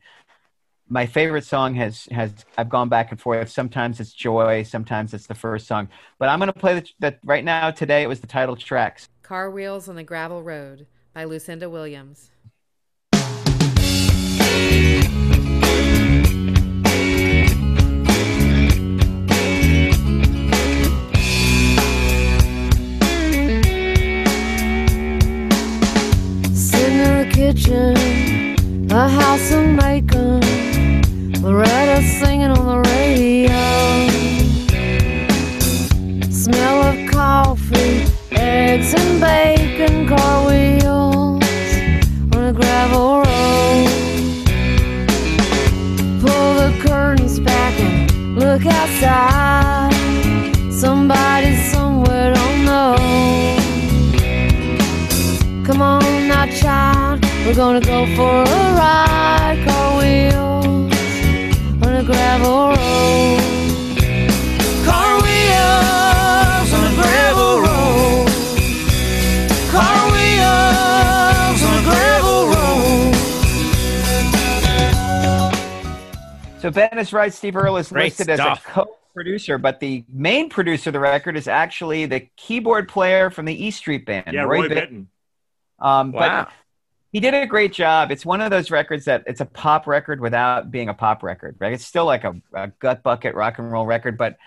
my 0.89 1.05
favorite 1.05 1.43
song 1.43 1.75
has 1.75 2.07
has 2.11 2.33
I've 2.57 2.69
gone 2.69 2.89
back 2.89 3.11
and 3.11 3.19
forth. 3.19 3.49
Sometimes 3.49 3.99
it's 3.99 4.13
Joy, 4.13 4.63
sometimes 4.63 5.13
it's 5.13 5.27
the 5.27 5.35
first 5.35 5.67
song. 5.67 5.89
But 6.17 6.29
I'm 6.29 6.39
going 6.39 6.51
to 6.51 6.59
play 6.59 6.83
that 6.99 7.19
right 7.25 7.43
now. 7.43 7.71
Today 7.71 8.03
it 8.03 8.07
was 8.07 8.21
the 8.21 8.27
title 8.27 8.55
tracks. 8.55 9.09
Car 9.21 9.51
Wheels 9.51 9.89
on 9.89 9.95
the 9.95 10.03
Gravel 10.03 10.43
Road 10.43 10.87
by 11.13 11.25
Lucinda 11.25 11.69
Williams. 11.69 12.31
Kitchen, 27.57 28.87
a 28.91 29.09
house 29.09 29.51
of 29.51 29.65
making, 29.65 31.41
Loretta 31.41 32.01
singing 32.19 32.51
on 32.51 32.65
the 32.65 32.89
radio. 32.89 33.49
Smell 36.29 36.83
of 36.83 37.11
coffee, 37.11 38.05
eggs 38.31 38.93
and 38.93 39.19
bacon, 39.19 40.07
car 40.07 40.47
wheels 40.47 41.43
on 42.35 42.43
a 42.43 42.53
gravel 42.53 43.17
road. 43.17 43.87
Pull 46.21 46.53
the 46.61 46.71
curtains 46.87 47.39
back 47.39 47.79
and 47.79 48.37
look 48.37 48.65
outside. 48.65 49.36
We're 57.47 57.55
gonna 57.55 57.79
go 57.81 58.05
for 58.15 58.41
a 58.41 58.73
ride. 58.75 59.63
Car 59.65 59.97
wheels 59.99 60.93
on 61.83 61.95
a 61.95 62.03
gravel 62.03 62.69
road. 62.69 63.39
Car 64.85 65.15
wheels 65.21 66.73
on 66.73 66.83
a 66.83 66.93
gravel 66.95 67.61
road. 67.61 68.27
Car 69.71 70.11
wheels 70.11 71.63
on 71.63 71.73
a 71.79 71.83
gravel 71.83 72.39
road. 72.49 73.15
So 76.59 76.69
Ben 76.71 76.97
is 76.99 77.13
right. 77.13 77.33
Steve 77.33 77.55
Earle 77.55 77.77
is 77.77 77.89
Great 77.89 78.17
listed 78.19 78.35
stuff. 78.35 78.57
as 78.59 78.65
a 78.65 78.69
co-producer, 78.69 79.57
but 79.57 79.79
the 79.79 80.03
main 80.11 80.49
producer 80.49 80.89
of 80.89 80.93
the 80.93 80.99
record 80.99 81.37
is 81.37 81.47
actually 81.47 82.05
the 82.07 82.27
keyboard 82.35 82.89
player 82.89 83.29
from 83.29 83.45
the 83.45 83.65
E 83.65 83.71
Street 83.71 84.05
Band, 84.05 84.33
Yeah, 84.33 84.43
Roy, 84.43 84.67
Bitt- 84.67 84.89
Bittan. 84.91 85.05
Um, 85.79 86.11
Wow. 86.11 86.43
But 86.45 86.51
he 87.17 87.21
did 87.21 87.33
a 87.33 87.47
great 87.47 87.73
job. 87.73 88.11
It's 88.11 88.27
one 88.27 88.41
of 88.41 88.51
those 88.51 88.69
records 88.69 89.05
that 89.05 89.23
it's 89.25 89.41
a 89.41 89.45
pop 89.45 89.87
record 89.87 90.21
without 90.21 90.69
being 90.69 90.87
a 90.87 90.93
pop 90.93 91.23
record. 91.23 91.55
Right? 91.57 91.73
It's 91.73 91.83
still 91.83 92.05
like 92.05 92.23
a, 92.23 92.39
a 92.53 92.67
gut 92.77 93.01
bucket 93.01 93.33
rock 93.33 93.57
and 93.57 93.71
roll 93.71 93.87
record, 93.87 94.19
but 94.19 94.37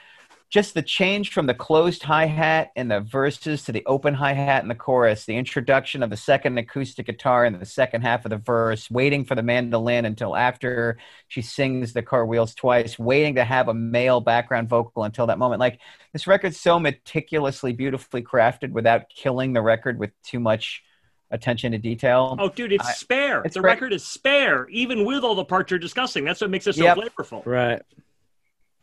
just 0.51 0.75
the 0.75 0.83
change 0.83 1.33
from 1.33 1.47
the 1.47 1.55
closed 1.55 2.05
hi 2.05 2.27
hat 2.27 2.71
in 2.77 2.87
the 2.87 3.01
verses 3.01 3.65
to 3.65 3.73
the 3.73 3.85
open 3.87 4.15
hi 4.15 4.35
hat 4.35 4.63
in 4.63 4.69
the 4.69 4.77
chorus, 4.77 5.25
the 5.25 5.35
introduction 5.35 6.01
of 6.05 6.11
the 6.11 6.17
second 6.17 6.59
acoustic 6.59 7.07
guitar 7.07 7.45
in 7.45 7.59
the 7.59 7.67
second 7.67 8.03
half 8.03 8.25
of 8.25 8.31
the 8.31 8.37
verse, 8.37 8.89
waiting 8.89 9.25
for 9.25 9.35
the 9.35 9.43
mandolin 9.43 10.05
until 10.05 10.37
after 10.37 10.97
she 11.27 11.43
sings 11.43 11.93
the 11.93 12.03
car 12.03 12.25
wheels 12.25 12.55
twice, 12.55 13.01
waiting 13.01 13.35
to 13.35 13.45
have 13.45 13.67
a 13.67 13.75
male 13.75 14.21
background 14.21 14.69
vocal 14.69 15.03
until 15.03 15.27
that 15.27 15.41
moment. 15.41 15.59
Like 15.59 15.81
this 16.13 16.29
record's 16.29 16.61
so 16.61 16.79
meticulously, 16.79 17.73
beautifully 17.73 18.23
crafted 18.23 18.71
without 18.71 19.09
killing 19.09 19.55
the 19.55 19.63
record 19.63 19.99
with 19.99 20.13
too 20.23 20.39
much 20.39 20.85
attention 21.31 21.73
to 21.73 21.79
detail. 21.79 22.37
Oh, 22.39 22.49
dude, 22.49 22.73
it's 22.73 22.87
I- 22.89 22.93
spare. 22.93 23.43
it's 23.43 23.55
the 23.55 23.61
great. 23.61 23.73
record 23.75 23.93
is 23.93 24.07
spare, 24.07 24.69
even 24.71 25.05
with 25.05 25.23
all 25.25 25.35
the 25.35 25.45
parts 25.45 25.71
you're 25.71 25.79
discussing. 25.79 26.25
That's 26.25 26.41
what 26.41 26.51
makes 26.51 26.67
it 26.67 26.75
so 26.75 26.85
Yep. 26.85 26.97
flavorful. 26.99 27.47
Right. 27.47 27.81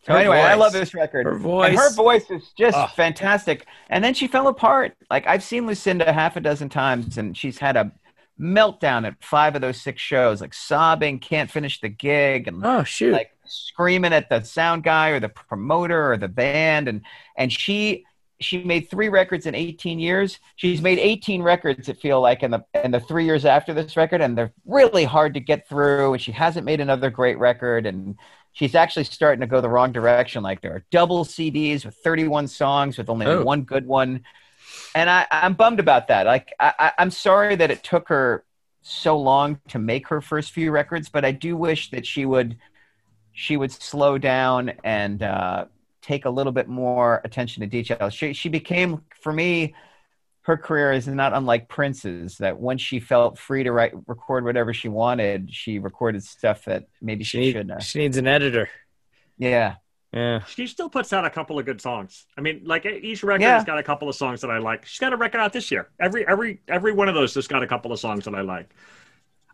So 0.05 0.13
Her 0.13 0.19
anyway, 0.19 0.39
I 0.39 0.53
love 0.55 0.71
this 0.71 0.93
record. 0.93 1.25
Her 1.25 1.33
And 1.33 1.41
voice. 1.41 1.77
her 1.77 1.93
voice 1.93 2.29
is 2.31 2.51
just 2.57 2.77
Ugh. 2.77 2.89
fantastic. 2.95 3.65
And 3.89 4.01
then 4.03 4.13
she 4.13 4.27
fell 4.27 4.47
apart. 4.47 4.95
Like 5.11 5.27
I've 5.27 5.43
seen 5.43 5.67
Lucinda 5.67 6.13
half 6.13 6.37
a 6.37 6.39
dozen 6.39 6.69
times, 6.69 7.17
and 7.17 7.35
she's 7.35 7.57
had 7.57 7.75
a 7.75 7.91
meltdown 8.39 9.05
at 9.05 9.15
five 9.21 9.55
of 9.55 9.61
those 9.61 9.81
six 9.81 10.01
shows, 10.01 10.39
like 10.39 10.53
sobbing, 10.53 11.19
can't 11.19 11.51
finish 11.51 11.81
the 11.81 11.89
gig, 11.89 12.47
and 12.47 12.65
Oh 12.65 12.83
shoot. 12.83 13.11
like 13.11 13.31
screaming 13.45 14.13
at 14.13 14.29
the 14.29 14.41
sound 14.43 14.83
guy 14.83 15.09
or 15.09 15.19
the 15.19 15.29
promoter 15.29 16.11
or 16.13 16.17
the 16.17 16.27
band 16.27 16.87
and 16.87 17.01
and 17.37 17.51
she 17.51 18.05
she 18.39 18.63
made 18.63 18.89
three 18.89 19.09
records 19.09 19.45
in 19.45 19.55
18 19.55 19.99
years 19.99 20.39
she's 20.55 20.81
made 20.81 20.99
18 20.99 21.41
records 21.41 21.89
it 21.89 21.97
feel 21.99 22.21
like 22.21 22.43
in 22.43 22.51
the 22.51 22.63
in 22.83 22.91
the 22.91 22.99
three 22.99 23.25
years 23.25 23.45
after 23.45 23.73
this 23.73 23.97
record 23.97 24.21
and 24.21 24.37
they're 24.37 24.53
really 24.65 25.03
hard 25.03 25.33
to 25.33 25.39
get 25.39 25.67
through 25.67 26.13
and 26.13 26.21
she 26.21 26.31
hasn't 26.31 26.65
made 26.65 26.79
another 26.79 27.09
great 27.09 27.37
record 27.39 27.85
and 27.85 28.15
she's 28.53 28.75
actually 28.75 29.03
starting 29.05 29.41
to 29.41 29.47
go 29.47 29.59
the 29.61 29.69
wrong 29.69 29.91
direction 29.91 30.43
like 30.43 30.61
there 30.61 30.73
are 30.73 30.85
double 30.91 31.25
cds 31.25 31.85
with 31.85 31.95
31 31.95 32.47
songs 32.47 32.97
with 32.97 33.09
only 33.09 33.25
Oh. 33.25 33.43
one 33.43 33.63
good 33.63 33.87
one 33.87 34.23
and 34.95 35.09
I, 35.09 35.25
I'm 35.31 35.53
bummed 35.53 35.79
about 35.79 36.07
that. 36.09 36.25
Like, 36.25 36.53
I, 36.59 36.73
I, 36.77 36.91
I'm 36.99 37.11
sorry 37.11 37.55
that 37.55 37.71
it 37.71 37.83
took 37.83 38.09
her 38.09 38.43
so 38.81 39.17
long 39.17 39.59
to 39.69 39.79
make 39.79 40.07
her 40.09 40.21
first 40.21 40.51
few 40.51 40.71
records, 40.71 41.09
but 41.09 41.23
I 41.23 41.31
do 41.31 41.55
wish 41.55 41.89
that 41.91 42.05
she 42.05 42.25
would, 42.25 42.57
she 43.31 43.55
would 43.57 43.71
slow 43.71 44.17
down 44.17 44.73
and 44.83 45.23
uh, 45.23 45.65
take 46.07 46.25
a 46.25 46.29
little 46.29 46.51
bit 46.53 46.67
more 46.67 47.21
attention 47.25 47.61
to 47.61 47.67
detail. 47.67 48.09
She, 48.09 48.33
she 48.33 48.49
became, 48.49 49.01
for 49.21 49.33
me, 49.33 49.75
her 50.43 50.55
career 50.55 50.93
is 50.93 51.07
not 51.07 51.33
unlike 51.33 51.67
Prince's. 51.67 52.37
That 52.37 52.57
once 52.57 52.81
she 52.81 52.99
felt 52.99 53.37
free 53.37 53.63
to 53.63 53.71
write, 53.71 53.91
record 54.07 54.45
whatever 54.45 54.73
she 54.73 54.87
wanted, 54.87 55.53
she 55.53 55.79
recorded 55.79 56.23
stuff 56.23 56.63
that 56.65 56.85
maybe 57.01 57.23
she, 57.23 57.37
She, 57.37 57.39
need- 57.41 57.51
shouldn't 57.51 57.71
have. 57.71 57.83
she 57.83 57.99
needs 57.99 58.17
an 58.17 58.27
editor. 58.27 58.69
Yeah, 59.37 59.75
Yeah. 60.13 60.43
She 60.45 60.65
still 60.67 60.89
puts 60.89 61.11
out 61.13 61.25
a 61.25 61.29
couple 61.29 61.59
of 61.59 61.65
good 61.65 61.81
songs. 61.81 62.25
I 62.37 62.41
mean, 62.41 62.61
like 62.63 62.85
each 62.85 63.21
record 63.23 63.41
Yeah. 63.41 63.55
has 63.55 63.65
got 63.65 63.77
a 63.77 63.83
couple 63.83 64.07
of 64.07 64.15
songs 64.15 64.39
that 64.41 64.49
I 64.49 64.57
like. 64.59 64.85
She's 64.85 64.99
got 64.99 65.11
a 65.13 65.17
record 65.17 65.39
out 65.41 65.51
this 65.53 65.69
year. 65.69 65.89
Every 65.99 66.25
every 66.27 66.61
every 66.69 66.93
one 66.93 67.07
of 67.09 67.13
those 67.15 67.35
has 67.35 67.47
got 67.47 67.61
a 67.61 67.67
couple 67.67 67.91
of 67.91 67.99
songs 67.99 68.23
that 68.25 68.33
I 68.33 68.41
like. 68.41 68.69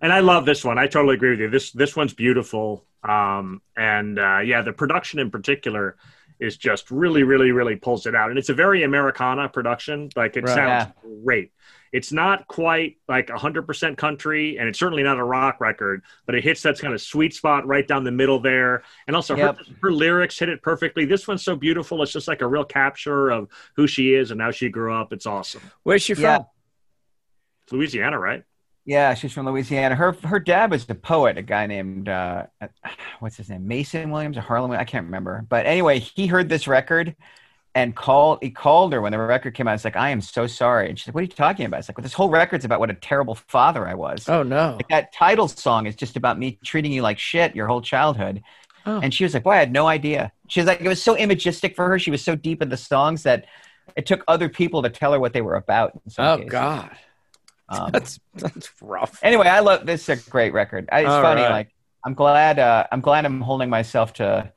And 0.01 0.13
I 0.13 0.19
love 0.19 0.45
this 0.45 0.63
one. 0.63 0.77
I 0.77 0.85
totally 0.87 1.15
agree 1.15 1.31
with 1.31 1.39
you. 1.39 1.49
This 1.49 1.71
this 1.71 1.95
one's 1.95 2.13
beautiful. 2.13 2.85
Um, 3.03 3.61
and 3.75 4.19
uh, 4.19 4.39
yeah, 4.39 4.61
the 4.61 4.71
production 4.73 5.19
in 5.19 5.31
particular 5.31 5.97
is 6.39 6.57
just 6.57 6.91
really, 6.91 7.23
really, 7.23 7.51
really 7.51 7.75
pulls 7.75 8.05
it 8.05 8.15
out. 8.15 8.29
And 8.29 8.37
it's 8.39 8.49
a 8.49 8.53
very 8.53 8.83
Americana 8.83 9.49
production. 9.49 10.09
Like 10.15 10.35
it 10.37 10.43
Right. 10.45 10.53
sounds 10.55 10.93
great. 11.23 11.51
It's 11.91 12.11
not 12.11 12.47
quite 12.47 12.97
like 13.07 13.29
100% 13.29 13.97
country, 13.97 14.57
and 14.57 14.67
it's 14.67 14.79
certainly 14.79 15.03
not 15.03 15.19
a 15.19 15.23
rock 15.23 15.61
record, 15.61 16.01
but 16.25 16.33
it 16.33 16.43
hits 16.43 16.63
that 16.63 16.79
kind 16.79 16.91
of 16.93 16.99
sweet 17.01 17.35
spot 17.35 17.67
right 17.67 17.87
down 17.87 18.03
the 18.03 18.11
middle 18.11 18.39
there. 18.39 18.81
And 19.05 19.15
also, 19.15 19.35
Yep. 19.37 19.57
her, 19.59 19.63
her 19.83 19.91
lyrics 19.91 20.39
hit 20.39 20.49
it 20.49 20.63
perfectly. 20.63 21.05
This 21.05 21.27
one's 21.27 21.43
so 21.43 21.55
beautiful. 21.55 22.01
It's 22.01 22.11
just 22.11 22.27
like 22.27 22.41
a 22.41 22.47
real 22.47 22.65
capture 22.65 23.29
of 23.29 23.47
who 23.75 23.85
she 23.85 24.15
is 24.15 24.31
and 24.31 24.41
how 24.41 24.49
she 24.49 24.69
grew 24.69 24.91
up. 24.91 25.13
It's 25.13 25.27
awesome. 25.27 25.61
Where's 25.83 26.01
she 26.01 26.13
Yeah. 26.15 26.37
from? 26.37 26.45
It's 27.65 27.73
Louisiana, 27.73 28.17
right? 28.19 28.43
Yeah, 28.85 29.13
she's 29.13 29.31
from 29.31 29.45
Louisiana. 29.45 29.95
Her 29.95 30.11
her 30.25 30.39
dad 30.39 30.69
was 30.71 30.89
a 30.89 30.95
poet, 30.95 31.37
a 31.37 31.41
guy 31.41 31.67
named 31.67 32.09
uh, 32.09 32.47
what's 33.19 33.37
his 33.37 33.49
name, 33.49 33.67
Mason 33.67 34.11
Williams 34.11 34.37
or 34.37 34.41
Harlan. 34.41 34.71
I 34.71 34.83
can't 34.83 35.05
remember. 35.05 35.45
But 35.47 35.65
anyway, 35.65 35.99
he 35.99 36.27
heard 36.27 36.49
this 36.49 36.67
record 36.67 37.15
and 37.73 37.95
called. 37.95 38.39
He 38.41 38.49
called 38.51 38.91
her 38.91 39.01
when 39.01 39.13
the 39.13 39.19
record 39.19 39.53
came 39.55 39.69
out. 39.69 39.75
It's 39.75 39.85
like, 39.85 39.95
I 39.95 40.09
am 40.09 40.19
so 40.19 40.47
sorry. 40.47 40.89
And 40.89 40.99
she's 40.99 41.07
like, 41.07 41.15
What 41.15 41.21
are 41.21 41.23
you 41.23 41.29
talking 41.29 41.65
about? 41.65 41.79
It's 41.79 41.87
like, 41.89 41.97
well, 41.97 42.03
this 42.03 42.13
whole 42.13 42.29
record's 42.29 42.65
about 42.65 42.81
what 42.81 42.89
a 42.89 42.93
terrible 42.93 43.35
father 43.35 43.87
I 43.87 43.93
was. 43.93 44.27
Oh 44.27 44.43
no. 44.43 44.73
Like 44.75 44.89
that 44.89 45.13
title 45.13 45.47
song 45.47 45.85
is 45.87 45.95
just 45.95 46.17
about 46.17 46.37
me 46.37 46.59
treating 46.65 46.91
you 46.91 47.01
like 47.03 47.19
shit 47.19 47.55
your 47.55 47.67
whole 47.67 47.81
childhood. 47.81 48.43
Oh. 48.85 48.99
And 48.99 49.13
she 49.13 49.23
was 49.23 49.33
like, 49.33 49.43
Boy, 49.43 49.51
I 49.51 49.57
had 49.59 49.71
no 49.71 49.87
idea. 49.87 50.33
She 50.49 50.59
was 50.59 50.67
like, 50.67 50.81
it 50.81 50.89
was 50.89 51.01
so 51.01 51.15
imagistic 51.15 51.77
for 51.77 51.87
her. 51.87 51.97
She 51.99 52.11
was 52.11 52.21
so 52.21 52.35
deep 52.35 52.61
in 52.61 52.67
the 52.67 52.75
songs 52.75 53.23
that 53.23 53.45
it 53.95 54.05
took 54.05 54.25
other 54.27 54.49
people 54.49 54.81
to 54.83 54.89
tell 54.89 55.13
her 55.13 55.19
what 55.21 55.31
they 55.31 55.41
were 55.41 55.55
about. 55.55 55.93
in 56.03 56.11
some 56.11 56.25
Oh 56.25 56.37
cases. 56.37 56.51
god. 56.51 56.91
Um, 57.69 57.89
That's 57.93 58.19
that's 58.35 58.69
rough. 58.81 59.19
anyway, 59.23 59.47
I 59.47 59.59
love 59.61 59.85
this. 59.85 60.07
Is 60.09 60.25
a 60.27 60.29
great 60.29 60.53
record. 60.53 60.89
It's 60.91 61.09
All 61.09 61.21
funny. 61.21 61.41
right. 61.41 61.49
Like 61.51 61.69
I'm 62.05 62.13
glad. 62.13 62.59
Uh, 62.59 62.85
I'm 62.91 63.01
glad 63.01 63.25
I'm 63.25 63.41
holding 63.41 63.69
myself 63.69 64.13
to 64.13 64.51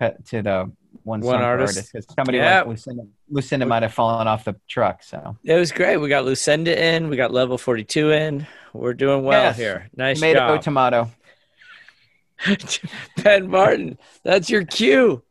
to 0.00 0.42
the 0.42 0.70
one, 1.04 1.20
One 1.20 1.22
song 1.22 1.42
artist. 1.42 1.90
because 1.92 2.06
somebody 2.14 2.38
Yeah. 2.38 2.58
like 2.58 2.66
Lucinda, 2.68 3.02
Lucinda 3.30 3.66
might 3.66 3.82
have 3.82 3.94
fallen 3.94 4.28
off 4.28 4.44
the 4.44 4.54
truck. 4.68 5.02
So 5.02 5.36
It 5.44 5.54
was 5.54 5.72
great. 5.72 5.96
We 5.96 6.08
got 6.08 6.24
Lucinda 6.24 6.76
in. 6.80 7.08
We 7.08 7.16
got 7.16 7.32
level 7.32 7.56
42 7.56 8.10
in. 8.12 8.46
We're 8.72 8.94
doing 8.94 9.24
well 9.24 9.42
Yes. 9.42 9.56
here. 9.56 9.88
Nice 9.96 10.18
tomato 10.20 10.38
job. 10.56 10.62
tomato. 10.62 11.10
ben 13.22 13.48
Martin, 13.48 13.98
that's 14.24 14.50
your 14.50 14.64
cue. 14.64 15.22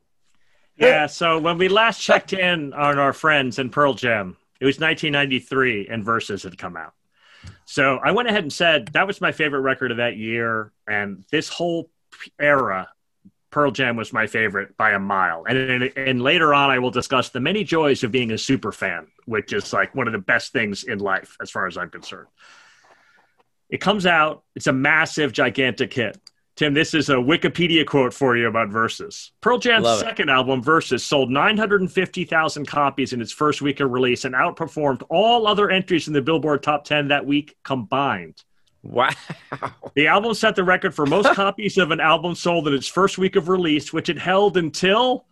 Yeah. 0.77 1.07
So 1.07 1.37
when 1.39 1.57
we 1.57 1.67
last 1.67 2.01
checked 2.01 2.33
in 2.33 2.73
on 2.73 2.97
our 2.97 3.13
friends 3.13 3.59
in 3.59 3.69
Pearl 3.69 3.93
Jam, 3.93 4.37
it 4.61 4.65
was 4.65 4.79
1993, 4.79 5.87
and 5.89 6.05
Versus 6.05 6.43
had 6.43 6.57
come 6.57 6.77
out. 6.77 6.93
So 7.65 7.97
I 7.97 8.11
went 8.11 8.29
ahead 8.29 8.43
and 8.43 8.53
said 8.53 8.89
that 8.89 9.07
was 9.07 9.19
my 9.19 9.31
favorite 9.31 9.61
record 9.61 9.89
of 9.89 9.97
that 9.97 10.17
year, 10.17 10.71
and 10.87 11.25
this 11.31 11.49
whole 11.49 11.89
era, 12.39 12.87
Pearl 13.49 13.71
Jam 13.71 13.95
was 13.95 14.13
my 14.13 14.27
favorite 14.27 14.77
by 14.77 14.91
a 14.91 14.99
mile. 14.99 15.45
And, 15.49 15.57
and 15.57 15.97
and 15.97 16.21
later 16.21 16.53
on, 16.53 16.69
I 16.69 16.77
will 16.77 16.91
discuss 16.91 17.29
the 17.29 17.39
many 17.39 17.63
joys 17.63 18.03
of 18.03 18.11
being 18.11 18.31
a 18.31 18.37
super 18.37 18.71
fan, 18.71 19.07
which 19.25 19.51
is 19.51 19.73
like 19.73 19.95
one 19.95 20.07
of 20.07 20.13
the 20.13 20.19
best 20.19 20.53
things 20.53 20.83
in 20.83 20.99
life, 20.99 21.37
as 21.41 21.49
far 21.49 21.65
as 21.65 21.75
I'm 21.75 21.89
concerned. 21.89 22.27
It 23.67 23.81
comes 23.81 24.05
out, 24.05 24.43
it's 24.55 24.67
a 24.67 24.73
massive, 24.73 25.33
gigantic 25.33 25.91
hit. 25.91 26.19
Tim, 26.61 26.75
this 26.75 26.93
is 26.93 27.09
a 27.09 27.15
Wikipedia 27.15 27.83
quote 27.83 28.13
for 28.13 28.37
you 28.37 28.47
about 28.47 28.69
Versus. 28.69 29.31
Pearl 29.41 29.57
Jam's 29.57 29.83
Love 29.83 29.99
it. 29.99 30.05
second 30.05 30.29
album, 30.29 30.61
Versus, 30.61 31.03
sold 31.03 31.31
950,000 31.31 32.67
copies 32.67 33.13
in 33.13 33.19
its 33.19 33.31
first 33.31 33.63
week 33.63 33.79
of 33.79 33.89
release 33.89 34.25
and 34.25 34.35
outperformed 34.35 35.01
all 35.09 35.47
other 35.47 35.71
entries 35.71 36.07
in 36.07 36.13
the 36.13 36.21
Billboard 36.21 36.61
Top 36.61 36.83
10 36.85 37.07
that 37.07 37.25
week 37.25 37.57
combined. 37.63 38.43
Wow. 38.83 39.09
The 39.95 40.05
album 40.05 40.35
set 40.35 40.55
the 40.55 40.63
record 40.63 40.93
for 40.93 41.07
most 41.07 41.29
copies 41.33 41.79
of 41.79 41.89
an 41.89 41.99
album 41.99 42.35
sold 42.35 42.67
in 42.67 42.75
its 42.75 42.87
first 42.87 43.17
week 43.17 43.35
of 43.35 43.49
release, 43.49 43.91
which 43.91 44.07
it 44.07 44.19
held 44.19 44.55
until 44.55 45.25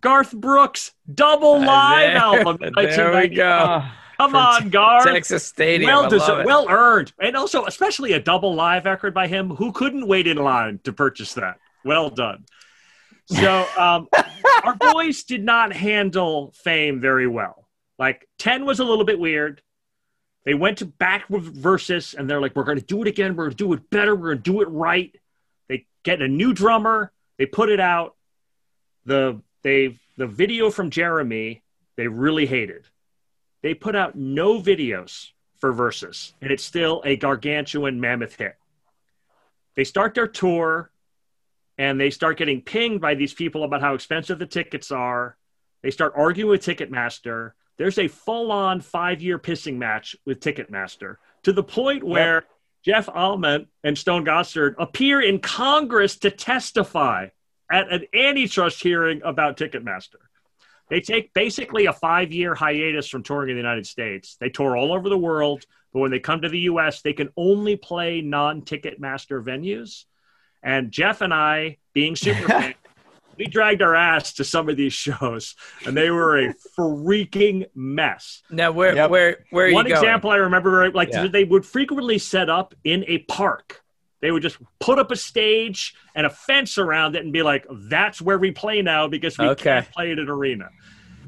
Garth 0.00 0.32
Brooks' 0.32 0.90
double 1.14 1.60
live 1.60 2.08
there- 2.08 2.16
album. 2.16 2.56
there 2.60 2.70
we 2.72 3.28
1990. 3.28 3.36
go. 3.36 3.84
Come 4.20 4.36
on, 4.36 4.68
Garth. 4.68 5.04
Texas 5.04 5.46
Stadium. 5.46 5.88
Well, 5.88 6.04
I 6.04 6.08
des- 6.08 6.16
love 6.18 6.38
it. 6.40 6.46
well 6.46 6.66
earned, 6.68 7.12
and 7.18 7.36
also 7.36 7.64
especially 7.64 8.12
a 8.12 8.20
double 8.20 8.54
live 8.54 8.84
record 8.84 9.14
by 9.14 9.28
him. 9.28 9.50
Who 9.50 9.72
couldn't 9.72 10.06
wait 10.06 10.26
in 10.26 10.36
line 10.36 10.78
to 10.84 10.92
purchase 10.92 11.34
that? 11.34 11.58
Well 11.84 12.10
done. 12.10 12.44
So 13.26 13.66
um, 13.78 14.08
our 14.64 14.74
boys 14.74 15.22
did 15.24 15.42
not 15.42 15.72
handle 15.72 16.52
fame 16.54 17.00
very 17.00 17.26
well. 17.26 17.66
Like 17.98 18.28
ten 18.38 18.66
was 18.66 18.78
a 18.78 18.84
little 18.84 19.06
bit 19.06 19.18
weird. 19.18 19.62
They 20.44 20.54
went 20.54 20.78
to 20.78 20.86
back 20.86 21.28
with 21.30 21.44
versus, 21.44 22.14
and 22.14 22.28
they're 22.28 22.40
like, 22.42 22.54
"We're 22.54 22.64
going 22.64 22.78
to 22.78 22.84
do 22.84 23.00
it 23.02 23.08
again. 23.08 23.36
We're 23.36 23.44
going 23.44 23.56
to 23.56 23.64
do 23.64 23.72
it 23.72 23.88
better. 23.88 24.14
We're 24.14 24.34
going 24.34 24.42
to 24.42 24.50
do 24.52 24.60
it 24.60 24.68
right." 24.68 25.14
They 25.68 25.86
get 26.02 26.20
a 26.20 26.28
new 26.28 26.52
drummer. 26.52 27.10
They 27.38 27.46
put 27.46 27.70
it 27.70 27.80
out. 27.80 28.16
The 29.06 29.40
they 29.62 29.98
the 30.18 30.26
video 30.26 30.70
from 30.70 30.90
Jeremy 30.90 31.62
they 31.96 32.06
really 32.06 32.46
hated. 32.46 32.86
They 33.62 33.74
put 33.74 33.94
out 33.94 34.16
no 34.16 34.60
videos 34.60 35.30
for 35.58 35.72
Versus, 35.72 36.32
and 36.40 36.50
it's 36.50 36.64
still 36.64 37.02
a 37.04 37.16
gargantuan 37.16 38.00
mammoth 38.00 38.36
hit. 38.36 38.56
They 39.76 39.84
start 39.84 40.14
their 40.14 40.26
tour, 40.26 40.90
and 41.76 42.00
they 42.00 42.10
start 42.10 42.38
getting 42.38 42.62
pinged 42.62 43.00
by 43.00 43.14
these 43.14 43.34
people 43.34 43.64
about 43.64 43.82
how 43.82 43.94
expensive 43.94 44.38
the 44.38 44.46
tickets 44.46 44.90
are. 44.90 45.36
They 45.82 45.90
start 45.90 46.14
arguing 46.16 46.50
with 46.50 46.64
Ticketmaster. 46.64 47.52
There's 47.76 47.98
a 47.98 48.08
full-on 48.08 48.80
five-year 48.80 49.38
pissing 49.38 49.76
match 49.76 50.16
with 50.26 50.40
Ticketmaster 50.40 51.16
to 51.42 51.52
the 51.52 51.62
point 51.62 52.04
where 52.04 52.44
Jeff 52.84 53.08
Ament 53.08 53.68
and 53.84 53.96
Stone 53.96 54.24
Gossard 54.24 54.74
appear 54.78 55.20
in 55.20 55.38
Congress 55.38 56.16
to 56.18 56.30
testify 56.30 57.28
at 57.70 57.92
an 57.92 58.06
antitrust 58.14 58.82
hearing 58.82 59.20
about 59.24 59.56
Ticketmaster. 59.56 60.16
They 60.90 61.00
take 61.00 61.32
basically 61.32 61.86
a 61.86 61.92
five 61.92 62.32
year 62.32 62.54
hiatus 62.54 63.08
from 63.08 63.22
touring 63.22 63.50
in 63.50 63.56
the 63.56 63.62
United 63.62 63.86
States. 63.86 64.36
They 64.40 64.50
tour 64.50 64.76
all 64.76 64.92
over 64.92 65.08
the 65.08 65.16
world, 65.18 65.64
but 65.92 66.00
when 66.00 66.10
they 66.10 66.18
come 66.20 66.42
to 66.42 66.48
the 66.48 66.58
US, 66.60 67.00
they 67.02 67.12
can 67.12 67.30
only 67.36 67.76
play 67.76 68.20
non 68.20 68.62
Ticketmaster 68.62 69.42
venues. 69.42 70.04
And 70.62 70.90
Jeff 70.90 71.20
and 71.22 71.32
I, 71.32 71.78
being 71.94 72.16
super 72.16 72.46
fans, 72.48 72.74
we 73.38 73.46
dragged 73.46 73.80
our 73.80 73.94
ass 73.94 74.34
to 74.34 74.44
some 74.44 74.68
of 74.68 74.76
these 74.76 74.92
shows, 74.92 75.54
and 75.86 75.96
they 75.96 76.10
were 76.10 76.38
a 76.38 76.54
freaking 76.78 77.66
mess. 77.74 78.42
Now, 78.50 78.72
where 78.72 79.08
where 79.08 79.44
where 79.50 79.68
are 79.68 79.72
One 79.72 79.86
you 79.86 79.94
going? 79.94 80.04
example 80.04 80.30
I 80.30 80.36
remember, 80.36 80.90
like 80.92 81.10
Yeah. 81.10 81.28
they 81.28 81.44
would 81.44 81.64
frequently 81.64 82.18
set 82.18 82.50
up 82.50 82.74
in 82.84 83.04
a 83.08 83.18
park. 83.18 83.82
They 84.20 84.30
would 84.30 84.42
just 84.42 84.58
put 84.80 84.98
up 84.98 85.10
a 85.10 85.16
stage 85.16 85.94
and 86.14 86.26
a 86.26 86.30
fence 86.30 86.78
around 86.78 87.16
it 87.16 87.24
and 87.24 87.32
be 87.32 87.42
like, 87.42 87.66
"That's 87.70 88.20
where 88.20 88.38
we 88.38 88.50
play 88.50 88.82
now 88.82 89.08
because 89.08 89.38
we 89.38 89.46
Okay. 89.46 89.70
can't 89.70 89.90
play 89.90 90.10
it 90.10 90.18
at 90.18 90.24
an 90.24 90.28
arena." 90.28 90.70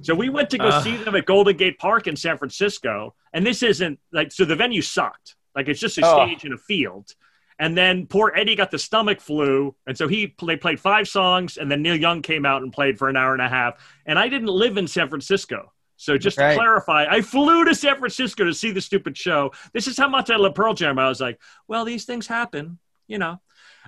So 0.02 0.14
we 0.14 0.28
went 0.28 0.50
to 0.50 0.58
go 0.58 0.68
Ugh. 0.68 0.82
see 0.82 0.96
them 0.96 1.14
at 1.14 1.26
Golden 1.26 1.56
Gate 1.56 1.78
Park 1.78 2.06
in 2.06 2.16
San 2.16 2.36
Francisco, 2.36 3.14
and 3.32 3.46
this 3.46 3.62
isn't 3.62 3.98
like 4.12 4.32
so. 4.32 4.44
The 4.44 4.56
venue 4.56 4.82
sucked. 4.82 5.36
Like 5.54 5.68
it's 5.68 5.80
just 5.80 5.98
a 5.98 6.04
Oh. 6.04 6.26
stage 6.26 6.44
in 6.44 6.52
a 6.52 6.58
field. 6.58 7.14
And 7.58 7.76
then 7.76 8.06
poor 8.06 8.32
Eddie 8.34 8.56
got 8.56 8.70
the 8.72 8.78
stomach 8.78 9.20
flu, 9.20 9.76
and 9.86 9.96
so 9.96 10.08
he 10.08 10.34
they 10.44 10.56
played 10.56 10.80
five 10.80 11.06
songs, 11.06 11.56
and 11.56 11.70
then 11.70 11.82
Neil 11.82 11.94
Young 11.94 12.20
came 12.22 12.44
out 12.44 12.62
and 12.62 12.72
played 12.72 12.98
for 12.98 13.08
an 13.08 13.16
hour 13.16 13.32
and 13.32 13.42
a 13.42 13.48
half. 13.48 13.74
And 14.04 14.18
I 14.18 14.28
didn't 14.28 14.48
live 14.48 14.76
in 14.76 14.88
San 14.88 15.08
Francisco, 15.08 15.72
so 16.02 16.18
just 16.18 16.36
to 16.36 16.54
clarify, 16.54 17.06
I 17.08 17.20
flew 17.20 17.64
to 17.64 17.76
San 17.76 17.96
Francisco 17.96 18.42
to 18.44 18.52
see 18.52 18.72
the 18.72 18.80
stupid 18.80 19.16
show. 19.16 19.52
This 19.72 19.86
is 19.86 19.96
how 19.96 20.08
much 20.08 20.30
I 20.30 20.36
love 20.36 20.56
Pearl 20.56 20.74
Jam. 20.74 20.98
I 20.98 21.08
was 21.08 21.20
like, 21.20 21.40
well, 21.68 21.84
these 21.84 22.04
things 22.04 22.26
happen, 22.26 22.80
you 23.06 23.18
know. 23.18 23.40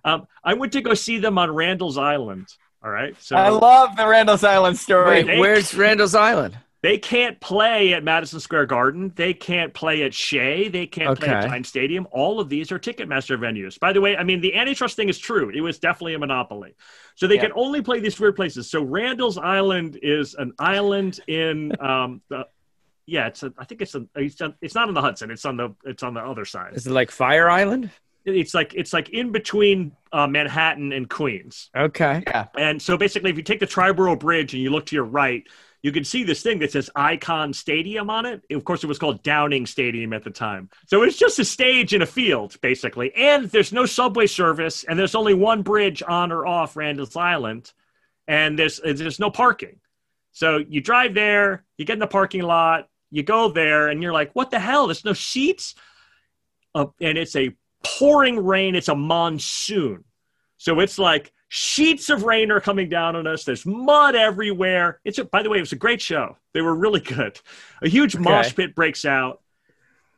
Um, 0.05 0.29
I 0.45 0.55
went 0.55 0.73
to 0.75 0.81
go 0.81 0.95
see 0.95 1.19
them 1.19 1.39
on 1.39 1.51
Randall's 1.51 1.99
Island. 1.99 2.47
All 2.85 2.91
right, 2.91 3.21
so 3.21 3.35
I 3.35 3.49
love 3.49 3.97
the 3.97 4.07
Randall's 4.07 4.45
Island 4.45 4.79
story. 4.79 5.25
Wait, 5.25 5.41
Where's 5.41 5.75
Randall's 5.75 6.15
Island? 6.15 6.57
They 6.85 6.99
can't 6.99 7.41
play 7.41 7.95
at 7.95 8.05
Madison 8.05 8.41
Square 8.41 8.67
Garden. 8.67 9.11
They 9.17 9.33
can't 9.33 9.73
play 9.73 10.03
at 10.03 10.13
Shea. 10.13 10.69
They 10.69 10.87
can't 10.87 11.19
play 11.19 11.29
at 11.29 11.39
Okay. 11.39 11.49
Giant 11.49 11.67
Stadium. 11.67 12.07
All 12.11 12.41
of 12.41 12.51
these 12.51 12.71
are 12.71 12.79
Ticketmaster 12.79 13.39
venues. 13.39 13.81
By 13.81 13.95
the 13.95 14.03
way, 14.03 14.19
I 14.19 14.23
mean, 14.23 14.43
the 14.43 14.55
antitrust 14.55 14.95
thing 14.95 15.09
is 15.09 15.19
true. 15.19 15.49
It 15.49 15.63
was 15.63 15.79
definitely 15.79 16.13
a 16.13 16.19
monopoly. 16.19 16.75
So 17.15 17.27
they 17.27 17.37
Yeah. 17.37 17.45
can 17.45 17.53
only 17.55 17.81
play 17.81 18.01
these 18.01 18.21
weird 18.21 18.37
places. 18.37 18.69
So 18.71 18.83
Randall's 18.83 19.39
Island 19.39 19.99
is 20.03 20.35
an 20.35 20.53
island 20.59 21.21
in, 21.27 21.73
um, 21.81 22.21
the, 22.29 22.47
yeah, 23.07 23.29
it's 23.29 23.43
a, 23.43 23.51
I 23.57 23.65
think 23.65 23.81
it's, 23.81 23.95
a, 23.95 24.05
it's, 24.17 24.43
a, 24.43 24.55
it's 24.61 24.75
not 24.75 24.89
on 24.89 24.93
the 24.93 25.01
Hudson. 25.01 25.31
It's 25.31 25.47
on 25.47 25.57
the, 25.57 25.75
it's 25.87 26.03
on 26.03 26.13
the 26.13 26.21
other 26.21 26.45
side. 26.45 26.75
Is 26.75 26.87
it 26.87 26.91
like 26.93 27.11
Fire 27.11 27.49
Island? 27.49 27.89
It's 28.27 28.53
like, 28.53 28.75
it's 28.75 28.93
like 28.93 29.09
in 29.09 29.33
between 29.33 29.93
uh, 30.13 30.27
Manhattan 30.27 30.93
and 30.93 31.09
Queens. 31.09 31.71
Okay. 31.75 32.23
Yeah. 32.27 32.49
And 32.59 32.81
so 32.81 32.99
basically, 32.99 33.31
if 33.31 33.39
you 33.39 33.43
take 33.43 33.61
the 33.61 33.67
Triborough 33.67 34.21
Bridge 34.21 34.53
and 34.53 34.63
you 34.63 34.69
look 34.69 34.85
to 34.87 34.95
your 34.97 35.05
right, 35.05 35.45
you 35.85 35.93
can 35.93 36.03
see 36.03 36.25
this 36.25 36.43
thing 36.43 36.61
that 36.61 36.73
says 36.73 36.89
Icahn 36.97 37.55
Stadium 37.55 38.09
on 38.09 38.25
it. 38.25 38.43
Of 38.51 38.65
course, 38.65 38.83
it 38.83 38.87
was 38.87 38.99
called 38.99 39.23
Downing 39.23 39.67
Stadium 39.67 40.15
at 40.15 40.25
the 40.25 40.31
time. 40.31 40.71
So 40.87 41.03
it's 41.03 41.19
just 41.19 41.39
a 41.39 41.45
stage 41.45 41.93
in 41.93 42.01
a 42.01 42.07
field, 42.07 42.59
basically. 42.63 43.15
And 43.15 43.51
there's 43.51 43.71
no 43.71 43.85
subway 43.85 44.27
service, 44.27 44.85
and 44.85 44.99
there's 44.99 45.15
only 45.15 45.35
one 45.35 45.61
bridge 45.61 46.03
on 46.03 46.33
or 46.33 46.47
off 46.47 46.75
Randall's 46.75 47.17
Island, 47.17 47.71
and 48.27 48.59
there's 48.59 48.81
there's 48.83 49.21
no 49.21 49.31
parking. 49.31 49.79
So 50.33 50.57
you 50.57 50.81
drive 50.81 51.13
there, 51.13 51.67
you 51.77 51.85
get 51.85 51.93
in 51.93 51.99
the 51.99 52.07
parking 52.07 52.45
lot, 52.45 52.89
you 53.11 53.23
go 53.23 53.51
there, 53.51 53.89
and 53.89 54.03
you're 54.03 54.15
like, 54.15 54.33
"What 54.33 54.51
the 54.51 54.59
hell? 54.59 54.87
There's 54.87 55.05
no 55.05 55.13
seats." 55.13 55.75
Uh, 56.75 56.87
and 56.99 57.19
it's 57.19 57.37
a 57.37 57.55
pouring 57.85 58.43
rain. 58.43 58.75
It's 58.75 58.89
a 58.89 58.97
monsoon. 58.97 60.05
So 60.57 60.81
it's 60.81 60.99
like 60.99 61.31
sheets 61.57 62.11
of 62.11 62.25
rain 62.25 62.51
are 62.51 62.61
coming 62.61 62.89
down 62.89 63.15
on 63.15 63.29
us. 63.29 63.45
There's 63.45 63.65
mud 63.65 64.17
everywhere. 64.17 64.99
It's 65.05 65.19
a, 65.19 65.25
by 65.25 65.45
the 65.45 65.49
way, 65.51 65.59
it 65.59 65.61
was 65.61 65.71
a 65.73 65.77
great 65.77 66.03
show. 66.03 66.37
They 66.53 66.61
were 66.63 66.75
really 66.75 66.99
good. 67.01 67.41
A 67.81 67.89
huge 67.89 68.17
mosh 68.17 68.55
pit 68.57 68.75
breaks 68.75 69.05
out. 69.05 69.41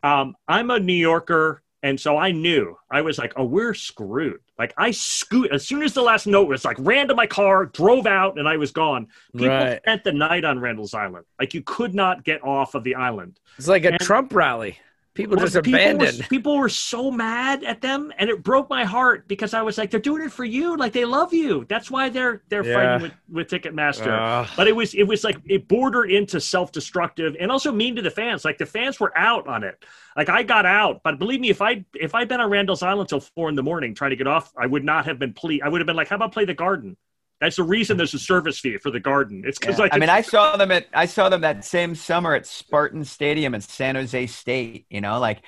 Um, 0.03 0.35
I'm 0.49 0.71
a 0.71 0.81
New 0.81 0.95
Yorker, 0.95 1.63
and 1.83 2.01
so 2.01 2.17
I 2.17 2.31
knew 2.33 2.79
I 2.91 3.03
was 3.03 3.19
like, 3.19 3.35
oh, 3.37 3.45
we're 3.45 3.75
screwed. 3.75 4.41
Like 4.59 4.73
I 4.79 4.93
scoot 4.93 5.53
as 5.53 5.67
soon 5.69 5.83
as 5.83 5.93
the 5.93 6.01
last 6.01 6.27
note 6.27 6.49
was 6.49 6.65
like 6.65 6.79
ran 6.81 7.09
to 7.09 7.15
my 7.15 7.27
car, 7.27 7.67
drove 7.67 8.07
out, 8.07 8.39
and 8.39 8.49
I 8.49 8.57
was 8.57 8.71
gone. 8.71 9.09
People 9.33 9.49
Right. 9.49 9.79
spent 9.83 10.05
the 10.05 10.13
night 10.13 10.47
on 10.47 10.59
Randall's 10.59 10.95
Island. 10.95 11.27
Like 11.39 11.53
you 11.53 11.61
could 11.63 11.95
not 11.95 12.25
get 12.25 12.43
off 12.43 12.75
of 12.75 12.83
the 12.83 12.95
island. 12.95 13.39
It's 13.59 13.69
like 13.69 13.85
a 13.85 13.89
And- 13.93 14.01
Trump 14.01 14.35
rally. 14.35 14.79
People 15.17 15.37
just 15.37 15.55
people 15.63 15.75
abandoned. 15.75 16.19
Were, 16.19 16.25
people 16.25 16.57
were 16.59 16.69
so 16.69 17.11
mad 17.11 17.65
at 17.65 17.81
them, 17.81 18.13
and 18.19 18.31
it 18.31 18.43
broke 18.43 18.69
my 18.71 18.85
heart 18.85 19.27
because 19.27 19.55
I 19.55 19.63
was 19.63 19.79
like, 19.79 19.91
"They're 19.91 19.99
doing 19.99 20.23
it 20.23 20.31
for 20.31 20.45
you. 20.45 20.77
Like 20.77 20.93
they 20.93 21.05
love 21.05 21.33
you. 21.33 21.65
That's 21.69 21.91
why 21.91 22.09
they're 22.11 22.43
they're 22.49 22.65
Yeah. 22.65 22.75
fighting 22.75 23.03
with 23.03 23.13
with 23.29 23.49
Ticketmaster." 23.49 24.13
Ugh. 24.13 24.49
but 24.57 24.69
it 24.69 24.77
was 24.77 24.95
it 24.95 25.05
was 25.05 25.25
like 25.25 25.39
it 25.47 25.67
bordered 25.67 26.11
into 26.11 26.41
self 26.41 26.71
destructive 26.71 27.35
and 27.41 27.51
also 27.51 27.73
mean 27.73 27.97
to 27.97 28.03
the 28.03 28.11
fans. 28.11 28.45
Like 28.45 28.59
the 28.59 28.67
fans 28.67 29.01
were 29.01 29.17
out 29.19 29.49
on 29.49 29.65
it. 29.65 29.83
Like 30.17 30.29
I 30.29 30.43
got 30.43 30.67
out, 30.67 31.03
but 31.03 31.19
believe 31.19 31.41
me, 31.41 31.51
if 31.51 31.61
I 31.63 31.85
if 31.95 32.15
I'd 32.15 32.29
been 32.29 32.41
on 32.41 32.51
Randall's 32.51 32.83
Island 32.83 33.09
till 33.09 33.21
four 33.21 33.49
in 33.49 33.55
the 33.55 33.63
morning 33.63 33.95
trying 33.95 34.11
to 34.11 34.17
get 34.17 34.27
off, 34.27 34.53
I 34.57 34.67
would 34.67 34.85
not 34.85 35.07
have 35.07 35.19
been 35.19 35.33
ple- 35.33 35.63
I 35.65 35.69
would 35.69 35.81
have 35.81 35.87
been 35.87 35.97
like, 35.97 36.09
"How 36.09 36.17
about 36.17 36.33
play 36.33 36.45
the 36.45 36.55
Garden?" 36.55 36.97
That's 37.41 37.57
the 37.57 37.63
reason 37.65 37.97
there's 37.97 38.15
a 38.15 38.19
service 38.19 38.59
fee 38.59 38.79
for 38.79 38.91
the 38.91 39.01
Garden. 39.01 39.43
It's 39.47 39.59
because 39.59 39.77
Yeah. 39.77 39.83
like 39.85 39.95
I 39.95 39.99
mean, 39.99 40.09
I 40.09 40.23
saw 40.23 40.57
them 40.57 40.71
at 40.73 40.87
I 40.95 41.07
saw 41.07 41.29
them 41.29 41.43
that 41.43 41.65
same 41.65 41.95
summer 41.95 42.35
at 42.35 42.47
Spartan 42.47 43.05
Stadium 43.05 43.55
in 43.55 43.61
San 43.61 43.95
Jose 43.95 44.27
State. 44.29 44.87
You 44.89 45.01
know, 45.03 45.19
like 45.19 45.43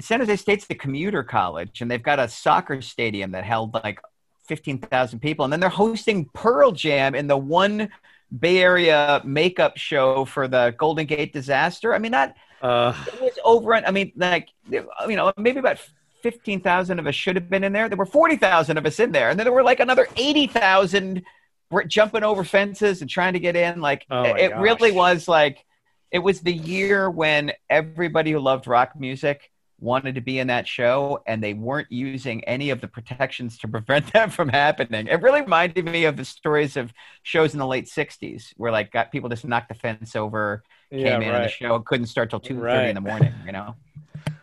San 0.00 0.20
Jose 0.20 0.36
State's 0.36 0.66
the 0.66 0.74
commuter 0.74 1.22
college, 1.22 1.80
and 1.80 1.90
they've 1.90 2.02
got 2.02 2.18
a 2.18 2.28
soccer 2.28 2.80
stadium 2.82 3.32
that 3.32 3.44
held 3.44 3.74
like 3.74 4.00
fifteen 4.48 4.78
thousand 4.78 5.20
people, 5.20 5.44
and 5.44 5.52
then 5.52 5.60
they're 5.60 5.68
hosting 5.68 6.28
Pearl 6.34 6.72
Jam 6.72 7.14
in 7.14 7.26
the 7.28 7.36
one 7.36 7.88
Bay 8.36 8.58
Area 8.58 9.20
makeup 9.24 9.76
show 9.76 10.24
for 10.24 10.48
the 10.48 10.74
Golden 10.78 11.06
Gate 11.06 11.32
disaster. 11.32 11.94
I 11.94 11.98
mean, 11.98 12.12
that 12.12 12.36
Uh, 12.62 12.94
it 13.12 13.20
was 13.20 13.38
over. 13.44 13.74
I 13.74 13.90
mean, 13.90 14.12
like 14.16 14.48
you 14.68 14.86
know, 15.08 15.32
maybe 15.36 15.60
about. 15.60 15.78
15,000 16.22 16.98
of 16.98 17.06
us 17.06 17.14
should 17.14 17.36
have 17.36 17.50
been 17.50 17.64
in 17.64 17.72
there. 17.72 17.88
There 17.88 17.98
were 17.98 18.06
40,000 18.06 18.76
of 18.78 18.86
us 18.86 19.00
in 19.00 19.12
there. 19.12 19.30
And 19.30 19.38
then 19.38 19.44
there 19.44 19.52
were 19.52 19.62
like 19.62 19.80
another 19.80 20.08
80,000 20.16 21.22
were 21.70 21.84
jumping 21.84 22.22
over 22.22 22.44
fences 22.44 23.00
and 23.00 23.10
trying 23.10 23.32
to 23.34 23.40
get 23.40 23.56
in. 23.56 23.80
Like 23.80 24.06
Oh 24.10 24.34
it 24.34 24.54
really 24.56 24.92
was 24.92 25.28
like 25.28 25.64
It 26.10 26.18
was 26.20 26.40
the 26.40 26.52
year 26.52 27.10
when 27.10 27.52
everybody 27.70 28.32
who 28.32 28.38
loved 28.40 28.66
rock 28.66 28.92
music 28.98 29.50
wanted 29.80 30.14
to 30.14 30.20
be 30.20 30.38
in 30.38 30.46
that 30.46 30.68
show 30.68 31.20
and 31.26 31.42
they 31.42 31.54
weren't 31.54 31.90
using 31.90 32.44
any 32.44 32.70
of 32.70 32.80
the 32.80 32.86
protections 32.88 33.58
to 33.58 33.68
prevent 33.68 34.12
that 34.12 34.32
from 34.32 34.48
happening. 34.48 35.06
It 35.08 35.22
really 35.22 35.40
reminded 35.42 35.84
me 35.86 36.04
of 36.04 36.16
the 36.16 36.24
stories 36.24 36.76
of 36.76 36.92
shows 37.22 37.52
in 37.54 37.58
the 37.58 37.66
late 37.66 37.86
60s 37.86 38.52
where 38.56 38.70
like 38.70 38.92
got 38.92 39.10
people 39.10 39.28
just 39.28 39.44
knocked 39.46 39.68
the 39.68 39.74
fence 39.74 40.14
over, 40.14 40.62
Yeah, 40.90 41.02
came 41.04 41.22
in 41.22 41.34
and 41.34 41.44
the 41.44 41.48
show 41.48 41.78
couldn't 41.80 42.06
start 42.06 42.30
till 42.30 42.40
2:30 42.40 42.88
in 42.90 42.94
the 42.94 43.00
morning, 43.00 43.34
you 43.44 43.52
know. 43.52 43.76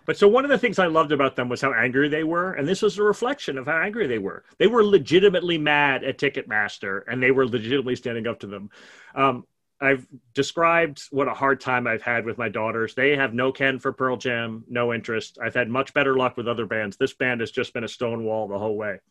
But 0.10 0.18
so 0.18 0.28
one 0.28 0.44
of 0.44 0.50
the 0.50 0.58
things 0.58 0.80
I 0.80 0.88
loved 0.88 1.12
about 1.12 1.36
them 1.36 1.50
was 1.50 1.62
how 1.62 1.72
angry 1.72 2.10
they 2.10 2.24
were, 2.24 2.54
and 2.54 2.68
this 2.68 2.82
was 2.82 2.98
a 2.98 3.04
reflection 3.04 3.60
of 3.60 3.68
how 3.68 3.78
angry 3.78 4.08
they 4.08 4.18
were. 4.18 4.44
They 4.58 4.66
were 4.66 4.84
legitimately 4.84 5.60
mad 5.60 6.04
at 6.04 6.18
Ticketmaster, 6.18 7.04
and 7.08 7.22
they 7.22 7.30
were 7.30 7.46
legitimately 7.46 7.96
standing 7.96 8.26
up 8.26 8.40
to 8.40 8.48
them. 8.48 8.72
Um, 9.14 9.46
I've 9.80 10.08
described 10.34 11.04
what 11.12 11.28
a 11.28 11.34
hard 11.36 11.62
time 11.62 11.86
I've 11.86 12.02
had 12.02 12.26
with 12.26 12.40
my 12.40 12.50
daughters. 12.50 12.96
They 12.96 13.16
have 13.16 13.36
no 13.36 13.52
ken 13.52 13.78
for 13.78 13.94
Pearl 13.94 14.18
Jam, 14.18 14.64
no 14.68 14.96
interest. 14.96 15.38
I've 15.40 15.54
had 15.54 15.70
much 15.70 15.94
better 15.94 16.18
luck 16.18 16.38
with 16.38 16.48
other 16.48 16.66
bands. 16.66 16.98
This 16.98 17.14
band 17.14 17.42
has 17.42 17.52
just 17.52 17.76
been 17.76 17.84
a 17.84 17.88
stonewall 17.88 18.48
the 18.48 18.58
whole 18.58 18.78
way. 18.78 19.02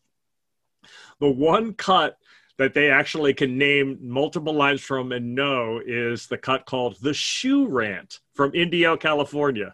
The 1.21 1.31
one 1.31 1.75
cut 1.75 2.17
that 2.57 2.73
they 2.73 2.91
actually 2.91 3.33
can 3.33 3.57
name 3.57 3.99
multiple 4.01 4.53
lines 4.53 4.81
from 4.81 5.13
and 5.13 5.33
know 5.33 5.79
is 5.79 6.27
the 6.27 6.37
cut 6.37 6.65
called 6.65 6.97
The 6.99 7.13
Shoe 7.13 7.69
Rant 7.69 8.19
from 8.33 8.53
Indio, 8.53 8.97
California. 8.97 9.73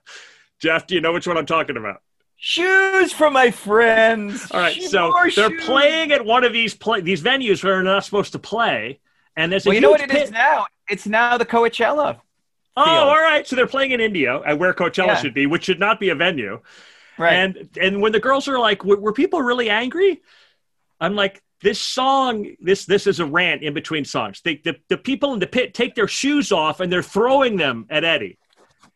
Jeff, 0.59 0.87
do 0.87 0.95
you 0.95 1.01
know 1.01 1.13
which 1.13 1.27
one 1.27 1.37
I'm 1.37 1.45
talking 1.45 1.77
about? 1.77 2.01
Shoes 2.37 3.11
for 3.13 3.29
my 3.31 3.51
friends. 3.51 4.49
All 4.51 4.59
right, 4.59 4.81
so 4.81 5.09
more 5.09 5.29
they're 5.31 5.49
shoes. 5.49 5.63
playing 5.65 6.11
at 6.11 6.25
one 6.25 6.43
of 6.43 6.53
these 6.53 6.73
play 6.73 7.01
these 7.01 7.21
venues 7.21 7.63
where 7.63 7.75
they're 7.75 7.83
not 7.83 8.03
supposed 8.05 8.33
to 8.33 8.39
play, 8.39 8.99
and 9.35 9.51
there's 9.51 9.65
a 9.65 9.69
Well, 9.69 9.75
you 9.75 9.81
know 9.81 9.91
what 9.91 10.01
it 10.01 10.11
is 10.11 10.23
pit- 10.23 10.31
now? 10.31 10.67
It's 10.89 11.07
now 11.07 11.37
the 11.37 11.45
Coachella. 11.45 12.19
Oh, 12.77 12.83
field. 12.83 12.97
all 12.97 13.15
right. 13.15 13.47
So 13.47 13.55
they're 13.55 13.67
playing 13.67 13.91
in 13.91 14.01
Indio, 14.01 14.43
at 14.45 14.59
where 14.59 14.73
Coachella 14.73 15.07
Yeah. 15.07 15.15
should 15.15 15.33
be, 15.33 15.45
which 15.45 15.63
should 15.63 15.79
not 15.79 15.97
be 15.99 16.09
a 16.09 16.15
venue. 16.15 16.59
Right. 17.17 17.33
And 17.33 17.69
and 17.79 18.01
when 18.01 18.11
the 18.11 18.19
girls 18.19 18.47
are 18.49 18.59
like, 18.59 18.83
were, 18.83 18.97
were 18.99 19.13
people 19.13 19.41
really 19.41 19.69
angry? 19.69 20.21
I'm 20.99 21.15
like, 21.15 21.41
this 21.61 21.79
song, 21.79 22.55
this 22.59 22.85
this 22.85 23.07
is 23.07 23.21
a 23.21 23.25
rant 23.25 23.63
in 23.63 23.73
between 23.73 24.03
songs. 24.03 24.41
They, 24.43 24.57
the 24.57 24.75
the 24.89 24.97
people 24.97 25.33
in 25.33 25.39
the 25.39 25.47
pit 25.47 25.73
take 25.73 25.95
their 25.95 26.09
shoes 26.09 26.51
off 26.51 26.81
and 26.81 26.91
they're 26.91 27.01
throwing 27.01 27.55
them 27.55 27.85
at 27.89 28.03
Eddie, 28.03 28.37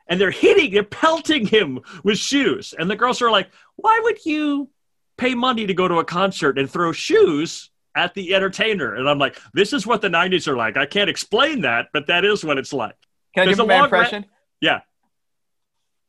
and 0.09 0.19
they're 0.19 0.31
hitting, 0.31 0.71
they're 0.73 0.83
pelting 0.83 1.45
him 1.47 1.79
with 2.03 2.17
shoes. 2.17 2.73
And 2.77 2.89
the 2.91 2.95
girls 2.97 3.21
are 3.21 3.31
like, 3.31 3.49
why 3.77 3.99
would 4.03 4.25
you 4.25 4.69
pay 5.17 5.35
money 5.35 5.65
to 5.67 5.73
go 5.73 5.87
to 5.87 5.99
a 5.99 6.03
concert 6.05 6.59
and 6.59 6.69
throw 6.69 6.91
shoes? 6.91 7.69
At 7.95 8.13
the 8.13 8.35
entertainer, 8.35 8.93
and 8.95 9.09
I'm 9.09 9.17
like, 9.17 9.37
this 9.53 9.73
is 9.73 9.85
what 9.85 10.01
the 10.01 10.07
'90s 10.09 10.47
are 10.47 10.55
like. 10.55 10.77
I 10.77 10.85
can't 10.85 11.09
explain 11.09 11.61
that, 11.61 11.87
but 11.91 12.05
that 12.07 12.23
is 12.23 12.45
what 12.45 12.57
it's 12.59 12.71
like. 12.71 12.95
Can 13.33 13.41
I 13.41 13.45
There's 13.45 13.57
do 13.57 13.63
a 13.63 13.67
my 13.67 13.83
impression? 13.83 14.21
ra- 14.21 14.27
yeah. 14.61 14.79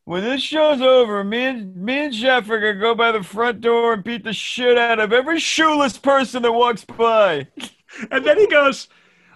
When 0.05 0.23
this 0.23 0.43
show's 0.43 0.83
over, 0.83 1.25
me 1.25 1.45
and 1.47 1.75
me 1.75 1.99
and 2.05 2.13
Jeff 2.13 2.49
are 2.51 2.61
gonna 2.61 2.79
go 2.79 2.95
by 2.95 3.13
the 3.13 3.23
front 3.23 3.61
door 3.63 3.95
and 3.95 4.05
beat 4.05 4.25
the 4.25 4.33
shit 4.35 4.77
out 4.77 5.01
of 5.01 5.13
every 5.13 5.41
shoeless 5.41 5.97
person 5.97 6.43
that 6.43 6.53
walks 6.53 6.85
by. 6.85 7.49
And 8.11 8.25
then 8.25 8.39
he 8.39 8.47
goes, 8.47 8.87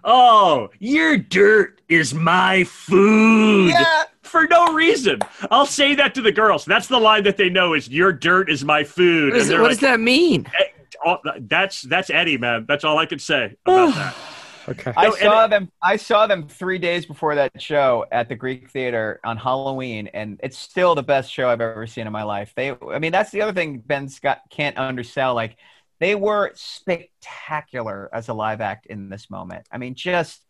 Oh, 0.05 0.69
your 0.79 1.17
dirt 1.17 1.81
is 1.89 2.15
my 2.15 2.63
food. 2.65 3.71
Yeah. 3.71 4.05
For 4.35 4.49
no 4.49 4.73
reason. 4.75 5.21
I'll 5.53 5.65
say 5.65 5.95
that 5.95 6.13
to 6.17 6.21
the 6.23 6.33
girls. 6.33 6.65
That's 6.65 6.89
the 6.89 6.99
line 6.99 7.23
that 7.23 7.37
they 7.37 7.49
know 7.49 7.73
is 7.75 7.89
your 7.89 8.13
dirt 8.13 8.51
is 8.51 8.65
my 8.65 8.83
food. 8.83 9.33
What, 9.33 9.37
is 9.41 9.45
And 9.45 9.47
it, 9.47 9.55
they're 9.55 9.63
what 9.63 9.69
like, 9.71 9.79
does 9.79 9.89
that 9.89 10.01
mean? 10.01 10.47
"Eh, 10.59 11.15
that's 11.43 11.83
that's 11.83 12.11
Eddie, 12.11 12.37
man. 12.39 12.65
That's 12.67 12.83
all 12.83 12.99
I 12.99 13.07
can 13.07 13.21
say 13.21 13.57
about 13.65 13.95
that. 13.95 14.15
Okay. 14.67 14.93
I 14.97 15.05
No, 15.05 15.11
and 15.13 15.19
saw 15.21 15.45
it- 15.45 15.51
them. 15.51 15.71
I 15.83 15.97
saw 15.97 16.27
them 16.27 16.49
three 16.49 16.79
days 16.79 17.07
before 17.07 17.37
that 17.37 17.63
show 17.63 18.07
at 18.11 18.29
the 18.29 18.35
Greek 18.35 18.71
Theater 18.71 19.21
on 19.23 19.37
Halloween, 19.37 20.09
and 20.15 20.41
it's 20.43 20.59
still 20.59 20.97
the 20.97 21.03
best 21.05 21.31
show 21.31 21.49
I've 21.49 21.61
ever 21.61 21.87
seen 21.87 22.07
in 22.09 22.13
my 22.13 22.25
life. 22.25 22.53
They, 22.57 22.75
I 22.91 22.99
mean, 22.99 23.13
that's 23.13 23.31
the 23.31 23.43
other 23.43 23.53
thing 23.53 23.79
Ben 23.87 24.09
Scott 24.09 24.41
can't 24.51 24.77
undersell. 24.79 25.35
Like, 25.35 25.59
they 26.01 26.15
were 26.17 26.51
spectacular 26.55 28.09
as 28.13 28.29
a 28.29 28.35
live 28.35 28.61
act 28.61 28.87
in 28.87 29.09
this 29.11 29.31
moment. 29.31 29.67
I 29.71 29.79
mean, 29.79 29.95
just 29.95 30.45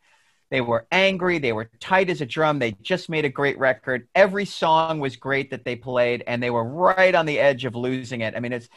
they 0.55 0.61
were 0.61 0.87
angry. 0.93 1.41
They 1.41 1.53
were 1.53 1.69
tight 1.81 2.09
as 2.11 2.21
a 2.21 2.27
drum. 2.27 2.61
They 2.61 2.77
just 2.81 3.09
made 3.09 3.25
a 3.25 3.29
great 3.29 3.59
record. 3.59 4.07
Every 4.15 4.45
song 4.45 5.01
was 5.01 5.17
great 5.17 5.51
that 5.51 5.65
they 5.65 5.75
played, 5.75 6.23
and 6.29 6.41
they 6.41 6.51
were 6.51 6.63
right 6.63 7.13
on 7.13 7.27
the 7.27 7.41
edge 7.41 7.65
of 7.65 7.75
losing 7.75 8.21
it. 8.21 8.37
I 8.37 8.39
mean, 8.39 8.53
it's 8.53 8.69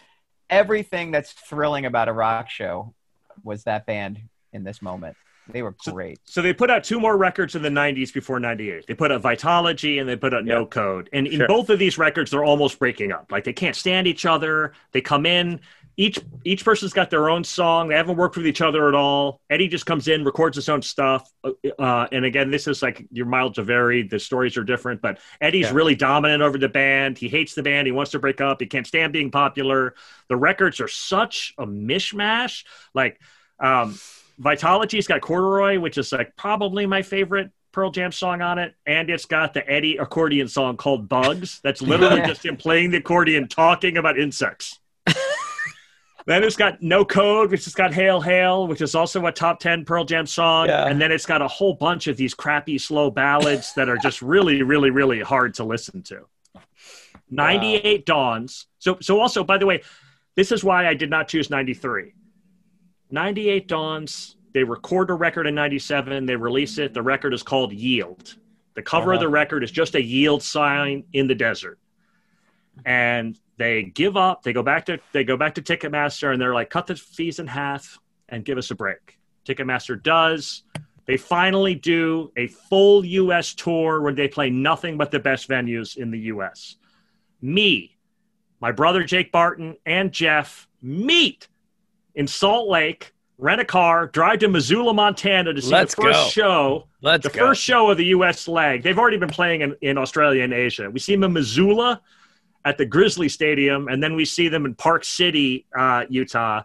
everything 0.49 1.11
that's 1.11 1.33
thrilling 1.33 1.85
about 1.85 2.07
a 2.07 2.13
rock 2.13 2.49
show 2.49 2.95
was 3.43 3.65
that 3.65 3.85
band 3.85 4.19
in 4.53 4.63
this 4.63 4.81
moment. 4.81 5.17
They 5.49 5.61
were 5.61 5.75
great. 5.85 6.17
So 6.25 6.41
they 6.41 6.51
put 6.51 6.71
out 6.71 6.83
two 6.83 6.99
more 6.99 7.15
records 7.15 7.53
in 7.53 7.61
the 7.61 7.69
90s 7.69 8.11
before 8.11 8.39
98. 8.39 8.87
They 8.87 8.95
put 8.95 9.11
out 9.11 9.21
Vitalogy 9.21 9.99
and 9.99 10.09
they 10.09 10.15
put 10.15 10.33
out 10.33 10.45
No 10.45 10.65
Code. 10.65 11.11
And 11.13 11.27
in 11.27 11.37
Sure. 11.37 11.47
both 11.47 11.69
of 11.69 11.77
these 11.77 11.99
records, 11.99 12.31
they're 12.31 12.43
almost 12.43 12.79
breaking 12.79 13.11
up. 13.11 13.31
Like 13.31 13.43
they 13.43 13.53
can't 13.53 13.75
stand 13.75 14.07
each 14.07 14.25
other. 14.25 14.73
They 14.93 15.01
come 15.01 15.27
in, 15.27 15.59
each 15.99 16.19
each 16.45 16.63
person's 16.63 16.93
got 16.93 17.09
their 17.09 17.29
own 17.29 17.43
song. 17.43 17.87
They 17.89 17.95
haven't 17.95 18.17
worked 18.17 18.37
with 18.37 18.45
each 18.45 18.61
other 18.61 18.87
at 18.87 18.93
all. 18.93 19.41
Eddie 19.49 19.67
just 19.67 19.85
comes 19.87 20.07
in, 20.07 20.23
records 20.23 20.55
his 20.55 20.69
own 20.69 20.81
stuff. 20.83 21.27
Uh, 21.43 22.07
and 22.11 22.23
again, 22.23 22.51
this 22.51 22.67
is 22.67 22.81
like 22.83 23.05
your 23.11 23.25
miles 23.25 23.57
of 23.57 23.65
varied. 23.65 24.09
The 24.11 24.19
stories 24.19 24.55
are 24.57 24.63
different, 24.63 25.01
but 25.01 25.19
Eddie's 25.41 25.65
Yeah. 25.65 25.73
really 25.73 25.95
dominant 25.95 26.43
over 26.43 26.57
the 26.59 26.69
band. 26.69 27.17
He 27.17 27.27
hates 27.27 27.55
the 27.55 27.63
band. 27.63 27.87
He 27.87 27.91
wants 27.91 28.11
to 28.11 28.19
break 28.19 28.39
up. 28.41 28.61
He 28.61 28.67
can't 28.67 28.85
stand 28.87 29.11
being 29.11 29.31
popular. 29.31 29.95
The 30.29 30.37
records 30.37 30.79
are 30.79 30.87
such 30.87 31.53
a 31.57 31.65
mishmash. 31.65 32.63
Like, 32.93 33.19
um, 33.59 33.97
Vitalogy's 34.37 35.07
got 35.07 35.21
Corduroy, 35.21 35.79
which 35.79 35.97
is 35.97 36.11
like 36.11 36.35
probably 36.35 36.85
my 36.85 37.01
favorite 37.01 37.49
Pearl 37.71 37.89
Jam 37.91 38.11
song 38.11 38.41
on 38.41 38.59
it, 38.59 38.75
and 38.85 39.09
it's 39.09 39.25
got 39.25 39.53
the 39.53 39.67
Eddie 39.69 39.97
accordion 39.97 40.47
song 40.47 40.77
called 40.77 41.09
Bugs. 41.09 41.59
That's 41.63 41.81
literally 41.81 42.17
Yeah. 42.17 42.27
just 42.27 42.45
him 42.45 42.55
playing 42.55 42.91
the 42.91 42.97
accordion, 42.97 43.47
talking 43.47 43.97
about 43.97 44.17
insects. 44.19 44.76
Then 46.33 46.43
it's 46.43 46.55
got 46.57 46.81
No 46.81 47.05
Code, 47.05 47.51
which 47.51 47.63
has 47.65 47.73
got 47.73 47.93
Hail 47.93 48.19
Hail, 48.21 48.67
which 48.67 48.81
is 48.81 48.95
also 48.95 49.25
a 49.25 49.31
top 49.31 49.59
ten 49.59 49.85
Pearl 49.85 50.03
Jam 50.05 50.25
song, 50.25 50.67
Yeah. 50.67 50.85
and 50.87 50.99
then 51.01 51.11
it's 51.11 51.25
got 51.25 51.41
a 51.41 51.47
whole 51.47 51.73
bunch 51.73 52.07
of 52.07 52.17
these 52.17 52.33
crappy 52.33 52.77
slow 52.77 53.09
ballads 53.09 53.73
that 53.75 53.87
are 53.89 53.97
just 53.97 54.21
really, 54.21 54.61
really, 54.61 54.89
really 54.89 55.21
hard 55.21 55.53
to 55.55 55.63
listen 55.63 56.01
to. 56.03 56.25
98 57.29 58.05
dawns. 58.05 58.67
So 58.79 58.97
so 59.01 59.19
also 59.19 59.43
by 59.43 59.57
the 59.57 59.65
way, 59.65 59.81
this 60.35 60.51
is 60.51 60.63
why 60.63 60.87
I 60.87 60.93
did 60.93 61.09
not 61.09 61.27
choose 61.27 61.49
93. 61.49 62.13
98 63.11 63.67
dawns. 63.67 64.35
They 64.53 64.63
record 64.63 65.09
a 65.09 65.13
record 65.13 65.45
in 65.47 65.55
97, 65.55 66.25
they 66.25 66.35
release 66.35 66.77
it. 66.77 66.93
The 66.93 67.01
record 67.01 67.33
is 67.33 67.43
called 67.43 67.73
Yield. 67.73 68.35
The 68.75 68.81
cover 68.81 69.11
of 69.11 69.17
Uh-huh. 69.17 69.25
the 69.25 69.29
record 69.29 69.63
is 69.63 69.71
just 69.71 69.95
a 69.95 70.01
yield 70.01 70.41
sign 70.43 71.03
in 71.13 71.27
the 71.27 71.35
desert. 71.35 71.79
And 72.85 73.37
they 73.57 73.83
give 73.83 74.17
up, 74.17 74.43
they 74.43 74.53
go 74.53 74.63
back 74.63 74.85
to 74.85 74.99
they 75.11 75.23
go 75.23 75.37
back 75.37 75.55
to 75.55 75.61
Ticketmaster 75.61 76.31
and 76.31 76.41
they're 76.41 76.53
like 76.53 76.69
cut 76.69 76.87
the 76.87 76.95
fees 76.95 77.39
in 77.39 77.47
half 77.47 77.99
and 78.29 78.45
give 78.45 78.57
us 78.57 78.71
a 78.71 78.75
break. 78.75 79.17
Ticketmaster 79.45 80.01
does. 80.01 80.63
They 81.05 81.17
finally 81.17 81.73
do 81.73 82.31
a 82.35 82.47
full 82.47 83.05
US 83.05 83.53
tour 83.53 84.01
where 84.01 84.13
they 84.13 84.27
play 84.27 84.49
nothing 84.49 84.97
but 84.97 85.09
the 85.09 85.19
best 85.19 85.47
venues 85.47 85.95
in 85.95 86.11
the 86.11 86.19
US 86.19 86.75
me, 87.41 87.97
my 88.59 88.71
brother 88.71 89.03
Jake 89.03 89.31
Barton, 89.31 89.77
and 89.85 90.11
Jeff 90.11 90.67
meet 90.81 91.47
in 92.15 92.27
Salt 92.27 92.67
Lake, 92.69 93.13
rent 93.37 93.61
a 93.61 93.65
car, 93.65 94.07
drive 94.07 94.39
to 94.39 94.47
Missoula, 94.47 94.93
Montana 94.93 95.53
to 95.53 95.61
see 95.61 95.71
Let's 95.71 95.95
the 95.95 96.01
first 96.01 96.35
go. 96.35 96.41
show. 96.41 96.87
Let's 97.01 97.23
the 97.23 97.29
go. 97.29 97.47
first 97.47 97.61
show 97.61 97.89
of 97.91 97.97
the 97.97 98.05
U.S. 98.05 98.47
leg. 98.47 98.83
They've 98.83 98.97
already 98.97 99.17
been 99.17 99.29
playing 99.29 99.61
in, 99.61 99.75
in 99.81 99.97
Australia 99.97 100.43
and 100.43 100.53
Asia. 100.53 100.89
We 100.89 100.99
see 100.99 101.13
them 101.13 101.23
in 101.23 101.33
Missoula 101.33 102.01
at 102.65 102.77
the 102.77 102.85
Grizzly 102.85 103.29
Stadium, 103.29 103.87
and 103.87 104.01
then 104.01 104.15
we 104.15 104.25
see 104.25 104.47
them 104.47 104.65
in 104.65 104.75
Park 104.75 105.03
City, 105.03 105.65
uh, 105.77 106.05
Utah. 106.09 106.63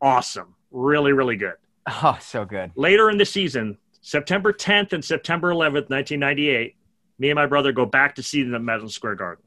Awesome. 0.00 0.54
Really, 0.70 1.12
really 1.12 1.36
good. 1.36 1.54
Oh, 1.86 2.18
so 2.20 2.44
good. 2.44 2.72
Later 2.76 3.10
in 3.10 3.18
the 3.18 3.24
season, 3.24 3.78
September 4.02 4.52
10th 4.52 4.92
and 4.92 5.04
September 5.04 5.50
11th, 5.50 5.90
1998, 5.90 6.76
me 7.18 7.30
and 7.30 7.36
my 7.36 7.46
brother 7.46 7.72
go 7.72 7.86
back 7.86 8.14
to 8.16 8.22
see 8.22 8.42
them 8.42 8.54
at 8.54 8.62
Madison 8.62 8.88
Square 8.88 9.16
Garden. 9.16 9.44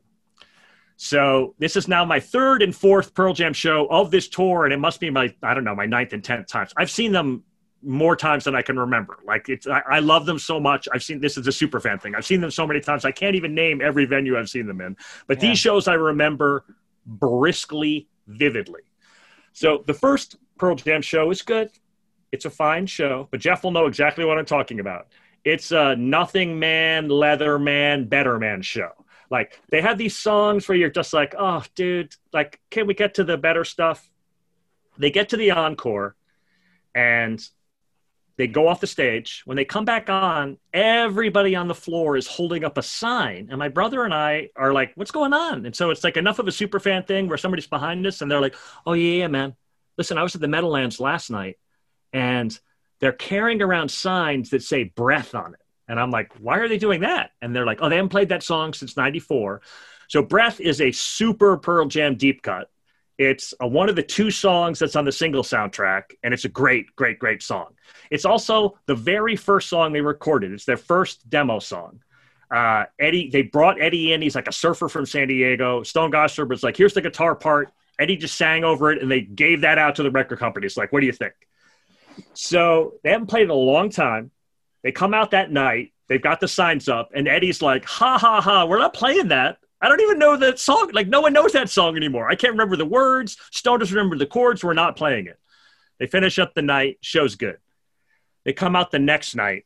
So 0.96 1.56
this 1.58 1.76
is 1.76 1.88
now 1.88 2.06
my 2.06 2.20
third 2.20 2.62
and 2.62 2.76
fourth 2.76 3.14
Pearl 3.14 3.34
Jam 3.34 3.54
show 3.54 3.88
of 3.88 4.12
this 4.12 4.28
tour, 4.28 4.66
and 4.66 4.74
it 4.74 4.78
must 4.78 5.00
be 5.00 5.10
my 5.10 5.34
I 5.42 5.54
don't 5.54 5.64
know 5.64 5.76
my 5.76 5.86
ninth 5.86 6.14
and 6.14 6.24
tenth 6.24 6.48
times. 6.48 6.72
I've 6.78 6.92
seen 6.92 7.12
them 7.12 7.44
more 7.84 8.16
times 8.16 8.46
than 8.46 8.56
I 8.56 8.62
can 8.62 8.78
remember. 8.80 9.20
Like 9.26 9.50
it's 9.50 9.68
I, 9.68 9.82
I 9.90 10.00
love 10.00 10.26
them 10.26 10.40
so 10.40 10.60
much. 10.60 10.88
I've 10.94 11.04
seen 11.04 11.20
this 11.20 11.38
is 11.38 11.48
a 11.48 11.52
super 11.52 11.80
fan 11.80 12.00
thing. 12.00 12.16
I've 12.16 12.26
seen 12.26 12.42
them 12.42 12.52
so 12.52 12.66
many 12.66 12.80
times 12.80 13.06
I 13.06 13.12
can't 13.12 13.36
even 13.36 13.54
name 13.54 13.82
every 13.82 14.06
venue 14.06 14.38
I've 14.38 14.50
seen 14.50 14.68
them 14.68 14.82
in. 14.82 14.96
But 15.28 15.42
Yeah. 15.42 15.50
these 15.50 15.60
shows 15.60 15.88
I 15.88 15.94
remember 15.96 16.66
briskly, 17.06 18.08
vividly. 18.28 18.82
So 19.54 19.84
the 19.86 19.94
first 19.94 20.38
Pearl 20.58 20.76
Jam 20.76 21.02
show 21.02 21.30
is 21.32 21.42
good. 21.42 21.70
It's 22.32 22.46
a 22.46 22.50
fine 22.50 22.88
show, 22.88 23.28
but 23.32 23.40
Jeff 23.40 23.64
will 23.64 23.72
know 23.72 23.86
exactly 23.86 24.26
what 24.26 24.40
I'm 24.40 24.46
talking 24.46 24.80
about. 24.80 25.08
It's 25.44 25.72
a 25.72 25.96
nothing 25.96 26.58
man, 26.58 27.10
leather 27.10 27.60
man, 27.60 28.08
better 28.08 28.40
man 28.40 28.62
show. 28.62 28.92
Like 29.30 29.60
they 29.70 29.82
have 29.82 29.98
these 29.98 30.16
songs 30.16 30.68
where 30.68 30.78
you're 30.78 30.90
just 30.90 31.14
like, 31.14 31.36
oh, 31.38 31.64
dude, 31.76 32.16
like, 32.32 32.60
can 32.70 32.88
we 32.88 32.94
get 32.94 33.16
to 33.16 33.24
the 33.24 33.38
better 33.38 33.64
stuff? 33.64 34.10
They 34.98 35.12
get 35.12 35.30
to 35.30 35.38
the 35.38 35.52
encore, 35.52 36.16
and 36.94 37.44
they 38.38 38.48
go 38.48 38.68
off 38.68 38.82
the 38.82 38.88
stage. 38.88 39.44
When 39.46 39.58
they 39.58 39.66
come 39.66 39.86
back 39.86 40.10
on, 40.10 40.58
everybody 40.74 41.56
on 41.56 41.68
the 41.68 41.76
floor 41.76 42.18
is 42.18 42.28
holding 42.28 42.64
up 42.64 42.78
a 42.78 42.84
sign. 42.84 43.48
And 43.50 43.60
my 43.60 43.70
brother 43.70 44.04
and 44.04 44.14
I 44.14 44.50
are 44.56 44.74
like, 44.74 44.92
what's 44.96 45.12
going 45.12 45.34
on? 45.34 45.66
And 45.66 45.76
so 45.76 45.92
it's 45.92 46.04
like 46.04 46.18
enough 46.18 46.40
of 46.40 46.48
a 46.48 46.52
super 46.52 46.80
fan 46.80 47.04
thing 47.04 47.28
where 47.28 47.38
somebody's 47.38 47.68
behind 47.68 48.06
us 48.08 48.22
and 48.22 48.32
they're 48.32 48.42
like, 48.42 48.56
oh, 48.86 48.94
yeah, 48.94 49.20
yeah, 49.20 49.28
man. 49.28 49.56
Listen, 49.98 50.18
I 50.18 50.24
was 50.24 50.34
at 50.34 50.42
the 50.42 50.48
Meadowlands 50.48 51.00
last 51.00 51.30
night 51.30 51.58
and 52.12 52.58
they're 53.00 53.12
carrying 53.12 53.62
around 53.62 53.90
signs 53.90 54.50
that 54.50 54.64
say 54.64 54.86
breath 54.86 55.36
on 55.36 55.54
it. 55.54 55.60
And 55.88 56.00
I'm 56.00 56.12
like, 56.12 56.32
why 56.40 56.58
are 56.58 56.68
they 56.68 56.78
doing 56.78 57.02
that? 57.02 57.32
And 57.42 57.56
they're 57.56 57.66
like, 57.66 57.80
oh, 57.82 57.90
they 57.90 57.98
haven't 57.98 58.10
played 58.10 58.30
that 58.30 58.42
song 58.42 58.74
since 58.74 58.98
94. 58.98 59.62
So 60.08 60.22
Breath 60.22 60.60
is 60.60 60.82
a 60.82 60.92
super 60.92 61.58
Pearl 61.58 61.86
Jam 61.88 62.16
deep 62.16 62.42
cut. 62.42 62.70
It's 63.18 63.54
a, 63.60 63.68
one 63.68 63.90
of 63.90 63.96
the 63.96 64.04
two 64.04 64.32
songs 64.32 64.80
that's 64.80 64.96
on 64.96 65.06
the 65.06 65.12
Singles 65.12 65.50
soundtrack, 65.50 66.04
and 66.24 66.34
it's 66.34 66.46
a 66.46 66.50
great, 66.50 66.96
great, 66.96 67.20
great 67.20 67.44
song. 67.44 67.74
It's 68.10 68.26
also 68.26 68.78
the 68.88 68.96
very 68.96 69.36
first 69.36 69.70
song 69.70 69.94
they 69.94 70.02
recorded. 70.02 70.52
It's 70.52 70.66
their 70.66 70.78
first 70.78 71.30
demo 71.30 71.60
song. 71.60 72.00
Uh, 72.50 72.86
Eddie, 73.00 73.30
they 73.30 73.44
brought 73.44 73.82
Eddie 73.82 74.14
in. 74.14 74.22
He's 74.22 74.36
like 74.36 74.48
a 74.48 74.54
surfer 74.54 74.88
from 74.88 75.06
San 75.06 75.28
Diego. 75.28 75.84
Stone 75.84 76.12
Gossard 76.12 76.50
was 76.50 76.64
like, 76.64 76.78
"Here's 76.78 76.94
the 76.94 77.02
guitar 77.02 77.36
part." 77.36 77.72
Eddie 78.00 78.18
just 78.18 78.36
sang 78.36 78.64
over 78.64 78.92
it, 78.92 79.02
and 79.02 79.10
they 79.10 79.22
gave 79.22 79.62
that 79.62 79.78
out 79.78 79.96
to 79.96 80.04
the 80.04 80.12
record 80.12 80.40
company. 80.40 80.66
It's 80.66 80.78
like, 80.78 80.92
"What 80.92 81.00
do 81.00 81.06
you 81.06 81.12
think?" 81.12 81.34
So 82.34 82.96
they 83.04 83.12
haven't 83.12 83.28
played 83.28 83.44
in 83.44 83.50
a 83.50 83.56
long 83.56 83.90
time. 83.90 84.32
They 84.84 84.92
come 84.92 85.14
out 85.14 85.32
that 85.32 85.52
night. 85.52 85.94
They've 86.10 86.22
got 86.22 86.40
the 86.40 86.48
signs 86.48 86.90
up, 86.90 87.10
and 87.16 87.28
Eddie's 87.28 87.62
like, 87.62 87.86
"Ha 87.86 88.18
ha 88.18 88.42
ha! 88.42 88.66
We're 88.66 88.80
not 88.80 88.94
playing 88.94 89.30
that. 89.30 89.58
I 89.84 89.90
don't 89.90 90.02
even 90.02 90.18
know 90.18 90.38
that 90.38 90.60
song. 90.60 90.90
Like 90.94 91.08
no 91.08 91.22
one 91.22 91.34
knows 91.34 91.52
that 91.52 91.70
song 91.70 91.96
anymore. 91.98 92.30
I 92.30 92.36
can't 92.36 92.54
remember 92.54 92.76
the 92.78 92.86
words. 92.86 93.38
Stone 93.52 93.80
doesn't 93.80 93.96
remember 93.96 94.18
the 94.18 94.26
chords. 94.26 94.64
We're 94.64 94.74
not 94.74 94.96
playing 94.96 95.28
it." 95.28 95.38
They 96.00 96.08
finish 96.08 96.40
up 96.40 96.54
the 96.54 96.62
night. 96.62 96.98
Show's 97.02 97.36
good. 97.36 97.58
They 98.46 98.54
come 98.54 98.76
out 98.76 98.92
the 98.92 99.00
next 99.00 99.36
night, 99.36 99.66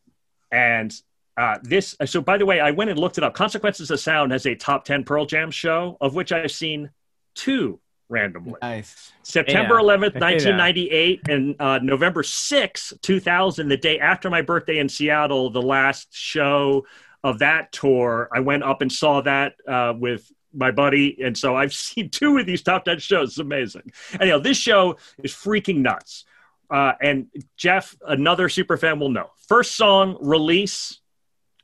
and 0.51 0.93
uh, 1.37 1.57
this. 1.61 1.95
So 2.05 2.19
by 2.21 2.37
the 2.37 2.45
way, 2.45 2.59
I 2.59 2.71
went 2.71 2.89
and 2.89 2.99
looked 2.99 3.17
it 3.17 3.23
up. 3.23 3.33
Consequences 3.35 3.91
of 3.91 3.99
Sound 3.99 4.31
has 4.31 4.45
a 4.45 4.55
top 4.55 4.85
ten 4.85 5.03
Pearl 5.03 5.25
Jam 5.25 5.51
show, 5.51 5.97
of 6.01 6.15
which 6.15 6.31
I've 6.31 6.51
seen 6.51 6.89
two 7.35 7.79
randomly. 8.09 8.55
Nice. 8.61 9.11
September 9.23 9.75
Yeah. 9.75 9.81
11th, 9.81 10.13
Yeah. 10.15 10.19
1998, 10.21 11.27
and 11.27 11.55
uh, 11.59 11.79
November 11.79 12.23
6th, 12.23 13.01
2000, 13.01 13.67
the 13.67 13.75
day 13.75 13.99
after 13.99 14.29
my 14.29 14.41
birthday 14.41 14.77
in 14.77 14.87
Seattle, 14.87 15.49
the 15.49 15.61
last 15.61 16.07
show 16.11 16.85
of 17.27 17.39
that 17.39 17.71
tour. 17.71 18.29
I 18.33 18.39
went 18.39 18.63
up 18.63 18.81
and 18.81 18.91
saw 18.91 19.21
that 19.21 19.53
uh, 19.67 19.93
with 19.97 20.31
my 20.53 20.71
buddy. 20.71 21.21
And 21.23 21.37
so 21.37 21.55
I've 21.55 21.73
seen 21.87 22.09
two 22.09 22.37
of 22.37 22.45
these 22.45 22.61
top 22.63 22.85
10 22.85 22.99
shows. 22.99 23.29
It's 23.29 23.37
amazing. 23.39 23.91
Anyhow, 24.19 24.39
this 24.39 24.57
show 24.57 24.97
is 25.23 25.33
freaking 25.33 25.77
nuts. 25.77 26.25
Uh, 26.69 26.93
and 27.01 27.27
Jeff, 27.55 27.95
another 28.05 28.49
super 28.49 28.77
fan, 28.77 28.99
will 28.99 29.09
know. 29.09 29.29
First 29.47 29.75
song, 29.75 30.17
Release. 30.21 30.99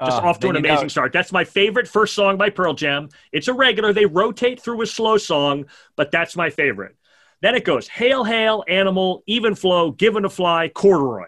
Just 0.04 0.22
Oh, 0.22 0.28
off 0.28 0.40
to 0.40 0.50
an 0.50 0.56
you 0.56 0.62
know- 0.62 0.70
amazing 0.70 0.90
start. 0.90 1.14
That's 1.14 1.32
my 1.32 1.44
favorite 1.46 1.88
first 1.88 2.14
song 2.14 2.38
by 2.38 2.50
Pearl 2.50 2.74
Jam. 2.74 3.10
It's 3.32 3.48
a 3.48 3.54
regular. 3.54 3.94
They 3.94 4.06
rotate 4.06 4.60
through 4.62 4.82
a 4.82 4.86
slow 4.88 5.18
song, 5.18 5.66
but 5.96 6.12
that's 6.12 6.36
my 6.36 6.50
favorite. 6.50 6.96
Then 7.42 7.56
it 7.56 7.64
goes 7.64 7.88
Hail, 7.88 8.24
Hail, 8.24 8.64
Animal, 8.68 9.24
Even 9.28 9.56
Flow, 9.56 9.92
Given 9.92 10.24
to 10.24 10.30
Fly, 10.30 10.70
Corduroy. 10.70 11.28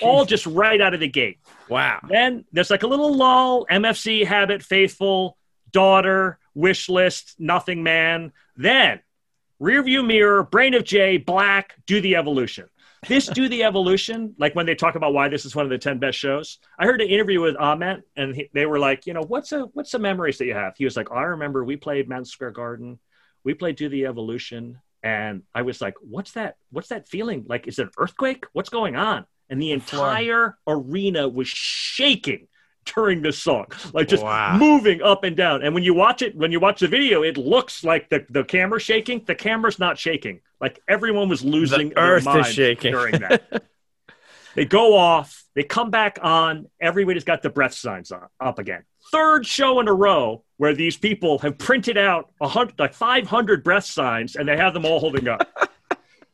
All 0.00 0.24
just 0.24 0.46
right 0.46 0.80
out 0.80 0.94
of 0.94 1.00
the 1.00 1.08
gate. 1.08 1.38
Wow. 1.68 2.00
Then 2.08 2.44
there's 2.52 2.70
like 2.70 2.82
a 2.82 2.86
little 2.86 3.14
lull 3.14 3.66
MFC, 3.70 4.26
Habit, 4.26 4.62
Faithful, 4.62 5.36
Daughter, 5.70 6.38
Wish 6.54 6.88
List, 6.88 7.34
Nothing 7.38 7.82
Man. 7.82 8.32
Then 8.56 9.00
Rearview 9.60 10.06
Mirror, 10.06 10.44
Brain 10.44 10.74
of 10.74 10.84
J, 10.84 11.18
Black, 11.18 11.76
Do 11.86 12.00
the 12.00 12.16
Evolution. 12.16 12.68
This 13.08 13.26
Do 13.26 13.48
the 13.48 13.64
Evolution, 13.64 14.34
like 14.38 14.54
when 14.54 14.66
they 14.66 14.76
talk 14.76 14.94
about 14.94 15.12
why 15.12 15.28
this 15.28 15.44
is 15.44 15.56
one 15.56 15.64
of 15.64 15.70
the 15.70 15.78
10 15.78 15.98
best 15.98 16.18
shows, 16.18 16.58
I 16.78 16.86
heard 16.86 17.00
an 17.00 17.08
interview 17.08 17.40
with 17.40 17.56
Ament 17.56 18.04
and 18.16 18.34
he, 18.34 18.48
they 18.54 18.64
were 18.64 18.78
like, 18.78 19.06
you 19.06 19.12
know, 19.12 19.22
what's 19.22 19.50
a, 19.50 19.62
what's 19.72 19.90
the 19.90 19.98
memories 19.98 20.38
that 20.38 20.46
you 20.46 20.54
have? 20.54 20.74
He 20.76 20.84
was 20.84 20.96
like, 20.96 21.10
I 21.10 21.22
remember 21.22 21.64
we 21.64 21.76
played 21.76 22.08
Madison 22.08 22.30
Square 22.30 22.52
Garden. 22.52 23.00
We 23.42 23.54
played 23.54 23.76
Do 23.76 23.88
the 23.88 24.06
Evolution. 24.06 24.78
And 25.02 25.42
I 25.52 25.62
was 25.62 25.80
like, 25.80 25.94
what's 26.00 26.32
that? 26.32 26.56
What's 26.70 26.88
that 26.88 27.08
feeling? 27.08 27.44
Like, 27.48 27.66
is 27.66 27.80
it 27.80 27.86
an 27.86 27.90
earthquake? 27.98 28.44
What's 28.52 28.68
going 28.68 28.94
on? 28.94 29.26
And 29.52 29.60
the 29.60 29.72
entire 29.72 30.56
arena 30.66 31.28
was 31.28 31.46
shaking 31.46 32.48
during 32.86 33.20
this 33.20 33.38
song, 33.38 33.66
like 33.92 34.08
just 34.08 34.24
Wow. 34.24 34.56
moving 34.56 35.02
up 35.02 35.24
and 35.24 35.36
down. 35.36 35.62
And 35.62 35.74
when 35.74 35.82
you 35.82 35.92
watch 35.92 36.22
it, 36.22 36.34
when 36.34 36.50
you 36.50 36.58
watch 36.58 36.80
the 36.80 36.88
video, 36.88 37.22
it 37.22 37.36
looks 37.36 37.84
like 37.84 38.08
the, 38.08 38.24
the 38.30 38.44
camera's 38.44 38.82
shaking. 38.82 39.22
The 39.26 39.34
camera's 39.34 39.78
not 39.78 39.98
shaking. 39.98 40.40
Like 40.58 40.80
everyone 40.88 41.28
was 41.28 41.44
losing 41.44 41.90
The 41.90 41.94
their 41.96 42.04
earth 42.14 42.26
is 42.34 42.46
shaking. 42.46 42.92
during 42.92 43.20
that. 43.20 43.64
they 44.54 44.64
go 44.64 44.96
off, 44.96 45.44
they 45.54 45.64
come 45.64 45.90
back 45.90 46.18
on. 46.22 46.66
Everybody's 46.80 47.24
got 47.24 47.42
the 47.42 47.50
breath 47.50 47.74
signs 47.74 48.10
on, 48.10 48.26
up 48.40 48.58
again. 48.58 48.84
Third 49.12 49.44
show 49.46 49.80
in 49.80 49.86
a 49.88 49.92
row 49.92 50.44
where 50.56 50.74
these 50.74 50.96
people 50.96 51.38
have 51.40 51.58
printed 51.58 51.98
out 51.98 52.30
a 52.40 52.48
hundred, 52.48 52.78
like 52.78 52.94
500 52.94 53.62
breath 53.62 53.84
signs 53.84 54.34
and 54.34 54.48
they 54.48 54.56
have 54.56 54.72
them 54.72 54.86
all 54.86 54.98
holding 54.98 55.28
up. 55.28 55.46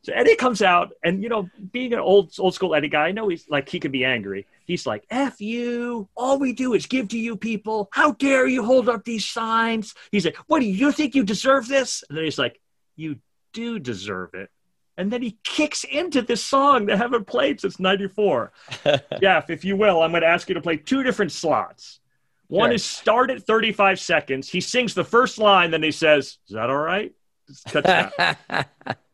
So 0.01 0.13
Eddie 0.13 0.35
comes 0.37 0.61
out, 0.61 0.91
and 1.03 1.21
you 1.21 1.27
know, 1.29 1.49
being 1.71 1.91
an 1.93 1.99
old 1.99 2.33
old 2.39 2.53
school 2.53 2.73
Eddie 2.73 2.87
guy, 2.87 3.07
I 3.07 3.11
know 3.11 3.27
he's 3.27 3.49
like 3.49 3.67
he 3.67 3.79
can 3.79 3.91
be 3.91 4.05
angry. 4.05 4.45
He's 4.65 4.85
like, 4.85 5.03
"F 5.09 5.41
you! 5.41 6.07
All 6.15 6.39
we 6.39 6.53
do 6.53 6.73
is 6.73 6.85
give 6.85 7.09
to 7.09 7.17
you 7.19 7.35
people. 7.35 7.89
How 7.91 8.13
dare 8.13 8.47
you 8.47 8.63
hold 8.63 8.87
up 8.87 9.03
these 9.03 9.27
signs?" 9.27 9.93
He's 10.11 10.23
like, 10.23 10.37
"What 10.47 10.59
do 10.61 10.65
you 10.67 10.91
think 10.93 11.15
you 11.15 11.23
deserve 11.23 11.67
this?" 11.67 12.03
And 12.07 12.17
then 12.17 12.23
he's 12.23 12.39
like, 12.39 12.61
"You 12.95 13.17
do 13.51 13.77
deserve 13.77 14.33
it." 14.35 14.49
And 14.95 15.11
then 15.11 15.21
he 15.21 15.37
kicks 15.43 15.83
into 15.85 16.21
this 16.21 16.43
song 16.43 16.85
that 16.85 16.93
I 16.93 16.97
haven't 16.97 17.27
played 17.27 17.59
since 17.59 17.77
'94. 17.79 18.51
Jeff, 19.21 19.49
if 19.49 19.65
you 19.65 19.75
will, 19.75 20.01
I'm 20.01 20.11
going 20.11 20.21
to 20.21 20.27
ask 20.27 20.47
you 20.47 20.55
to 20.55 20.61
play 20.61 20.77
two 20.77 21.03
different 21.03 21.31
slots. 21.33 21.99
One 22.47 22.69
Sure. 22.69 22.75
is 22.75 22.85
start 22.85 23.29
at 23.31 23.43
35 23.43 23.99
seconds. 23.99 24.49
He 24.49 24.61
sings 24.61 24.93
the 24.93 25.03
first 25.03 25.37
line, 25.39 25.71
then 25.71 25.83
he 25.83 25.91
says, 25.91 26.37
"Is 26.47 26.53
that 26.55 26.69
all 26.69 26.77
right?" 26.77 27.11
Just 27.49 27.65
cut 27.65 27.83
that. 27.83 28.69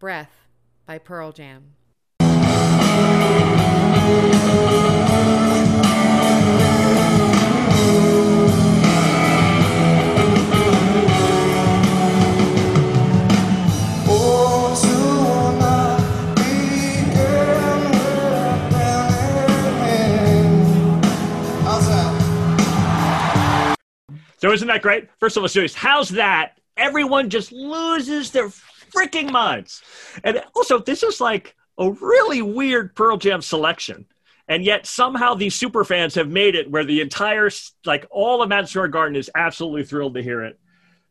Breath 0.00 0.32
by 0.86 0.96
Pearl 0.98 1.30
Jam. 1.30 1.74
So 24.38 24.50
isn't 24.52 24.68
that 24.68 24.80
great? 24.80 25.10
First 25.18 25.36
of 25.36 25.42
all, 25.42 25.48
serious. 25.50 25.74
How's 25.74 26.08
that? 26.10 26.58
Everyone 26.78 27.28
just 27.28 27.52
loses 27.52 28.30
their 28.30 28.48
freaking 28.94 29.30
minds. 29.30 29.82
And 30.24 30.42
also, 30.54 30.78
this 30.78 31.02
is 31.02 31.20
like 31.20 31.56
a 31.78 31.90
really 31.90 32.42
weird 32.42 32.94
Pearl 32.94 33.16
Jam 33.16 33.42
selection. 33.42 34.06
And 34.48 34.64
yet 34.64 34.84
somehow 34.84 35.34
these 35.34 35.54
super 35.54 35.84
fans 35.84 36.14
have 36.16 36.28
made 36.28 36.56
it 36.56 36.70
where 36.70 36.84
the 36.84 37.00
entire, 37.00 37.48
like 37.84 38.06
all 38.10 38.42
of 38.42 38.48
Madison 38.48 38.70
Square 38.70 38.88
Garden 38.88 39.16
is 39.16 39.30
absolutely 39.34 39.84
thrilled 39.84 40.14
to 40.14 40.22
hear 40.22 40.44
it. 40.44 40.58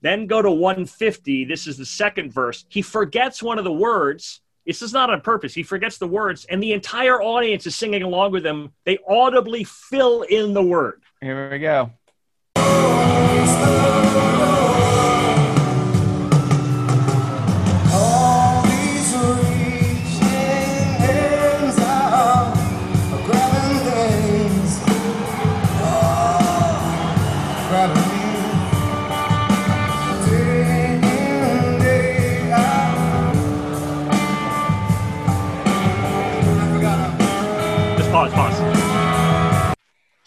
Then 0.02 0.28
go 0.28 0.42
to 0.42 0.52
150. 0.52 1.46
This 1.46 1.66
is 1.68 1.78
the 1.78 1.86
second 1.86 2.34
verse. 2.34 2.66
He 2.70 2.82
forgets 2.82 3.42
one 3.42 3.58
of 3.58 3.64
the 3.64 3.72
words. 3.72 4.42
This 4.66 4.82
is 4.82 4.94
not 4.94 5.10
on 5.10 5.22
purpose. 5.22 5.54
He 5.54 5.64
forgets 5.64 5.98
the 5.98 6.08
words, 6.08 6.46
and 6.46 6.62
the 6.62 6.74
entire 6.74 7.22
audience 7.22 7.66
is 7.66 7.76
singing 7.76 8.04
along 8.04 8.32
with 8.32 8.46
him. 8.46 8.72
They 8.86 9.00
audibly 9.08 9.64
fill 9.64 10.22
in 10.24 10.54
the 10.54 10.62
word. 10.62 11.02
Here 11.22 11.50
we 11.50 11.60
go. 11.60 11.92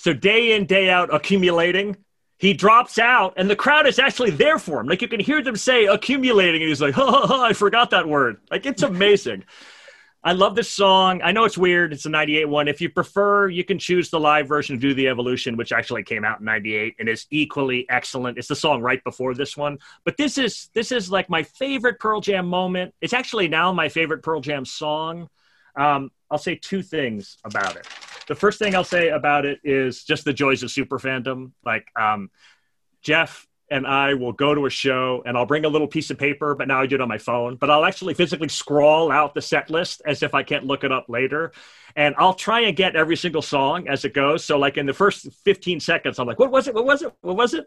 So 0.02 0.12
day 0.12 0.56
in, 0.56 0.66
day 0.66 0.90
out, 0.90 1.14
accumulating. 1.14 1.96
He 2.36 2.54
drops 2.54 2.98
out, 2.98 3.34
and 3.36 3.48
the 3.48 3.54
crowd 3.54 3.86
is 3.86 4.00
actually 4.00 4.30
there 4.30 4.58
for 4.58 4.80
him. 4.80 4.88
Like 4.88 5.00
you 5.00 5.06
can 5.06 5.20
hear 5.20 5.40
them 5.44 5.54
say 5.54 5.84
accumulating, 5.84 6.60
and 6.60 6.68
he's 6.68 6.80
like, 6.80 6.94
ha, 6.96 7.08
ha, 7.08 7.26
ha, 7.28 7.44
I 7.44 7.52
forgot 7.52 7.90
that 7.90 8.08
word. 8.08 8.38
Like 8.50 8.66
it's 8.66 8.82
amazing. 8.82 9.44
I 10.24 10.32
love 10.32 10.56
this 10.56 10.68
song. 10.68 11.22
I 11.22 11.30
know 11.30 11.44
it's 11.44 11.56
weird. 11.56 11.92
It's 11.92 12.04
a 12.04 12.08
98 12.08 12.46
one. 12.46 12.66
If 12.66 12.80
you 12.80 12.90
prefer, 12.90 13.46
you 13.46 13.62
can 13.62 13.78
choose 13.78 14.10
the 14.10 14.18
live 14.18 14.48
version 14.48 14.74
of 14.74 14.80
Do 14.80 14.92
the 14.92 15.06
Evolution, 15.06 15.56
which 15.56 15.70
actually 15.70 16.02
came 16.02 16.24
out 16.24 16.40
in 16.40 16.46
98 16.46 16.96
and 16.98 17.08
is 17.08 17.26
equally 17.30 17.88
excellent. 17.88 18.38
It's 18.38 18.48
the 18.48 18.56
song 18.56 18.82
right 18.82 19.02
before 19.04 19.34
this 19.34 19.56
one. 19.56 19.78
But 20.04 20.16
this 20.16 20.36
is 20.36 20.68
this 20.74 20.90
is 20.90 21.12
like 21.12 21.30
my 21.30 21.44
favorite 21.44 22.00
Pearl 22.00 22.20
Jam 22.20 22.48
moment. 22.48 22.92
It's 23.00 23.12
actually 23.12 23.46
now 23.46 23.72
my 23.72 23.88
favorite 23.88 24.24
Pearl 24.24 24.40
Jam 24.40 24.64
song. 24.64 25.28
Um, 25.76 26.10
I'll 26.28 26.38
say 26.38 26.56
two 26.56 26.82
things 26.82 27.38
about 27.44 27.76
it. 27.76 27.86
The 28.28 28.34
first 28.34 28.58
thing 28.58 28.74
I'll 28.74 28.84
say 28.84 29.08
about 29.08 29.44
it 29.44 29.60
is 29.64 30.04
just 30.04 30.24
the 30.24 30.32
joys 30.32 30.62
of 30.62 30.70
super 30.70 30.98
fandom. 30.98 31.52
Like 31.64 31.86
um, 31.98 32.30
Jeff 33.02 33.46
and 33.72 33.86
I 33.86 34.12
will 34.12 34.32
go 34.32 34.54
to 34.54 34.66
a 34.66 34.70
show 34.70 35.22
and 35.24 35.36
I'll 35.36 35.46
bring 35.46 35.64
a 35.64 35.68
little 35.68 35.88
piece 35.88 36.10
of 36.10 36.18
paper, 36.18 36.54
but 36.54 36.68
now 36.68 36.82
I 36.82 36.86
do 36.86 36.96
it 36.96 37.00
on 37.00 37.08
my 37.08 37.16
phone. 37.16 37.56
But 37.56 37.70
I'll 37.70 37.86
actually 37.86 38.12
physically 38.12 38.48
scrawl 38.48 39.10
out 39.10 39.34
the 39.34 39.40
set 39.40 39.70
list 39.70 40.02
as 40.04 40.22
if 40.22 40.34
I 40.34 40.42
can't 40.42 40.66
look 40.66 40.84
it 40.84 40.92
up 40.92 41.06
later. 41.08 41.52
And 41.96 42.14
I'll 42.18 42.34
try 42.34 42.60
and 42.60 42.76
get 42.76 42.96
every 42.96 43.16
single 43.16 43.40
song 43.40 43.88
as 43.88 44.04
it 44.04 44.12
goes. 44.12 44.44
So, 44.44 44.58
like 44.58 44.76
in 44.76 44.84
the 44.84 44.92
first 44.92 45.32
15 45.44 45.80
seconds, 45.80 46.18
I'm 46.18 46.26
like, 46.26 46.38
what 46.38 46.50
was 46.50 46.68
it? 46.68 46.74
What 46.74 46.84
was 46.84 47.00
it? 47.00 47.12
What 47.22 47.36
was 47.36 47.54
it? 47.54 47.66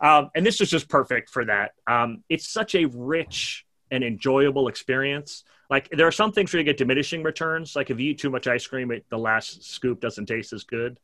Um, 0.00 0.30
and 0.34 0.44
this 0.44 0.60
is 0.60 0.70
just 0.70 0.88
perfect 0.88 1.30
for 1.30 1.44
that. 1.44 1.72
Um, 1.86 2.24
it's 2.28 2.48
such 2.48 2.74
a 2.74 2.86
rich 2.86 3.64
and 3.92 4.02
enjoyable 4.02 4.66
experience. 4.66 5.44
Like 5.70 5.88
there 5.90 6.06
are 6.06 6.12
some 6.12 6.32
things 6.32 6.52
where 6.52 6.60
you 6.60 6.64
get 6.64 6.76
diminishing 6.76 7.22
returns. 7.22 7.74
Like 7.76 7.90
if 7.90 7.98
you 7.98 8.10
eat 8.10 8.20
too 8.20 8.30
much 8.30 8.46
ice 8.46 8.66
cream, 8.66 8.90
it, 8.90 9.06
the 9.10 9.18
last 9.18 9.64
scoop 9.64 10.00
doesn't 10.00 10.26
taste 10.26 10.52
as 10.52 10.64
good. 10.64 10.98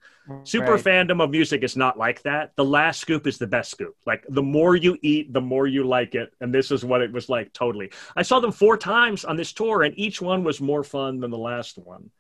Super 0.44 0.72
Right. 0.72 0.78
fandom 0.78 1.22
of 1.22 1.30
music 1.30 1.62
is 1.62 1.76
not 1.76 1.98
like 1.98 2.22
that. 2.22 2.52
The 2.56 2.64
last 2.64 3.00
scoop 3.00 3.26
is 3.26 3.38
the 3.38 3.46
best 3.46 3.70
scoop. 3.70 3.94
Like 4.06 4.24
the 4.28 4.42
more 4.42 4.74
you 4.74 4.96
eat, 5.02 5.32
the 5.32 5.40
more 5.40 5.66
you 5.66 5.84
like 5.86 6.14
it. 6.14 6.32
And 6.40 6.52
this 6.52 6.70
is 6.70 6.84
what 6.84 7.02
it 7.02 7.12
was 7.12 7.28
like 7.28 7.52
totally. 7.52 7.90
I 8.16 8.22
saw 8.22 8.40
them 8.40 8.52
four 8.52 8.76
times 8.78 9.24
on 9.24 9.36
this 9.36 9.52
tour, 9.52 9.82
and 9.82 9.98
each 9.98 10.20
one 10.20 10.42
was 10.44 10.61
more 10.61 10.82
fun 10.82 11.20
than 11.20 11.30
the 11.30 11.38
last 11.38 11.76
one. 11.78 12.11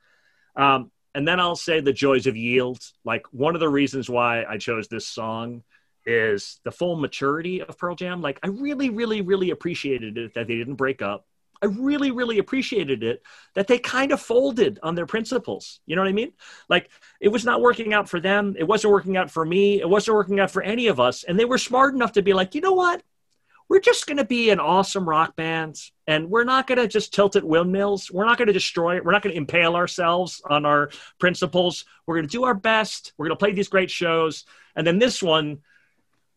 Um, 0.56 0.90
and 1.14 1.26
then 1.26 1.40
I'll 1.40 1.56
say 1.56 1.80
the 1.80 1.92
joys 1.92 2.26
of 2.26 2.36
yield. 2.36 2.80
Like 3.04 3.26
one 3.32 3.54
of 3.54 3.60
the 3.60 3.68
reasons 3.68 4.08
why 4.08 4.44
I 4.44 4.58
chose 4.58 4.88
this 4.88 5.06
song 5.06 5.62
is 6.06 6.60
the 6.64 6.72
full 6.72 6.96
maturity 6.96 7.62
of 7.62 7.78
Pearl 7.78 7.94
Jam. 7.96 8.22
Like 8.22 8.38
I 8.42 8.48
really, 8.48 8.90
really, 8.90 9.20
really 9.22 9.50
appreciated 9.50 10.18
it 10.18 10.34
that 10.34 10.46
they 10.46 10.56
didn't 10.56 10.76
break 10.76 11.02
up. 11.02 11.26
I 11.62 11.66
really, 11.66 12.10
really 12.10 12.38
appreciated 12.38 13.02
it 13.02 13.22
that 13.54 13.66
they 13.66 13.78
kind 13.78 14.12
of 14.12 14.20
folded 14.20 14.78
on 14.82 14.94
their 14.94 15.06
principles. 15.06 15.80
You 15.86 15.94
know 15.94 16.02
what 16.02 16.08
I 16.08 16.12
mean? 16.12 16.32
Like 16.68 16.90
it 17.20 17.28
was 17.28 17.44
not 17.44 17.60
working 17.60 17.92
out 17.92 18.08
for 18.08 18.18
them. 18.18 18.56
It 18.58 18.66
wasn't 18.66 18.92
working 18.92 19.16
out 19.16 19.30
for 19.30 19.44
me. 19.44 19.80
It 19.80 19.88
wasn't 19.88 20.16
working 20.16 20.40
out 20.40 20.50
for 20.50 20.62
any 20.62 20.86
of 20.86 20.98
us. 20.98 21.24
And 21.24 21.38
they 21.38 21.44
were 21.44 21.58
smart 21.58 21.94
enough 21.94 22.12
to 22.12 22.22
be 22.22 22.32
like, 22.32 22.54
you 22.54 22.60
know 22.60 22.72
what? 22.72 23.02
We're 23.68 23.80
just 23.80 24.06
going 24.06 24.16
to 24.16 24.24
be 24.24 24.50
an 24.50 24.58
awesome 24.58 25.08
rock 25.08 25.36
band 25.36 25.76
and 26.08 26.28
we're 26.28 26.42
not 26.42 26.66
going 26.66 26.78
to 26.78 26.88
just 26.88 27.14
tilt 27.14 27.36
at 27.36 27.44
windmills. 27.44 28.10
We're 28.10 28.24
not 28.24 28.36
going 28.36 28.48
to 28.48 28.52
destroy 28.52 28.96
it. 28.96 29.04
We're 29.04 29.12
not 29.12 29.22
going 29.22 29.32
to 29.32 29.38
impale 29.38 29.76
ourselves 29.76 30.42
on 30.50 30.66
our 30.66 30.90
principles. 31.20 31.84
We're 32.04 32.16
going 32.16 32.26
to 32.26 32.32
do 32.32 32.44
our 32.44 32.54
best. 32.54 33.12
We're 33.16 33.26
going 33.26 33.36
to 33.36 33.38
play 33.38 33.52
these 33.52 33.68
great 33.68 33.90
shows. 33.90 34.44
And 34.74 34.84
then 34.84 34.98
this 34.98 35.22
one, 35.22 35.58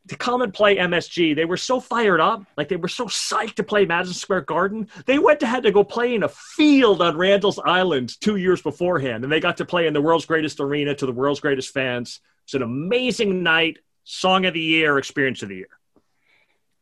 to 0.10 0.18
come 0.18 0.42
and 0.42 0.54
play 0.54 0.76
MSG, 0.76 1.36
they 1.36 1.46
were 1.46 1.58
so 1.58 1.80
fired 1.80 2.20
up, 2.20 2.44
like 2.58 2.68
they 2.68 2.76
were 2.76 2.90
so 2.90 3.06
psyched 3.06 3.56
to 3.56 3.64
play 3.64 3.86
Madison 3.86 4.14
Square 4.14 4.42
Garden. 4.42 4.90
They 5.06 5.18
went 5.18 5.40
to 5.40 5.48
had 5.48 5.64
to 5.64 5.72
go 5.72 5.84
play 5.84 6.14
in 6.14 6.24
a 6.24 6.30
field 6.30 7.02
on 7.02 7.16
Randall's 7.16 7.60
Island 7.60 8.20
two 8.20 8.36
years 8.36 8.62
beforehand, 8.62 9.24
and 9.24 9.32
they 9.32 9.40
got 9.40 9.58
to 9.58 9.66
play 9.66 9.88
in 9.88 9.94
the 9.94 10.02
world's 10.02 10.26
greatest 10.26 10.60
arena 10.60 10.94
to 10.96 11.06
the 11.06 11.12
world's 11.12 11.40
greatest 11.40 11.74
fans. 11.74 12.20
It's 12.44 12.54
an 12.54 12.64
amazing 12.64 13.44
night, 13.44 13.78
song 14.04 14.46
of 14.46 14.54
the 14.54 14.60
year, 14.60 14.98
experience 14.98 15.42
of 15.42 15.50
the 15.50 15.56
year. 15.56 15.70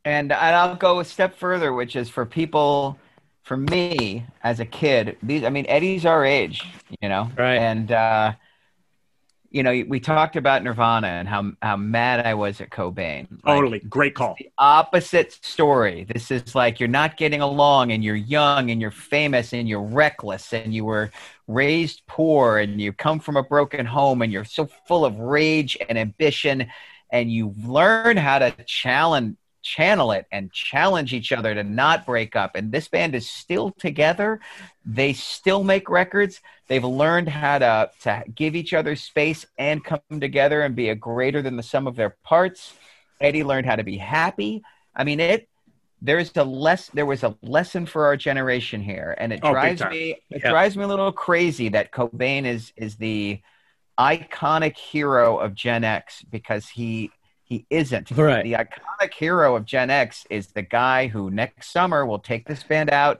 And 0.03 0.32
and 0.32 0.55
I'll 0.55 0.76
go 0.76 0.99
a 0.99 1.05
step 1.05 1.36
further, 1.36 1.74
which 1.74 1.95
is 1.95 2.09
for 2.09 2.26
people, 2.26 2.97
for 3.43 3.55
me 3.55 4.26
as 4.41 4.59
a 4.59 4.65
kid. 4.65 5.17
These, 5.22 5.43
I 5.43 5.49
mean, 5.49 5.67
Eddie's 5.67 6.07
our 6.07 6.26
age, 6.26 6.63
you 7.01 7.07
know, 7.07 7.30
Right. 7.38 7.57
And 7.57 7.91
uh, 7.91 8.34
you 9.52 9.64
know, 9.64 9.84
we 9.88 9.99
talked 9.99 10.38
about 10.38 10.64
Nirvana 10.64 11.08
and 11.08 11.28
how 11.28 11.52
how 11.62 11.76
mad 11.76 12.26
I 12.26 12.34
was 12.34 12.62
at 12.62 12.70
Cobain. 12.70 13.28
Like, 13.30 13.56
Totally. 13.58 13.80
Great 13.80 14.16
call. 14.16 14.36
The 14.39 14.49
opposite 14.58 15.34
story. 15.43 16.06
This 16.06 16.32
is 16.32 16.56
like 16.56 16.80
you're 16.80 16.89
not 16.89 17.18
getting 17.18 17.41
along 17.41 17.91
and 17.91 18.02
you're 18.02 18.16
young 18.16 18.72
and 18.72 18.82
you're 18.82 18.91
famous 18.91 19.54
and 19.54 19.68
you're 19.68 19.82
reckless 19.82 20.54
and 20.54 20.74
you 20.74 20.86
were 20.86 21.12
raised 21.47 22.02
poor 22.08 22.60
and 22.60 22.80
you 22.80 22.93
come 22.93 23.20
from 23.20 23.36
a 23.36 23.43
broken 23.43 23.86
home 23.86 24.22
and 24.22 24.32
you're 24.32 24.45
so 24.45 24.70
full 24.88 25.04
of 25.04 25.20
rage 25.20 25.78
and 25.89 25.97
ambition 25.97 26.68
and 27.12 27.30
you 27.30 27.54
learn 27.66 28.16
how 28.16 28.39
to 28.39 28.52
challenge 28.66 29.36
channel 29.62 30.12
it 30.12 30.26
and 30.32 30.51
challenge 30.51 31.14
each 31.14 31.32
other 31.32 31.53
to 31.53 31.64
not 31.64 32.05
break 32.05 32.36
up 32.36 32.55
and 32.55 32.72
this 32.72 32.88
band 32.88 33.16
is 33.16 33.30
still 33.30 33.72
together 33.72 34.39
they 34.86 35.14
still 35.14 35.64
make 35.64 35.89
records 35.89 36.41
they've 36.68 36.84
learned 36.84 37.30
how 37.30 37.59
to 37.59 37.89
to 38.01 38.24
give 38.34 38.55
each 38.55 38.74
other 38.74 38.95
space 38.95 39.45
and 39.57 39.84
come 39.84 39.99
together 40.20 40.62
and 40.62 40.76
be 40.76 40.89
a 40.89 40.95
greater 40.95 41.41
than 41.41 41.55
the 41.55 41.64
sum 41.64 41.88
of 41.88 41.95
their 41.95 42.16
parts 42.24 42.74
Eddie 43.22 43.43
learned 43.43 43.68
how 43.68 43.76
to 43.76 43.84
be 43.84 43.97
happy. 43.97 44.64
I 44.95 45.03
mean, 45.03 45.20
it. 45.20 45.47
There's 46.01 46.36
a 46.36 46.43
less. 46.43 46.88
There 46.88 47.05
was 47.05 47.24
a 47.24 47.38
lesson 47.43 47.86
for 47.86 48.05
our 48.05 48.18
generation 48.18 48.82
here, 48.82 49.16
and 49.20 49.32
it 49.32 49.41
Oh, 49.43 49.51
drives 49.51 49.82
me. 49.84 50.18
It 50.32 50.41
Yeah. 50.43 50.49
drives 50.49 50.76
me 50.76 50.84
a 50.84 50.88
little 50.88 51.12
crazy 51.12 51.70
that 51.70 51.91
Cobain 51.91 52.45
is 52.45 52.74
is 52.76 52.95
the 52.95 53.39
iconic 53.99 54.78
hero 54.78 55.38
of 55.38 55.53
Gen 55.53 55.84
X 55.84 56.24
because 56.24 56.68
he 56.70 57.12
he 57.52 57.66
isn't. 57.70 58.10
Right. 58.12 58.45
The 58.45 58.54
iconic 58.54 59.14
hero 59.14 59.58
of 59.58 59.66
Gen 59.66 59.89
X 59.89 60.26
is 60.30 60.47
the 60.47 60.62
guy 60.62 61.08
who 61.08 61.30
next 61.30 61.74
summer 61.74 62.06
will 62.06 62.18
take 62.18 62.47
this 62.47 62.64
band 62.64 62.89
out 62.89 63.20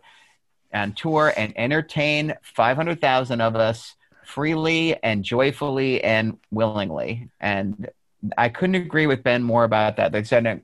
on 0.74 0.94
tour 0.94 1.34
and 1.36 1.52
entertain 1.58 2.36
500,000 2.42 3.42
of 3.42 3.58
us 3.58 3.94
freely 4.24 4.96
and 5.04 5.22
joyfully 5.22 6.02
and 6.02 6.38
willingly. 6.50 7.30
And 7.42 7.90
I 8.38 8.48
couldn't 8.48 8.76
agree 8.76 9.06
with 9.06 9.22
Ben 9.22 9.44
more 9.44 9.66
about 9.66 9.98
that. 9.98 10.14
They 10.14 10.24
said, 10.24 10.62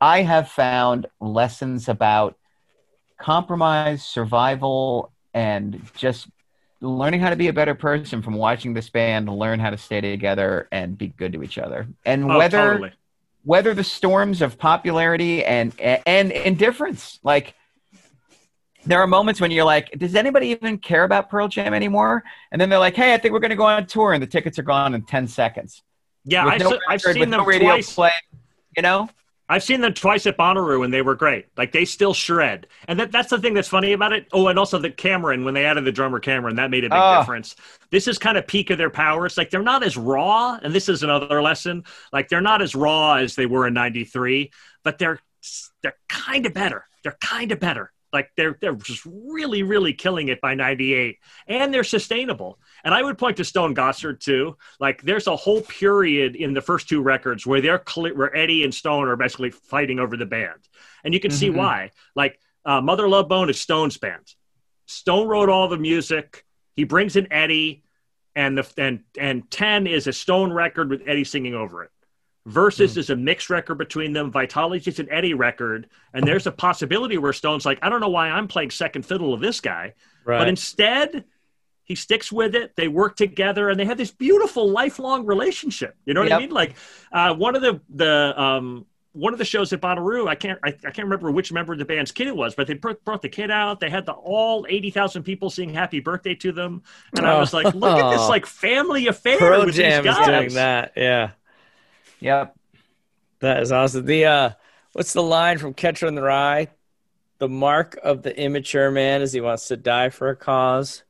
I 0.00 0.22
have 0.22 0.48
found 0.48 1.08
lessons 1.20 1.88
about 1.88 2.38
compromise, 3.18 4.04
survival, 4.04 5.10
and 5.34 5.82
just 5.96 6.28
learning 6.82 7.20
how 7.20 7.30
to 7.30 7.36
be 7.36 7.48
a 7.48 7.52
better 7.52 7.74
person 7.74 8.20
from 8.22 8.34
watching 8.34 8.74
this 8.74 8.90
band 8.90 9.28
learn 9.28 9.60
how 9.60 9.70
to 9.70 9.78
stay 9.78 10.00
together 10.00 10.68
and 10.72 10.98
be 10.98 11.08
good 11.08 11.32
to 11.32 11.42
each 11.42 11.56
other. 11.56 11.86
And 12.04 12.30
Oh, 12.30 12.36
whether 12.38 12.72
totally. 12.72 12.92
whether 13.44 13.72
the 13.72 13.84
storms 13.84 14.42
of 14.42 14.58
popularity 14.58 15.44
and 15.44 15.72
and 15.80 16.30
indifference 16.32 17.18
like 17.22 17.54
there 18.84 19.00
are 19.00 19.06
moments 19.06 19.40
when 19.40 19.50
you're 19.52 19.64
like 19.64 19.90
does 19.96 20.14
anybody 20.16 20.48
even 20.48 20.76
care 20.76 21.04
about 21.04 21.30
pearl 21.30 21.46
jam 21.46 21.72
anymore 21.72 22.22
and 22.50 22.60
then 22.60 22.68
they're 22.68 22.78
like 22.80 22.96
hey 22.96 23.14
i 23.14 23.16
think 23.16 23.32
we're 23.32 23.38
going 23.38 23.50
to 23.50 23.56
go 23.56 23.64
on 23.64 23.86
tour 23.86 24.12
and 24.12 24.20
the 24.22 24.26
tickets 24.26 24.58
are 24.58 24.64
gone 24.64 24.92
in 24.94 25.02
10 25.02 25.28
seconds 25.28 25.82
Yeah, 26.24 26.44
I've, 26.46 26.60
no 26.60 26.70
se- 26.70 26.78
I've 26.88 27.00
record, 27.04 27.14
seen 27.14 27.30
them 27.30 27.40
no 27.40 27.44
radio 27.44 27.68
twice. 27.68 27.94
play 27.94 28.10
you 28.76 28.82
know 28.82 29.08
I've 29.52 29.62
seen 29.62 29.82
them 29.82 29.92
twice 29.92 30.26
at 30.26 30.38
Bonnaroo, 30.38 30.82
and 30.84 30.92
they 30.94 31.02
were 31.02 31.14
great. 31.14 31.46
Like 31.58 31.72
they 31.72 31.84
still 31.84 32.14
shred, 32.14 32.66
and 32.88 32.98
that, 32.98 33.12
that's 33.12 33.28
the 33.28 33.38
thing 33.38 33.52
that's 33.52 33.68
funny 33.68 33.92
about 33.92 34.12
it. 34.14 34.26
Oh, 34.32 34.48
and 34.48 34.58
also 34.58 34.78
the 34.78 34.90
Cameron 34.90 35.44
when 35.44 35.52
they 35.52 35.66
added 35.66 35.84
the 35.84 35.92
drummer 35.92 36.20
Cameron, 36.20 36.56
that 36.56 36.70
made 36.70 36.84
a 36.84 36.88
big 36.88 36.98
Oh. 36.98 37.20
difference. 37.20 37.54
This 37.90 38.08
is 38.08 38.16
kind 38.18 38.38
of 38.38 38.46
peak 38.46 38.70
of 38.70 38.78
their 38.78 38.88
powers. 38.90 39.36
Like 39.36 39.50
they're 39.50 39.62
not 39.62 39.82
as 39.82 39.96
raw, 39.96 40.58
and 40.62 40.72
this 40.74 40.88
is 40.88 41.02
another 41.02 41.42
lesson. 41.42 41.84
Like 42.14 42.28
they're 42.28 42.40
not 42.40 42.62
as 42.62 42.74
raw 42.74 43.14
as 43.16 43.36
they 43.36 43.44
were 43.46 43.66
in 43.66 43.74
'93, 43.74 44.50
but 44.84 44.98
they're 44.98 45.18
they're 45.82 45.96
kind 46.08 46.46
of 46.46 46.54
better. 46.54 46.86
They're 47.02 47.18
kind 47.20 47.52
of 47.52 47.60
better. 47.60 47.92
Like 48.12 48.30
they're 48.36 48.56
they're 48.60 48.74
just 48.74 49.04
really 49.06 49.62
really 49.62 49.92
killing 49.92 50.28
it 50.28 50.40
by 50.40 50.54
'98, 50.54 51.18
and 51.46 51.74
they're 51.74 51.84
sustainable. 51.84 52.58
And 52.84 52.92
I 52.92 53.02
would 53.02 53.16
point 53.18 53.36
to 53.36 53.44
Stone 53.44 53.74
Gossard 53.74 54.20
too. 54.20 54.56
Like 54.80 55.02
there's 55.02 55.26
a 55.28 55.36
whole 55.36 55.60
period 55.62 56.34
in 56.36 56.52
the 56.52 56.60
first 56.60 56.88
two 56.88 57.00
records 57.00 57.46
where 57.46 57.60
they're 57.60 57.78
cle 57.78 58.08
where 58.10 58.34
Eddie 58.36 58.64
and 58.64 58.74
Stone 58.74 59.06
are 59.08 59.16
basically 59.16 59.50
fighting 59.50 59.98
over 60.00 60.16
the 60.16 60.26
band, 60.26 60.60
and 61.04 61.14
you 61.14 61.20
can 61.20 61.30
see 61.30 61.48
Mhm. 61.48 61.54
why. 61.56 61.90
Like 62.16 62.38
uh, 62.64 62.80
Mother 62.80 63.08
Love 63.08 63.28
Bone 63.28 63.50
is 63.50 63.60
Stone's 63.60 63.98
band. 63.98 64.26
Stone 64.86 65.28
wrote 65.28 65.48
all 65.48 65.68
the 65.68 65.76
music. 65.78 66.44
He 66.74 66.84
brings 66.84 67.16
in 67.16 67.32
Eddie, 67.32 67.84
and 68.34 68.58
the 68.58 68.66
and 68.76 69.00
and 69.18 69.50
Ten 69.50 69.86
is 69.86 70.06
a 70.06 70.12
Stone 70.12 70.52
record 70.52 70.90
with 70.90 71.02
Eddie 71.06 71.24
singing 71.24 71.54
over 71.54 71.84
it. 71.84 71.90
Versus 72.46 72.96
is 72.96 73.08
a 73.10 73.14
mixed 73.14 73.50
record 73.50 73.78
between 73.78 74.12
them. 74.12 74.32
Vitalogy 74.32 74.88
is 74.88 74.98
an 74.98 75.08
Eddie 75.12 75.34
record, 75.34 75.88
and 76.12 76.26
there's 76.26 76.48
a 76.48 76.52
possibility 76.52 77.16
where 77.16 77.32
Stone's 77.32 77.64
like, 77.64 77.78
I 77.82 77.88
don't 77.88 78.00
know 78.00 78.08
why 78.08 78.28
I'm 78.30 78.48
playing 78.48 78.70
second 78.72 79.06
fiddle 79.06 79.32
of 79.32 79.38
this 79.40 79.60
guy, 79.60 79.94
Right. 80.24 80.38
but 80.38 80.48
instead 80.48 81.22
he 81.84 81.94
sticks 81.94 82.30
with 82.30 82.54
it. 82.54 82.74
They 82.76 82.88
work 82.88 83.16
together, 83.16 83.68
and 83.68 83.78
they 83.78 83.84
have 83.84 83.98
this 83.98 84.10
beautiful 84.10 84.70
lifelong 84.70 85.26
relationship. 85.26 85.96
You 86.04 86.14
know 86.14 86.22
what 86.22 86.32
I 86.32 86.38
mean? 86.38 86.50
Like 86.50 86.74
uh, 87.12 87.34
one 87.34 87.56
of 87.56 87.62
the 87.62 87.80
the 87.88 88.40
um, 88.40 88.86
one 89.12 89.32
of 89.34 89.38
the 89.38 89.44
shows 89.44 89.72
at 89.72 89.80
Bonnaroo, 89.80 90.26
I 90.28 90.34
can't 90.34 90.58
I, 90.64 90.68
I 90.68 90.90
can't 90.90 91.04
remember 91.04 91.30
which 91.30 91.52
member 91.52 91.72
of 91.74 91.78
the 91.78 91.84
band's 91.84 92.12
kid 92.12 92.28
it 92.28 92.36
was, 92.36 92.54
but 92.54 92.66
they 92.66 92.74
brought, 92.74 93.04
brought 93.04 93.20
the 93.20 93.28
kid 93.28 93.50
out. 93.50 93.80
They 93.80 93.90
had 93.90 94.06
the 94.06 94.12
all 94.12 94.64
eighty 94.68 94.90
thousand 94.90 95.24
people 95.24 95.50
sing 95.50 95.74
"Happy 95.74 96.00
Birthday" 96.00 96.34
to 96.36 96.52
them, 96.52 96.82
and 97.16 97.26
I 97.26 97.38
was 97.38 97.52
like, 97.52 97.74
look 97.74 97.98
at 97.98 98.10
this 98.10 98.20
Oh. 98.22 98.28
like 98.28 98.46
family 98.46 99.08
affair 99.08 99.38
Pearl 99.38 99.66
with 99.66 99.74
Jam 99.74 100.04
these 100.04 100.16
is 100.16 100.26
doing 100.26 100.54
that. 100.54 100.92
Yeah. 100.96 101.30
Yep. 102.20 102.56
That 103.40 103.62
is 103.62 103.72
awesome. 103.72 104.06
The 104.06 104.24
uh 104.24 104.50
what's 104.92 105.12
the 105.12 105.22
line 105.22 105.58
from 105.58 105.74
Catcher 105.74 106.06
in 106.06 106.14
the 106.14 106.22
Rye? 106.22 106.68
The 107.38 107.48
mark 107.48 107.98
of 108.04 108.22
the 108.22 108.38
immature 108.38 108.90
man 108.92 109.20
is 109.20 109.32
he 109.32 109.40
wants 109.40 109.66
to 109.68 109.76
die 109.76 110.10
for 110.10 110.28
a 110.28 110.36
cause. 110.36 111.02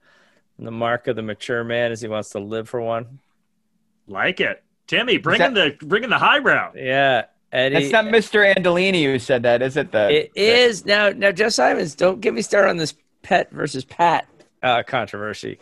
And 0.62 0.66
the 0.68 0.70
mark 0.70 1.08
of 1.08 1.16
the 1.16 1.22
mature 1.22 1.64
man 1.64 1.90
is 1.90 2.00
he 2.00 2.06
wants 2.06 2.30
to 2.30 2.38
live 2.38 2.68
for 2.68 2.80
one. 2.80 3.18
Like 4.06 4.38
it, 4.38 4.62
Timmy, 4.86 5.16
bring 5.16 5.40
in 5.40 5.54
the 5.54 5.76
bring 5.82 6.04
in 6.04 6.10
the 6.10 6.18
highbrow. 6.18 6.74
Yeah. 6.76 7.24
Eddie 7.50 7.90
That's 7.90 7.90
not 7.90 8.04
Mr. 8.04 8.54
Antolini 8.54 9.02
who 9.02 9.18
said 9.18 9.42
that, 9.42 9.60
is 9.60 9.76
it? 9.76 9.90
The 9.90 10.22
It 10.22 10.30
is 10.36 10.86
now 10.86 11.08
now 11.08 11.32
Jeff 11.32 11.50
Simons, 11.50 11.96
don't 11.96 12.20
get 12.20 12.32
me 12.32 12.42
started 12.42 12.70
on 12.70 12.76
this 12.76 12.94
pet 13.22 13.50
versus 13.50 13.84
Pat 13.84 14.28
uh, 14.62 14.84
controversy. 14.84 15.58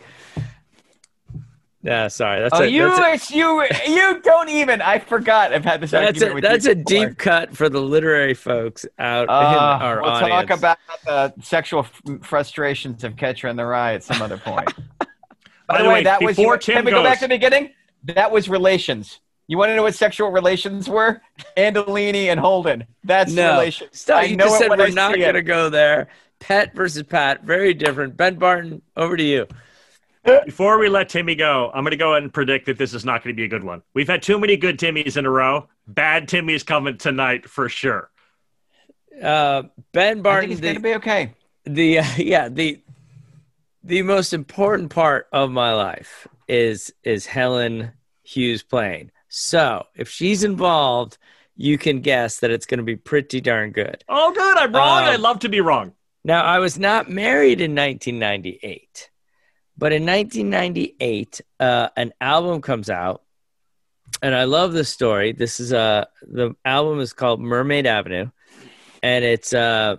Yeah, 1.83 2.07
sorry. 2.09 2.41
That's 2.41 2.59
oh, 2.59 2.63
a, 2.63 2.67
you, 2.67 2.95
that's 2.95 3.31
a, 3.31 3.35
you, 3.35 3.65
you 3.87 4.21
don't 4.21 4.49
even. 4.49 4.81
I 4.81 4.99
forgot. 4.99 5.51
I've 5.51 5.65
had 5.65 5.81
this 5.81 5.91
that's 5.91 6.21
argument 6.21 6.45
a, 6.45 6.47
that's 6.47 6.65
a 6.67 6.75
before. 6.75 6.83
deep 7.07 7.17
cut 7.17 7.55
for 7.57 7.69
the 7.69 7.81
literary 7.81 8.35
folks 8.35 8.85
out 8.99 9.27
Uh, 9.29 9.77
in 9.79 9.83
our 9.87 10.01
we'll 10.01 10.11
audience. 10.11 10.49
talk 10.49 10.57
about 10.59 10.77
the 11.05 11.33
sexual 11.41 11.87
frustrations 12.21 13.03
of 13.03 13.15
Catcher 13.17 13.47
in 13.47 13.55
the 13.55 13.65
Rye 13.65 13.95
at 13.95 14.03
some 14.03 14.21
other 14.21 14.37
point. 14.37 14.71
By, 15.67 15.81
the 15.81 15.89
way, 15.89 16.03
that 16.03 16.21
was. 16.21 16.35
before 16.35 16.57
Can 16.57 16.75
Tim 16.75 16.85
we 16.85 16.91
go 16.91 17.01
back 17.03 17.19
to 17.19 17.25
the 17.25 17.29
beginning? 17.29 17.71
That 18.03 18.31
was 18.31 18.47
relations. 18.47 19.19
You 19.47 19.57
want 19.57 19.69
to 19.69 19.75
know 19.75 19.83
what 19.83 19.95
sexual 19.95 20.29
relations 20.29 20.87
were? 20.87 21.21
Antolini 21.57 22.25
and 22.27 22.39
Holden. 22.39 22.85
That's 23.03 23.33
no, 23.33 23.53
relations. 23.53 23.89
stop. 23.99 24.19
I 24.19 24.23
You 24.25 24.35
know 24.37 24.45
just 24.45 24.59
said 24.59 24.69
we're 24.69 24.85
I 24.85 24.89
not 24.89 25.17
going 25.17 25.33
to 25.33 25.41
go 25.41 25.69
there. 25.69 26.09
Pet 26.39 26.73
versus 26.73 27.03
Pat, 27.03 27.43
very 27.43 27.73
different. 27.73 28.17
Ben 28.17 28.35
Barton, 28.35 28.81
over 28.95 29.15
to 29.17 29.23
you. 29.23 29.47
Before 30.23 30.77
we 30.77 30.87
let 30.87 31.09
Timmy 31.09 31.35
go, 31.35 31.71
I'm 31.73 31.83
going 31.83 31.91
to 31.91 31.97
go 31.97 32.11
ahead 32.11 32.23
and 32.23 32.33
predict 32.33 32.67
that 32.67 32.77
this 32.77 32.93
is 32.93 33.03
not 33.03 33.23
going 33.23 33.35
to 33.35 33.39
be 33.39 33.45
a 33.45 33.47
good 33.47 33.63
one. 33.63 33.81
We've 33.93 34.07
had 34.07 34.21
too 34.21 34.39
many 34.39 34.55
good 34.55 34.77
Timmys 34.77 35.17
in 35.17 35.25
a 35.25 35.29
row. 35.29 35.67
Bad 35.87 36.27
Timmy's 36.27 36.63
coming 36.63 36.97
tonight 36.97 37.49
for 37.49 37.69
sure. 37.69 38.11
Uh, 39.21 39.63
ben 39.91 40.03
I 40.03 40.13
think 40.13 40.23
Barton, 40.23 40.51
it's 40.51 40.61
going 40.61 40.75
to 40.75 40.81
be 40.81 40.95
okay. 40.95 41.33
the 41.65 41.99
uh, 41.99 42.05
yeah 42.17 42.49
the 42.49 42.81
the 43.83 44.01
most 44.03 44.33
important 44.33 44.89
part 44.89 45.27
of 45.31 45.51
my 45.51 45.73
life 45.73 46.27
is 46.47 46.93
is 47.03 47.25
Helen 47.25 47.91
Hughes 48.23 48.63
playing. 48.63 49.11
So 49.27 49.85
if 49.95 50.09
she's 50.09 50.43
involved, 50.43 51.17
you 51.55 51.77
can 51.77 52.01
guess 52.01 52.39
that 52.39 52.51
it's 52.51 52.65
going 52.65 52.79
to 52.79 52.83
be 52.83 52.95
pretty 52.95 53.41
darn 53.41 53.71
good. 53.71 54.03
Oh, 54.09 54.31
good. 54.33 54.57
I'm 54.57 54.73
wrong. 54.73 55.03
Um, 55.03 55.09
I'd 55.09 55.19
love 55.19 55.39
to 55.39 55.49
be 55.49 55.61
wrong. 55.61 55.93
Now 56.23 56.43
I 56.43 56.59
was 56.59 56.77
not 56.77 57.09
married 57.09 57.61
in 57.61 57.75
1998, 57.75 59.09
but 59.81 59.93
in 59.93 60.05
1998, 60.05 61.41
uh, 61.59 61.89
an 61.97 62.13
album 62.21 62.61
comes 62.61 62.87
out, 62.87 63.23
and 64.21 64.35
I 64.35 64.43
love 64.43 64.73
this 64.73 64.89
story. 64.89 65.31
This 65.31 65.59
is 65.59 65.73
uh 65.73 66.05
the 66.21 66.55
album 66.63 66.99
is 66.99 67.13
called 67.13 67.41
Mermaid 67.41 67.87
Avenue, 67.87 68.29
and 69.01 69.25
it's 69.25 69.53
uh 69.53 69.95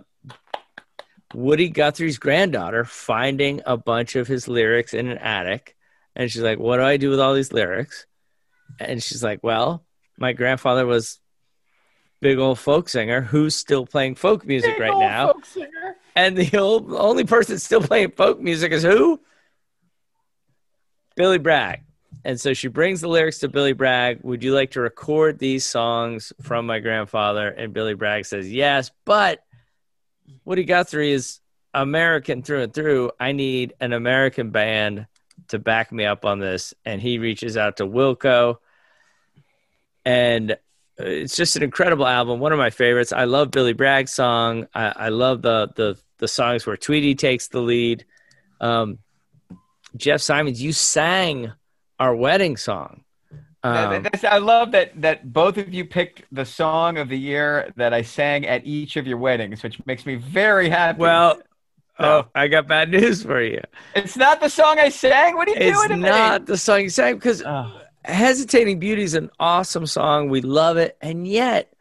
Woody 1.33 1.67
Guthrie's 1.67 2.17
granddaughter 2.17 2.85
finding 2.85 3.59
a 3.65 3.75
bunch 3.75 4.15
of 4.15 4.25
his 4.25 4.47
lyrics 4.47 4.93
in 4.93 5.09
an 5.09 5.17
attic, 5.17 5.75
and 6.15 6.31
she's 6.31 6.43
like, 6.43 6.59
"What 6.59 6.77
do 6.77 6.83
I 6.83 6.95
do 6.95 7.09
with 7.09 7.19
all 7.19 7.33
these 7.33 7.51
lyrics?" 7.51 8.05
And 8.79 9.03
she's 9.03 9.21
like, 9.21 9.43
"Well, 9.43 9.83
my 10.17 10.31
grandfather 10.31 10.85
was." 10.85 11.19
Big 12.21 12.39
old 12.39 12.57
folk 12.57 12.87
singer 12.87 13.19
who's 13.19 13.53
still 13.53 13.85
playing 13.85 14.15
folk 14.15 14.45
music 14.45 14.77
Big 14.77 14.79
right 14.79 14.97
now. 14.97 15.33
And 16.15 16.37
the 16.37 16.57
old, 16.57 16.93
only 16.93 17.25
person 17.25 17.59
still 17.59 17.81
playing 17.81 18.11
folk 18.11 18.39
music 18.39 18.71
is 18.71 18.81
who? 18.81 19.19
Billy 21.15 21.37
Bragg. 21.37 21.81
And 22.25 22.39
so 22.39 22.53
she 22.53 22.69
brings 22.69 23.01
the 23.01 23.09
lyrics 23.09 23.39
to 23.39 23.49
Billy 23.49 23.73
Bragg. 23.73 24.19
Would 24.23 24.43
you 24.43 24.53
like 24.53 24.71
to 24.71 24.81
record 24.81 25.39
these 25.39 25.65
songs 25.65 26.31
from 26.41 26.65
my 26.65 26.79
grandfather? 26.79 27.49
And 27.49 27.73
Billy 27.73 27.95
Bragg 27.95 28.25
says, 28.25 28.51
yes, 28.51 28.91
but 29.03 29.43
Woody 30.45 30.63
Guthrie 30.63 31.11
is 31.11 31.39
American 31.73 32.43
through 32.43 32.61
and 32.63 32.73
through. 32.73 33.11
I 33.19 33.33
need 33.33 33.73
an 33.79 33.93
American 33.93 34.51
band 34.51 35.07
to 35.49 35.59
back 35.59 35.91
me 35.91 36.05
up 36.05 36.23
on 36.23 36.39
this. 36.39 36.73
And 36.85 37.01
he 37.01 37.17
reaches 37.17 37.57
out 37.57 37.77
to 37.77 37.85
Wilco. 37.85 38.57
And 40.05 40.57
it's 40.97 41.35
just 41.35 41.55
an 41.55 41.63
incredible 41.63 42.07
album. 42.07 42.39
One 42.39 42.51
of 42.53 42.59
my 42.59 42.69
favorites. 42.69 43.11
I 43.11 43.25
love 43.25 43.51
Billy 43.51 43.73
Bragg's 43.73 44.13
song. 44.13 44.67
I, 44.73 44.93
I 44.95 45.09
love 45.09 45.41
the, 45.41 45.69
the 45.75 45.97
the 46.19 46.27
songs 46.27 46.65
where 46.65 46.77
Tweedy 46.77 47.15
takes 47.15 47.49
the 47.49 47.59
lead. 47.59 48.05
Um, 48.61 48.99
Jeff 49.95 50.21
Simons, 50.21 50.61
you 50.61 50.71
sang 50.73 51.51
our 51.99 52.15
wedding 52.15 52.57
song. 52.57 53.03
That- 53.63 53.93
Um, 54.05 54.07
I 54.29 54.39
love 54.39 54.71
that 54.71 54.91
that 55.01 55.31
both 55.31 55.57
of 55.57 55.73
you 55.73 55.85
picked 55.85 56.23
the 56.31 56.43
song 56.45 56.97
of 56.97 57.07
the 57.07 57.17
year 57.17 57.71
that 57.77 57.93
I 57.93 58.01
sang 58.01 58.45
at 58.45 58.65
each 58.65 58.97
of 58.97 59.07
your 59.07 59.17
weddings, 59.17 59.63
which 59.63 59.79
makes 59.85 60.05
me 60.05 60.15
very 60.15 60.67
happy. 60.69 60.99
well, 60.99 61.41
oh, 61.97 62.25
I 62.35 62.49
got 62.49 62.67
bad 62.67 62.89
news 62.91 63.23
for 63.23 63.41
you. 63.41 63.61
it's 63.95 64.17
not 64.17 64.41
the 64.41 64.49
song 64.49 64.79
I 64.79 64.89
sang. 64.89 65.35
What 65.37 65.47
are 65.47 65.51
you 65.51 65.57
It's 65.57 65.87
doing 65.87 66.01
me? 66.01 66.09
not 66.09 66.45
the 66.45 66.57
song 66.57 66.81
you 66.81 66.89
sang 66.89 67.15
because 67.15 67.41
Oh. 67.45 67.79
Hesitating 68.03 68.79
Beauty 68.79 69.03
is 69.03 69.13
an 69.13 69.29
awesome 69.39 69.85
song. 69.85 70.27
We 70.27 70.41
love 70.41 70.75
it. 70.75 70.97
And 70.99 71.25
yet, 71.25 71.71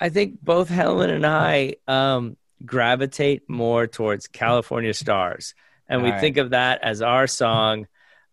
I 0.00 0.08
think 0.08 0.42
both 0.42 0.68
Helen 0.68 1.10
and 1.10 1.24
I 1.24 1.76
um, 1.86 2.36
gravitate 2.66 3.48
more 3.48 3.86
towards 3.86 4.26
California 4.26 4.94
Stars. 4.94 5.54
And 5.90 6.02
we 6.02 6.08
All 6.08 6.14
right. 6.14 6.20
think 6.20 6.36
of 6.38 6.50
that 6.50 6.82
as 6.82 7.02
our 7.02 7.26
song. 7.26 7.86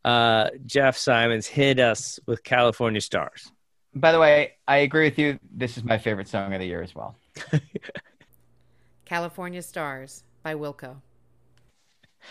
Uh, 0.05 0.51
Jeff 0.65 0.95
Simons 0.95 1.47
hit 1.47 1.79
us 1.79 2.19
with 2.25 2.43
California 2.43 3.01
Stars. 3.01 3.51
By 3.93 4.11
the 4.11 4.19
way, 4.19 4.53
I 4.67 4.77
agree 4.77 5.05
with 5.05 5.17
you. 5.17 5.39
This 5.51 5.75
is 5.75 5.83
my 5.83 5.97
favorite 5.97 6.27
song 6.27 6.53
of 6.53 6.59
the 6.59 6.67
year 6.67 6.83
as 6.83 6.93
well. 6.93 7.15
California 9.05 9.61
Stars 9.61 10.23
by 10.43 10.53
Wilco. 10.53 10.97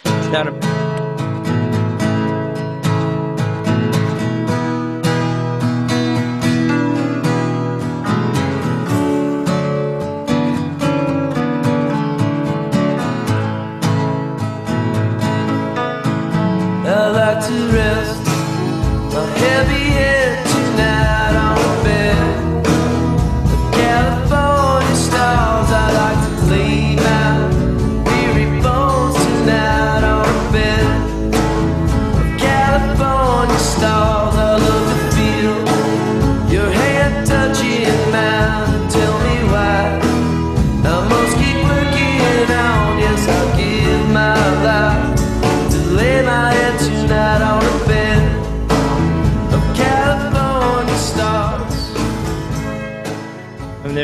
Not 0.04 0.46
a, 0.46 1.45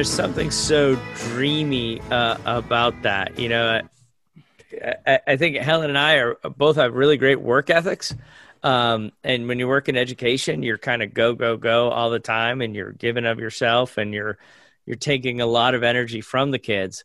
there's 0.03 0.11
something 0.11 0.50
so 0.50 0.96
dreamy 1.14 2.00
uh, 2.11 2.36
about 2.44 3.03
that. 3.03 3.38
You 3.38 3.48
know, 3.48 3.82
I, 5.07 5.20
I, 5.28 5.36
think 5.36 5.59
Helen 5.59 5.90
and 5.90 5.96
I 5.96 6.14
are 6.14 6.34
both 6.57 6.74
have 6.74 6.92
really 6.92 7.16
great 7.16 7.40
work 7.40 7.70
ethics. 7.70 8.12
Um, 8.64 9.12
and 9.22 9.46
when 9.46 9.61
you 9.61 9.68
work 9.68 9.88
in 9.88 9.96
education, 9.96 10.64
you're 10.64 10.76
kind 10.76 11.05
of 11.05 11.14
go, 11.14 11.34
go, 11.34 11.57
go 11.57 11.90
all 11.90 12.11
the 12.11 12.18
time 12.18 12.62
and 12.62 12.74
you're 12.74 12.90
giving 12.90 13.24
of 13.24 13.38
yourself 13.38 13.96
and 13.96 14.12
you're, 14.12 14.38
you're 14.86 14.96
taking 14.96 15.40
a 15.40 15.46
lot 15.46 15.76
of 15.76 15.84
energy 15.84 16.20
from 16.20 16.50
the 16.50 16.59
kids. 16.59 17.05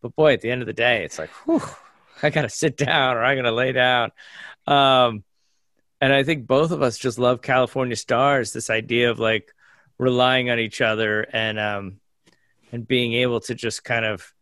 But 0.00 0.14
boy, 0.14 0.34
at 0.34 0.40
the 0.40 0.52
end 0.52 0.62
of 0.62 0.68
the 0.68 0.72
day, 0.72 1.02
it's 1.02 1.18
like, 1.18 1.30
whew, 1.46 1.62
I 2.22 2.30
got 2.30 2.42
to 2.42 2.48
sit 2.48 2.76
down 2.76 3.16
or 3.16 3.24
I 3.24 3.34
got 3.34 3.42
to 3.42 3.50
lay 3.50 3.72
down. 3.72 4.12
Um, 4.68 5.24
and 6.00 6.12
I 6.12 6.22
think 6.22 6.46
both 6.46 6.70
of 6.70 6.80
us 6.80 6.96
just 6.96 7.18
love 7.18 7.42
California 7.42 7.96
stars, 7.96 8.52
this 8.52 8.70
idea 8.70 9.10
of 9.10 9.18
like 9.18 9.52
relying 9.98 10.48
on 10.48 10.60
each 10.60 10.80
other 10.80 11.22
and, 11.22 11.58
um, 11.58 12.00
and 12.72 12.86
being 12.86 13.12
able 13.14 13.40
to 13.40 13.54
just 13.54 13.84
kind 13.84 14.04
of 14.04 14.32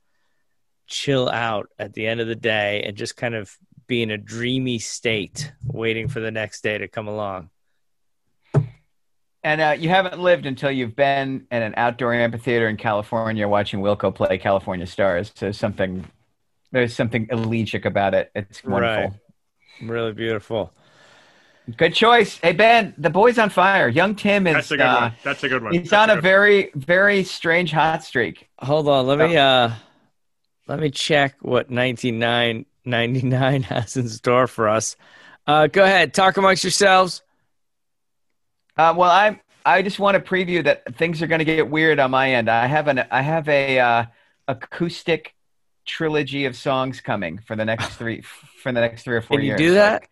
chill 0.87 1.29
out 1.29 1.69
at 1.79 1.95
the 1.95 2.07
end 2.07 2.21
of 2.21 2.27
the 2.27 2.35
day 2.35 2.83
and 2.83 2.97
just 2.97 3.17
kind 3.17 3.35
of 3.35 3.57
be 3.87 4.03
in 4.03 4.11
a 4.11 4.19
dreamy 4.19 4.79
state 4.79 5.53
waiting 5.65 6.09
for 6.09 6.21
the 6.21 6.31
next 6.31 6.63
day 6.63 6.79
to 6.79 6.89
come 6.89 7.09
along. 7.09 7.51
And 9.43 9.61
uh, 9.61 9.77
you 9.79 9.91
haven't 9.91 10.19
lived 10.19 10.47
until 10.47 10.71
you've 10.71 10.97
been 10.97 11.47
in 11.51 11.63
an 11.63 11.75
outdoor 11.77 12.15
amphitheater 12.15 12.67
in 12.67 12.79
California 12.79 13.47
watching 13.47 13.81
Wilco 13.81 14.15
play 14.15 14.39
California 14.39 14.87
Stars. 14.87 15.33
So 15.35 15.53
something, 15.53 16.07
there's 16.73 16.95
something 16.95 17.29
elegiac 17.31 17.85
about 17.85 18.15
it. 18.15 18.31
It's 18.35 18.65
wonderful. 18.65 19.21
Really 19.83 20.13
beautiful. 20.13 20.73
Good 21.77 21.95
choice. 21.95 22.39
Hey 22.39 22.53
Ben, 22.53 22.95
the 22.99 23.09
boy's 23.09 23.39
on 23.39 23.49
fire. 23.49 23.89
Young 23.89 24.15
Tim 24.15 24.47
is. 24.47 24.55
That's 24.55 24.71
a 24.73 24.77
good 24.77 24.83
uh, 24.87 25.01
one. 25.01 25.13
That's 25.23 25.45
a 25.45 25.49
good 25.49 25.63
one. 25.63 25.73
He's 25.73 25.91
That's 25.91 25.95
on 25.95 26.11
a 26.11 26.15
good 26.15 26.17
one. 26.19 26.23
very, 26.23 26.71
very 26.75 27.25
strange 27.25 27.73
hot 27.73 28.05
streak. 28.05 28.49
Hold 28.59 28.87
on, 28.89 29.07
let 29.07 29.19
me 29.19 29.37
uh 29.37 29.71
let 30.67 30.79
me 30.79 30.91
check 30.91 31.37
what 31.41 31.71
99.99 31.71 33.63
has 33.65 33.97
in 33.97 34.09
store 34.09 34.47
for 34.47 34.69
us. 34.69 34.97
Uh 35.47 35.67
go 35.67 35.85
ahead, 35.85 36.13
talk 36.13 36.37
amongst 36.37 36.65
yourselves. 36.65 37.23
Uh, 38.77 38.93
well, 38.97 39.11
I 39.11 39.41
I 39.65 39.81
just 39.81 39.99
want 39.99 40.17
to 40.17 40.21
preview 40.21 40.63
that 40.65 40.95
things 40.97 41.23
are 41.23 41.27
going 41.27 41.39
to 41.39 41.45
get 41.47 41.71
weird 41.71 41.99
on 41.99 42.11
my 42.11 42.33
end. 42.33 42.51
I 42.51 42.67
have 42.67 42.89
an 42.89 43.05
I 43.11 43.23
have 43.23 43.49
a 43.49 43.79
uh, 43.79 44.05
acoustic 44.49 45.35
trilogy 45.87 46.45
of 46.45 46.57
songs 46.57 47.01
coming 47.01 47.39
for 47.39 47.57
the 47.57 47.65
next 47.65 47.89
three 47.97 48.21
for 48.21 48.73
the 48.73 48.81
next 48.81 49.05
three 49.05 49.17
or 49.17 49.23
four 49.23 49.39
Can 49.39 49.45
you 49.45 49.49
years. 49.53 49.59
do 49.59 49.75
that? 49.75 50.09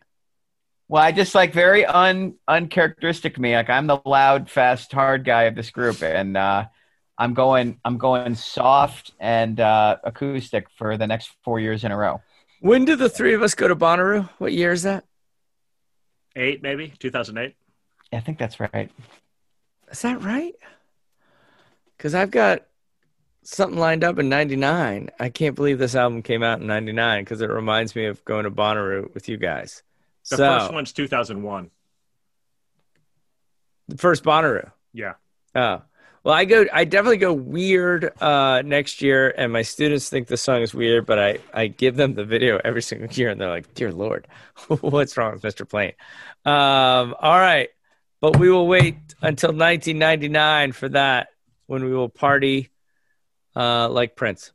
Well, 0.92 1.02
I 1.02 1.10
just 1.10 1.34
like 1.34 1.54
very 1.54 1.86
un 1.86 2.34
uncharacteristic 2.46 3.38
me. 3.38 3.54
Like 3.54 3.70
I'm 3.70 3.86
the 3.86 4.02
loud, 4.04 4.50
fast, 4.50 4.92
hard 4.92 5.24
guy 5.24 5.44
of 5.44 5.54
this 5.54 5.70
group, 5.70 6.02
and 6.02 6.36
uh, 6.36 6.66
I'm 7.16 7.32
going 7.32 7.80
I'm 7.82 7.96
going 7.96 8.34
soft 8.34 9.12
and 9.18 9.58
uh, 9.58 9.96
acoustic 10.04 10.68
for 10.76 10.98
the 10.98 11.06
next 11.06 11.30
four 11.44 11.58
years 11.58 11.84
in 11.84 11.92
a 11.92 11.96
row. 11.96 12.20
When 12.60 12.84
did 12.84 12.98
the 12.98 13.08
three 13.08 13.32
of 13.32 13.40
us 13.40 13.54
go 13.54 13.68
to 13.68 13.74
Bonnaroo? 13.74 14.28
What 14.36 14.52
year 14.52 14.70
is 14.70 14.82
that? 14.82 15.06
Eight, 16.36 16.62
maybe 16.62 16.92
2008. 16.98 17.56
I 18.12 18.20
think 18.20 18.36
that's 18.36 18.60
right. 18.60 18.90
Is 19.90 20.02
that 20.02 20.20
right? 20.20 20.54
Because 21.96 22.14
I've 22.14 22.30
got 22.30 22.66
something 23.44 23.78
lined 23.78 24.04
up 24.04 24.18
in 24.18 24.28
'99. 24.28 25.08
I 25.18 25.30
can't 25.30 25.56
believe 25.56 25.78
this 25.78 25.94
album 25.94 26.20
came 26.20 26.42
out 26.42 26.60
in 26.60 26.66
'99 26.66 27.24
because 27.24 27.40
it 27.40 27.48
reminds 27.48 27.96
me 27.96 28.04
of 28.04 28.22
going 28.26 28.44
to 28.44 28.50
Bonnaroo 28.50 29.14
with 29.14 29.26
you 29.30 29.38
guys. 29.38 29.82
The 30.30 30.36
so, 30.36 30.58
first 30.58 30.72
one's 30.72 30.92
2001. 30.92 31.70
the 33.88 33.96
first 33.98 34.24
Bonnaroo. 34.24 34.70
Yeah. 34.92 35.14
Oh. 35.54 35.82
Well, 36.24 36.34
I 36.34 36.44
go. 36.44 36.66
I 36.72 36.84
definitely 36.84 37.16
go 37.16 37.32
weird 37.32 38.12
uh, 38.22 38.62
next 38.64 39.02
year, 39.02 39.34
and 39.36 39.52
my 39.52 39.62
students 39.62 40.08
think 40.08 40.28
the 40.28 40.36
song 40.36 40.62
is 40.62 40.72
weird, 40.72 41.04
but 41.04 41.18
I 41.18 41.38
I 41.52 41.66
give 41.66 41.96
them 41.96 42.14
the 42.14 42.24
video 42.24 42.60
every 42.64 42.82
single 42.82 43.08
year, 43.10 43.30
and 43.30 43.40
they're 43.40 43.50
like, 43.50 43.74
"Dear 43.74 43.90
Lord, 43.90 44.28
what's 44.80 45.16
wrong 45.16 45.32
with 45.32 45.42
Mr. 45.42 45.68
Plain?" 45.68 45.94
Um, 46.44 47.16
all 47.18 47.38
right, 47.38 47.70
but 48.20 48.38
we 48.38 48.50
will 48.50 48.68
wait 48.68 48.94
until 49.20 49.48
1999 49.48 50.70
for 50.72 50.88
that, 50.90 51.28
when 51.66 51.84
we 51.84 51.92
will 51.92 52.08
party 52.08 52.70
uh, 53.56 53.88
like 53.88 54.14
Prince. 54.14 54.52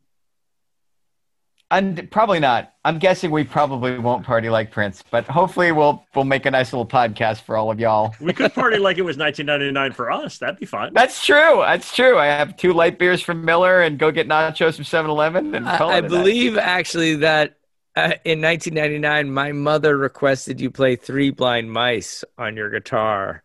And 1.69 2.09
probably 2.11 2.39
not. 2.39 2.73
I'm 2.85 2.97
guessing 2.97 3.29
we 3.29 3.43
probably 3.43 3.97
won't 3.99 4.25
party 4.25 4.49
like 4.49 4.71
Prince, 4.71 5.03
but 5.11 5.25
hopefully 5.25 5.73
we'll 5.73 6.05
we'll 6.15 6.23
make 6.23 6.45
a 6.45 6.51
nice 6.51 6.71
little 6.71 6.85
podcast 6.85 7.41
for 7.41 7.57
all 7.57 7.69
of 7.69 7.79
y'all. 7.79 8.15
We 8.21 8.31
could 8.31 8.53
party 8.53 8.77
like 8.77 8.97
it 8.97 9.01
was 9.01 9.17
1999 9.17 9.91
for 9.91 10.09
us. 10.09 10.37
That'd 10.37 10.59
be 10.59 10.65
fun. 10.65 10.93
That's 10.93 11.25
true. 11.25 11.57
That's 11.65 11.93
true. 11.93 12.17
I 12.17 12.27
have 12.27 12.55
two 12.55 12.71
light 12.71 12.97
beers 12.97 13.21
from 13.21 13.43
Miller 13.43 13.81
and 13.81 13.99
go 13.99 14.11
get 14.11 14.29
nachos 14.29 14.75
from 14.75 14.85
7-Eleven 14.85 15.53
and 15.55 15.65
call 15.65 15.89
I, 15.89 15.95
I 15.95 15.97
it 15.97 16.05
a 16.05 16.09
night. 16.09 16.09
believe 16.09 16.57
actually 16.57 17.17
that 17.17 17.57
uh, 17.97 18.13
in 18.23 18.41
1999, 18.41 19.31
my 19.33 19.51
mother 19.51 19.97
requested 19.97 20.61
you 20.61 20.71
play 20.71 20.95
Three 20.95 21.31
Blind 21.31 21.71
Mice 21.71 22.23
on 22.37 22.55
your 22.55 22.69
guitar 22.69 23.43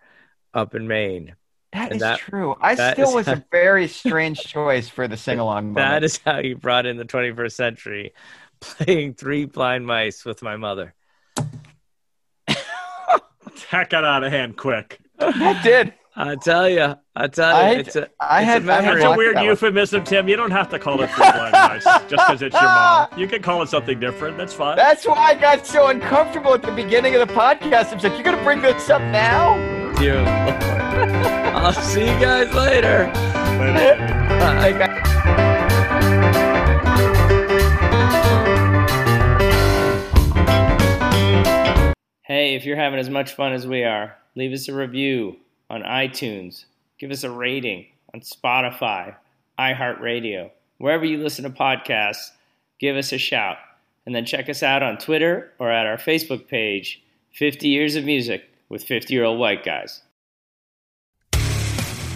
up 0.55 0.75
in 0.75 0.87
Maine. 0.87 1.35
That 1.73 1.85
And 1.87 1.93
is 1.97 2.01
that- 2.01 2.19
true. 2.19 2.55
I 2.61 2.75
that 2.75 2.95
still 2.97 3.15
was 3.15 3.27
how- 3.27 3.33
a 3.35 3.45
very 3.51 3.89
strange 3.89 4.41
choice 4.41 4.89
for 4.89 5.09
the 5.09 5.17
sing 5.17 5.39
along. 5.39 5.75
That 5.75 6.05
is 6.05 6.19
how 6.25 6.39
you 6.39 6.57
brought 6.57 6.85
in 6.87 6.97
the 6.99 7.05
21st 7.05 7.53
century, 7.53 8.13
playing 8.61 9.15
Three 9.15 9.47
Blind 9.47 9.87
Mice 9.87 10.25
with 10.25 10.43
my 10.43 10.57
mother. 10.57 10.95
That 13.71 13.89
got 13.91 14.05
out 14.05 14.23
of 14.23 14.31
hand 14.33 14.57
quick. 14.57 14.99
That 15.19 15.63
did. 15.65 15.95
I 16.15 16.37
tell 16.37 16.69
you, 16.69 16.95
I 17.17 17.27
tell 17.29 17.49
you, 17.49 17.55
I- 17.57 17.71
it's 17.79 17.97
a, 17.97 18.03
I 18.03 18.03
it's 18.03 18.03
had- 18.03 18.03
a 18.05 18.11
I 18.21 18.43
had 18.43 18.65
memory. 18.65 19.01
That's 19.01 19.15
a 19.15 19.17
weird 19.17 19.37
that 19.37 19.41
one. 19.41 19.49
euphemism, 19.49 20.05
Tim. 20.05 20.29
You 20.29 20.37
don't 20.37 20.51
have 20.51 20.69
to 20.71 20.79
call 20.79 21.01
it 21.01 21.09
three 21.11 21.31
blind 21.33 21.53
mice 21.53 21.85
just 21.85 22.11
because 22.11 22.43
it's 22.43 22.53
your 22.55 22.63
mom. 22.65 23.09
You 23.17 23.27
can 23.27 23.41
call 23.41 23.63
it 23.63 23.71
something 23.71 23.99
different. 23.99 24.37
That's 24.37 24.53
fine. 24.53 24.77
That's 24.77 25.07
why 25.07 25.17
I 25.17 25.35
got 25.35 25.67
so 25.67 25.89
uncomfortable 25.89 26.53
at 26.53 26.61
the 26.63 26.73
beginning 26.73 27.15
of 27.15 27.27
the 27.27 27.33
podcast. 27.33 27.93
I'm 27.93 27.99
like, 27.99 28.13
"You're 28.13 28.23
gonna 28.25 28.45
bring 28.45 28.61
this 28.61 28.91
up 28.91 29.01
now?" 29.01 29.57
Dear 29.95 30.17
Lord. 30.23 31.42
I'll 31.65 31.73
see 31.73 32.01
you 32.01 32.19
guys 32.19 32.53
later. 32.53 33.07
Bye. 33.15 34.73
Hey, 42.25 42.57
if 42.57 42.65
you're 42.65 42.75
having 42.75 42.99
as 42.99 43.09
much 43.09 43.35
fun 43.35 43.53
as 43.53 43.65
we 43.65 43.85
are, 43.85 44.17
leave 44.35 44.53
us 44.53 44.67
a 44.67 44.75
review 44.75 45.37
on 45.71 45.83
iTunes. 45.83 46.65
Give 46.99 47.13
us 47.13 47.23
a 47.23 47.31
rating 47.31 47.87
on 48.13 48.23
Spotify, 48.23 49.15
iHeartRadio, 49.57 50.51
wherever 50.79 51.05
you 51.05 51.19
listen 51.19 51.45
to 51.45 51.51
podcasts. 51.51 52.33
Give 52.81 52.97
us 52.97 53.13
a 53.13 53.19
shout. 53.19 53.59
And 54.05 54.13
then 54.13 54.27
check 54.27 54.49
us 54.49 54.65
out 54.65 54.83
on 54.83 54.99
Twitter 54.99 55.53
or 55.61 55.71
at 55.71 55.87
our 55.87 55.97
Facebook 55.97 56.49
page, 56.49 57.01
50 57.35 57.69
Years 57.69 57.95
of 57.95 58.05
Music 58.05 58.51
with 58.69 58.83
50 58.83 59.15
Year 59.15 59.23
Old 59.23 59.39
White 59.39 59.65
Guys. 59.65 60.03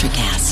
Electric 0.00 0.22
Acid. 0.22 0.47